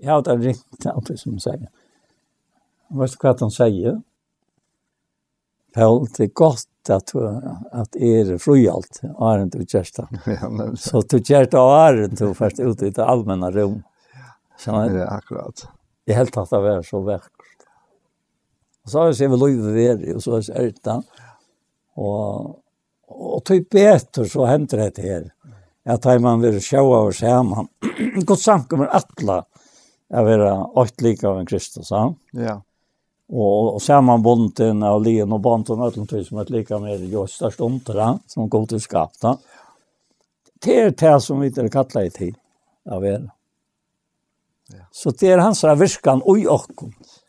jeg 0.00 0.10
har 0.10 0.24
da 0.26 0.34
ringt 0.36 0.86
opp 0.90 1.10
som 1.20 1.38
sier. 1.42 1.68
Vet 3.00 3.14
du 3.14 3.22
hva 3.22 3.34
han 3.38 3.52
sier? 3.54 4.00
Paul, 5.76 6.08
det 6.16 6.24
er 6.24 6.32
godt 6.34 6.90
at, 6.90 7.12
at 7.14 7.98
er 8.02 8.32
frujalt, 8.42 9.02
Arend 9.22 9.54
og 9.54 9.68
Kjersta. 9.70 10.08
Så 10.84 11.04
du 11.06 11.20
Kjersta 11.20 11.60
og 11.62 11.74
Arend, 11.76 12.16
du 12.18 12.32
først 12.34 12.58
ut 12.58 12.82
i 12.82 12.90
det 12.90 13.04
allmänna 13.04 13.52
rum. 13.54 13.82
Så, 14.58 14.74
ja, 14.90 15.06
akkurat. 15.14 15.68
Jeg 16.08 16.18
helt 16.18 16.34
tatt 16.34 16.52
av 16.56 16.66
er 16.66 16.82
så 16.84 17.00
verk. 17.06 17.30
Og 18.84 18.92
så 18.92 19.10
ser 19.12 19.28
vi 19.28 19.36
vi 19.36 19.40
løyve 19.42 19.74
veri, 19.74 20.14
og 20.14 20.22
så 20.24 20.36
har 20.36 20.46
det 20.46 20.62
ærta. 20.64 20.96
Og, 22.00 22.56
og 23.10 23.44
tog 23.44 23.68
betur 23.70 24.28
så 24.30 24.48
hender 24.48 24.88
det 24.88 25.04
her. 25.04 25.28
Jeg 25.86 26.00
tar 26.00 26.18
man 26.22 26.42
sjå 26.42 26.60
sjåa 26.60 27.04
og 27.08 27.14
sjåa. 27.16 27.64
Godt 28.24 28.42
samkommer 28.42 28.92
atla 28.92 29.42
jeg 30.10 30.26
vil 30.26 30.42
åt 30.74 31.02
like 31.02 31.26
av 31.28 31.38
en 31.38 31.46
Kristus, 31.46 31.90
ja. 31.90 32.02
Ja. 32.34 32.56
Og, 33.30 33.76
og 33.76 33.82
saman 33.82 34.24
bonden 34.26 34.82
av 34.82 34.98
lien 35.04 35.30
og 35.30 35.42
bonden 35.44 35.82
av 35.84 35.94
tog 35.94 36.24
som 36.26 36.40
et 36.42 36.50
like 36.50 36.78
med 36.82 37.04
jo 37.12 37.28
størst 37.30 37.62
omtra, 37.62 38.16
som 38.26 38.48
god 38.50 38.72
til 38.72 38.82
skapta. 38.82 39.36
Det 40.60 40.78
er 40.80 40.90
det 40.90 41.14
som 41.22 41.38
vi 41.40 41.52
ikke 41.52 41.70
kattler 41.70 42.08
i 42.08 42.10
tid 42.10 42.34
av 42.90 43.06
er. 43.06 43.28
Ja. 44.74 44.82
Så 44.90 45.14
det 45.14 45.30
er 45.30 45.44
hans 45.44 45.62
virkan 45.62 46.24
og 46.26 46.42
i 46.42 46.48
åkken. 46.50 46.90
Ja 46.98 47.19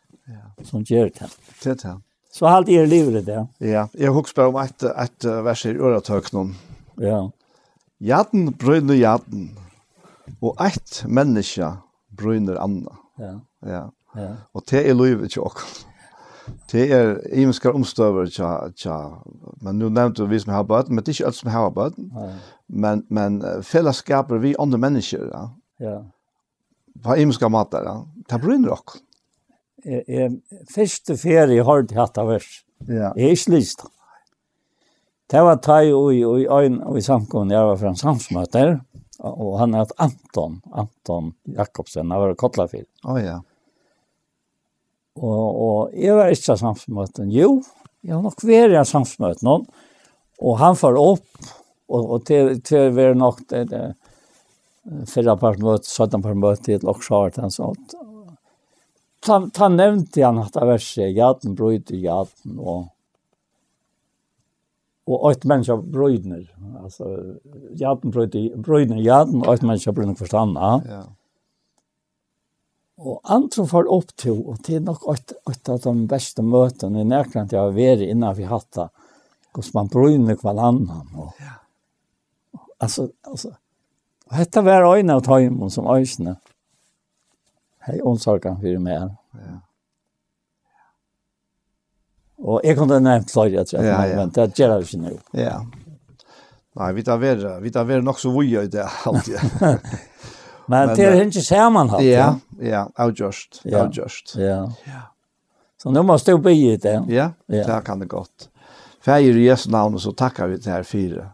som 0.66 0.84
gjør 0.84 1.12
det. 1.20 1.30
Det 1.64 1.72
er 1.72 1.80
det. 1.84 1.98
Så 2.32 2.48
halt 2.48 2.70
er 2.70 2.86
livet 2.88 3.26
det. 3.28 3.48
Ja, 3.60 3.86
jeg 3.98 4.12
husker 4.16 4.36
bare 4.36 4.48
om 4.54 4.60
et, 4.62 4.84
et 4.84 5.28
vers 5.44 5.66
i 5.66 5.76
øretøknen. 5.76 6.56
Ja. 7.00 7.28
Jaden 8.02 8.54
brøyner 8.54 8.96
jaden, 8.96 9.52
og 10.42 10.58
et 10.66 11.04
menneske 11.08 11.74
brøyner 12.18 12.60
anna. 12.64 12.96
Ja. 13.20 13.34
Ja. 13.66 13.84
ja. 14.16 14.30
Og 14.54 14.64
det 14.70 14.88
er 14.90 14.94
livet 14.98 15.32
til 15.32 15.42
oss. 15.42 15.86
Det 16.72 16.88
er 16.92 17.20
imenskar 17.38 17.76
omstøver 17.78 18.26
tja, 18.32 18.72
tja. 18.76 18.96
Men 19.62 19.78
nu 19.80 19.90
nevnte 19.90 20.26
vi 20.28 20.40
som 20.40 20.54
har 20.56 20.64
bøten, 20.68 20.96
men 20.96 21.04
det 21.04 21.12
er 21.12 21.20
ikke 21.20 21.30
alt 21.30 21.38
som 21.38 21.52
har 21.52 21.70
bøten. 21.70 22.10
Men, 22.68 23.06
men 23.10 23.42
fellesskaper 23.64 24.42
vi 24.42 24.56
andre 24.60 24.80
mennesker, 24.82 25.28
ja. 25.30 25.44
Ja. 25.82 26.00
På 27.04 27.16
imenskar 27.16 27.50
mater, 27.50 27.86
ja. 27.86 27.96
Det 28.30 28.42
brunner 28.42 28.74
oss 28.76 29.02
jeg, 29.86 30.04
jeg 30.08 30.68
første 30.72 31.18
ferie 31.20 31.58
jeg 31.58 31.66
har 31.68 31.84
hatt 31.98 32.20
av 32.22 32.32
vers. 32.32 32.50
Ja. 32.88 33.12
Jeg 33.16 33.28
er 33.28 33.36
ikke 33.36 33.56
lyst. 33.56 33.86
Det 35.32 35.44
var 35.48 35.62
ta 35.64 35.78
i 35.86 35.94
og 35.96 36.12
i 36.12 36.48
øyn 36.52 36.82
og 36.84 36.98
i 37.00 37.06
samkomne, 37.06 37.56
jeg 37.56 37.68
var 37.70 37.78
fra 37.80 37.94
en 37.94 38.00
samsmøter, 38.00 38.74
og 39.22 39.54
han 39.62 39.78
het 39.78 39.94
Anton, 40.02 40.60
Anton 40.76 41.32
Jakobsen, 41.56 42.12
han 42.12 42.20
var 42.20 42.36
kottlafil. 42.40 42.84
Å 43.06 43.14
oh, 43.14 43.20
ja. 43.22 43.38
Og, 45.22 45.62
og 45.62 45.96
jeg 45.96 46.18
var 46.18 46.32
ikke 46.34 46.54
av 46.54 46.60
samsmøten. 46.62 47.32
Jo, 47.36 47.62
jeg 48.02 48.16
har 48.16 48.24
nok 48.26 48.44
vært 48.48 48.76
i 48.76 48.84
samsmøten, 48.88 49.66
og 50.42 50.60
han 50.60 50.78
får 50.80 51.00
opp, 51.00 51.28
og, 51.92 52.02
og 52.02 52.24
til, 52.28 52.56
til 52.66 52.90
å 52.90 52.94
være 52.96 53.18
nok 53.20 53.44
det, 53.52 53.66
det, 53.72 53.84
fyrre 55.12 55.38
par 55.40 55.60
møte, 55.62 55.88
søtten 55.88 56.24
par 56.24 56.36
møte, 56.36 56.64
til 56.68 56.88
og 56.88 57.04
så 57.06 57.26
har 57.26 57.40
han 57.44 57.54
sånt 57.54 57.96
ta, 59.22 59.38
ta 59.54 59.70
nevnte 59.72 60.24
han 60.26 60.42
at 60.42 60.56
det 60.56 60.68
var 60.68 60.82
seg, 60.84 61.16
jaden 61.18 61.56
brøyder 61.58 61.98
jaden, 62.02 62.58
og, 62.60 62.90
og 65.10 65.26
åt 65.32 65.48
mennesker 65.50 65.82
brøydner, 65.94 66.46
altså, 66.82 67.10
jaden 67.80 68.14
brøyder, 68.14 68.52
brøydner 68.58 69.02
jaden, 69.06 69.42
og 69.44 69.56
åt 69.56 69.66
mennesker 69.66 69.96
brøydner 69.96 70.20
forstanda. 70.20 70.74
Ja. 70.90 71.02
Og 73.02 73.18
andre 73.34 73.66
får 73.66 73.88
opp 73.90 74.12
til, 74.20 74.44
og 74.46 74.60
det 74.66 74.78
er 74.78 74.84
nok 74.86 75.08
et, 75.16 75.34
et 75.50 75.70
av 75.74 75.80
de 75.88 75.96
beste 76.10 76.44
møtene 76.46 77.02
i 77.02 77.08
nærkant 77.08 77.54
jeg 77.54 77.62
har 77.62 77.74
vært 77.74 78.04
innan 78.06 78.38
vi 78.38 78.46
hatt 78.46 78.70
det, 78.78 78.92
hvordan 79.56 79.78
man 79.80 79.90
brøyner 79.92 80.38
hver 80.38 80.62
annen, 80.70 81.02
Og, 81.18 81.34
ja. 81.42 81.58
Altså, 82.82 83.12
altså, 83.30 83.52
og 84.32 84.38
dette 84.40 84.64
var 84.66 84.88
øynene 84.88 85.18
av 85.20 85.26
tøymen 85.26 85.70
som 85.70 85.90
øyne. 85.92 86.38
Hei, 87.88 87.98
omsorgen 88.06 88.60
for 88.62 88.82
meg. 88.84 89.10
Ja. 89.42 89.58
Og 92.42 92.66
jeg 92.66 92.78
kunne 92.78 92.98
nevnt 93.02 93.30
flere, 93.30 93.62
jeg 93.62 93.70
tror, 93.70 93.86
ja, 93.86 94.02
ja. 94.10 94.18
men 94.18 94.34
det 94.34 94.48
gjør 94.58 94.76
jeg 94.76 94.88
ikke 94.88 95.00
nå. 95.02 95.14
Ja. 95.38 95.56
Nei, 96.80 96.92
vi 96.98 97.04
tar 97.06 97.20
være, 97.22 97.56
vi 97.62 97.72
tar 97.74 97.86
være 97.90 98.06
nok 98.06 98.22
så 98.22 98.32
vuje 98.34 98.64
i 98.66 98.70
det 98.72 98.86
alltid. 99.10 99.42
men 100.72 100.94
det 100.96 101.06
er 101.06 101.20
ikke 101.20 101.42
sammen 101.42 101.50
sammenhatt. 101.50 102.06
Ja, 102.06 102.30
ja, 102.62 102.86
avgjørst, 102.96 103.62
ja. 103.66 103.84
avgjørst. 103.84 104.36
Ja. 104.42 104.64
ja. 104.88 105.04
Så 105.82 105.94
nå 105.94 106.06
må 106.06 106.18
du 106.22 106.34
på 106.38 106.54
i 106.54 106.76
det. 106.78 106.98
Ja, 107.10 107.32
ja. 107.50 107.66
det 107.68 107.84
kan 107.86 108.02
det 108.02 108.10
godt. 108.10 108.50
Feir 109.02 109.38
i 109.38 109.48
Jesu 109.48 109.70
navn, 109.74 109.98
så 110.00 110.14
takkar 110.14 110.52
vi 110.52 110.60
til 110.62 110.76
her 110.76 110.86
fire. 110.86 111.32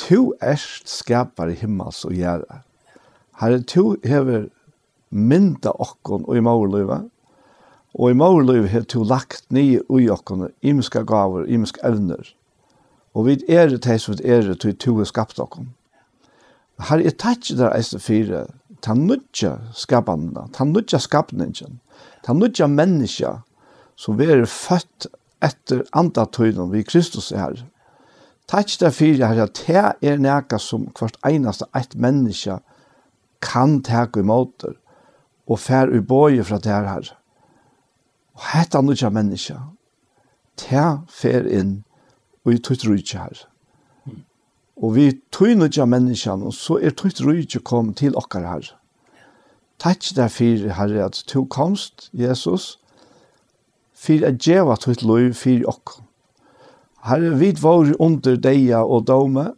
Tu 0.00 0.32
erst 0.40 0.88
skapar 0.88 1.52
i 1.52 1.56
himmels 1.60 2.04
og 2.08 2.14
gjerra. 2.16 2.62
Herre, 3.40 3.60
tu 3.68 3.98
hever 4.04 4.48
mynda 5.10 5.72
okkon 5.78 6.26
og 6.28 6.36
i 6.36 6.42
maurløyva. 6.44 7.02
Og 7.98 8.10
i 8.10 8.18
maurløyva 8.18 8.68
har 8.72 8.86
to 8.88 9.02
lagt 9.02 9.46
nye 9.54 9.80
ui 9.88 10.08
okkon, 10.12 10.48
imiska 10.62 11.02
gaver, 11.08 11.46
imiska 11.48 11.82
evner. 11.88 12.34
Og 13.14 13.26
vi 13.26 13.38
er 13.48 13.72
det 13.72 14.00
som 14.00 14.14
vi 14.18 14.28
er 14.28 14.42
det 14.46 14.60
til 14.60 14.76
to 14.76 14.98
er 15.00 15.08
skapt 15.08 15.40
okkon. 15.40 15.72
Her 16.78 17.02
er 17.02 17.16
tatt 17.18 17.48
der 17.58 17.74
eiste 17.74 17.98
fire, 17.98 18.46
ta 18.82 18.94
nudja 18.94 19.56
skapandina, 19.74 20.46
ta 20.54 20.64
nudja 20.64 21.00
skapningen, 21.02 21.80
ta 22.22 22.32
nudja 22.32 22.68
menneska, 22.70 23.40
som 23.98 24.18
vi 24.18 24.28
er 24.30 24.44
født 24.46 25.08
etter 25.42 25.82
andatøyden 25.96 26.70
vi 26.70 26.84
Kristus 26.86 27.32
er 27.32 27.42
her. 27.42 27.64
Takk 28.48 28.70
der 28.80 28.94
fire 28.94 29.28
her 29.28 29.42
at 29.44 29.58
det 29.66 30.08
er 30.08 30.20
nekka 30.22 30.58
som 30.62 30.86
hvert 30.96 31.18
einasta 31.26 31.66
eit 31.76 31.96
menneska 31.98 32.60
kan 33.44 33.82
teka 33.84 34.22
i 34.22 34.26
måter 34.26 34.76
og 35.48 35.58
fær 35.58 35.88
ui 35.88 36.00
bøye 36.04 36.44
fra 36.44 36.58
det 36.60 36.72
her. 36.72 37.12
Og 38.36 38.46
hetta 38.52 38.80
nødja 38.84 39.10
menneska, 39.10 39.56
ta 40.56 41.00
fer 41.08 41.46
inn 41.48 41.82
og 42.44 42.54
i 42.54 42.58
tøyt 42.58 43.14
her. 43.16 43.44
Og 44.76 44.94
vi 44.94 45.10
tøy 45.32 45.56
nødja 45.58 45.88
menneska, 45.88 46.36
og 46.36 46.54
så 46.54 46.78
er 46.82 46.94
tutt 46.94 47.22
rujtje 47.24 47.60
kom 47.64 47.94
til 47.94 48.16
okkar 48.16 48.46
her. 48.46 48.74
Takk 49.78 50.02
der 50.16 50.28
fyrir 50.28 50.74
herre 50.74 51.04
at 51.04 51.24
to 51.26 51.44
komst, 51.44 52.10
Jesus, 52.12 52.78
fyrir 53.94 54.28
at 54.28 54.38
djeva 54.42 54.76
tutt 54.76 55.02
løy 55.02 55.32
fyrir 55.32 55.66
okk. 55.70 55.98
Herre, 57.06 57.38
vi 57.38 57.52
var 57.62 57.94
under 57.98 58.36
deia 58.36 58.82
og 58.82 59.06
dome, 59.06 59.52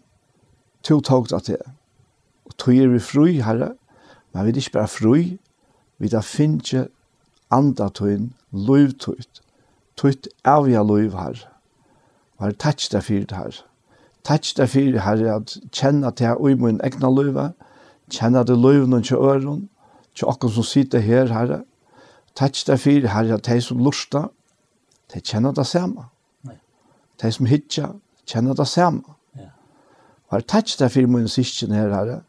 to 0.83 1.01
tog 1.01 1.29
det 1.31 1.43
til. 1.43 1.63
Og 2.45 2.57
tøy 2.57 2.83
er 2.85 2.93
vi 2.93 3.01
fru, 3.01 3.27
herre, 3.27 3.73
men 4.33 4.47
vi 4.47 4.51
er 4.51 4.61
ikke 4.61 4.77
bare 4.77 4.89
fru, 4.89 5.15
vi 6.01 6.09
da 6.09 6.23
finnje 6.25 6.87
andatøyn, 7.53 8.31
løyvtøyt, 8.53 9.43
tøyt 10.01 10.29
avja 10.49 10.83
løyv 10.87 11.17
her. 11.19 11.43
Og 12.39 12.47
her 12.47 12.57
tætj 12.57 12.89
det 12.95 13.03
fyrt 13.05 13.35
her. 13.37 13.59
Tætj 14.25 14.55
det 14.57 14.69
fyrt 14.73 15.01
her 15.05 15.25
at 15.35 15.57
kjenna 15.77 16.11
til 16.11 16.31
her 16.31 16.41
ui 16.41 16.55
min 16.55 16.81
egna 16.85 17.11
løyva, 17.13 17.51
kjenna 18.11 18.45
til 18.49 18.63
løyvn 18.65 18.95
noen 18.95 19.05
til 19.05 19.21
øron, 19.21 19.67
til 20.17 20.31
okkur 20.33 20.55
som 20.57 20.67
sitter 20.67 21.05
her 21.05 21.29
herre. 21.35 21.63
Tætj 22.35 22.65
det 22.71 22.81
fyrt 22.81 23.11
her 23.13 23.35
at 23.35 23.45
de 23.47 23.61
som 23.61 23.85
lusta, 23.85 24.29
de 25.13 25.21
kjenner 25.21 25.53
det 25.53 25.67
samme. 25.67 26.09
De 27.21 27.33
som 27.33 27.47
hitja, 27.47 27.93
kjenner 28.27 28.57
det 28.57 28.69
samme. 28.69 29.05
Og 30.31 30.39
her 30.39 30.47
tætj 30.49 30.79
det 30.79 30.93
fyrt 30.97 31.13
min 31.13 31.29
syskjen 31.29 31.77
her 31.77 31.93
herre, 31.93 32.23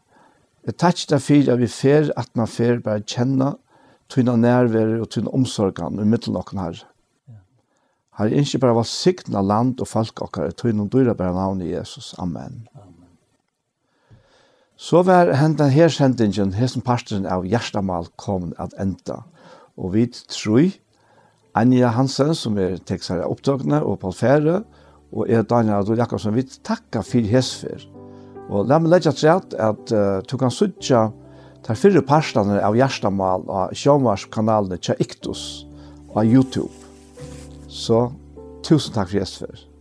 Jeg 0.66 0.78
takk 0.78 1.00
det 1.10 1.18
for 1.24 1.52
at 1.52 1.58
vi 1.58 1.66
fer, 1.66 2.12
at 2.16 2.30
man 2.38 2.46
fer 2.46 2.78
bare 2.84 3.02
kjenne 3.02 3.56
tøyne 4.12 4.36
nærvære 4.38 5.00
og 5.02 5.10
tøyne 5.10 5.32
omsorgene 5.34 6.04
i 6.04 6.08
middelen 6.08 6.38
av 6.38 6.52
her. 6.58 6.82
Her 8.18 8.28
er 8.28 8.44
ikke 8.44 8.60
bare 8.62 8.84
sikten 8.84 9.34
av 9.38 9.46
land 9.48 9.80
og 9.80 9.88
folk 9.88 10.20
og 10.22 10.36
her, 10.36 10.52
tøyne 10.52 10.88
døyre 10.92 11.16
bare 11.18 11.34
navn 11.34 11.62
i 11.64 11.72
Jesus. 11.72 12.12
Amen. 12.18 12.66
Så 14.76 15.02
var 15.06 15.32
hendan 15.38 15.70
her 15.70 15.88
sendingen, 15.88 16.54
hesten 16.58 16.82
pastoren 16.82 17.26
av 17.26 17.46
Gjerstamal 17.46 18.10
kom 18.18 18.52
at 18.58 18.74
enda. 18.82 19.22
Og 19.78 19.94
vi 19.94 20.06
tror 20.10 20.72
Anja 21.54 21.92
Hansen, 21.94 22.34
som 22.34 22.58
er 22.58 22.78
tekstere 22.78 23.28
opptøkene, 23.28 23.82
og 23.84 24.00
Paul 24.02 24.14
Fære, 24.16 24.62
og 25.12 25.28
er 25.28 25.42
Daniel 25.42 25.82
Adol 25.82 26.00
Jakobsen, 26.00 26.34
vi 26.34 26.46
takker 26.64 27.04
for 27.04 27.28
hesfer. 27.28 27.84
Og 28.50 28.68
la 28.68 28.78
meg 28.82 28.94
legge 28.94 29.12
til 29.16 29.30
at 29.30 29.92
uh, 29.94 30.20
du 30.26 30.36
kan 30.40 30.52
sutja 30.52 31.10
tar 31.62 31.78
fyrre 31.78 32.02
parstene 32.02 32.58
av 32.58 32.76
Gjerstamal 32.76 33.44
og 33.46 33.76
Sjønvarskanalene 33.78 34.80
til 34.82 34.98
Iktus 35.02 35.64
og 36.10 36.24
YouTube. 36.26 36.72
Så 37.70 38.08
tusen 38.66 38.94
takk 38.96 39.12
for 39.12 39.20
gjestfyr. 39.20 39.71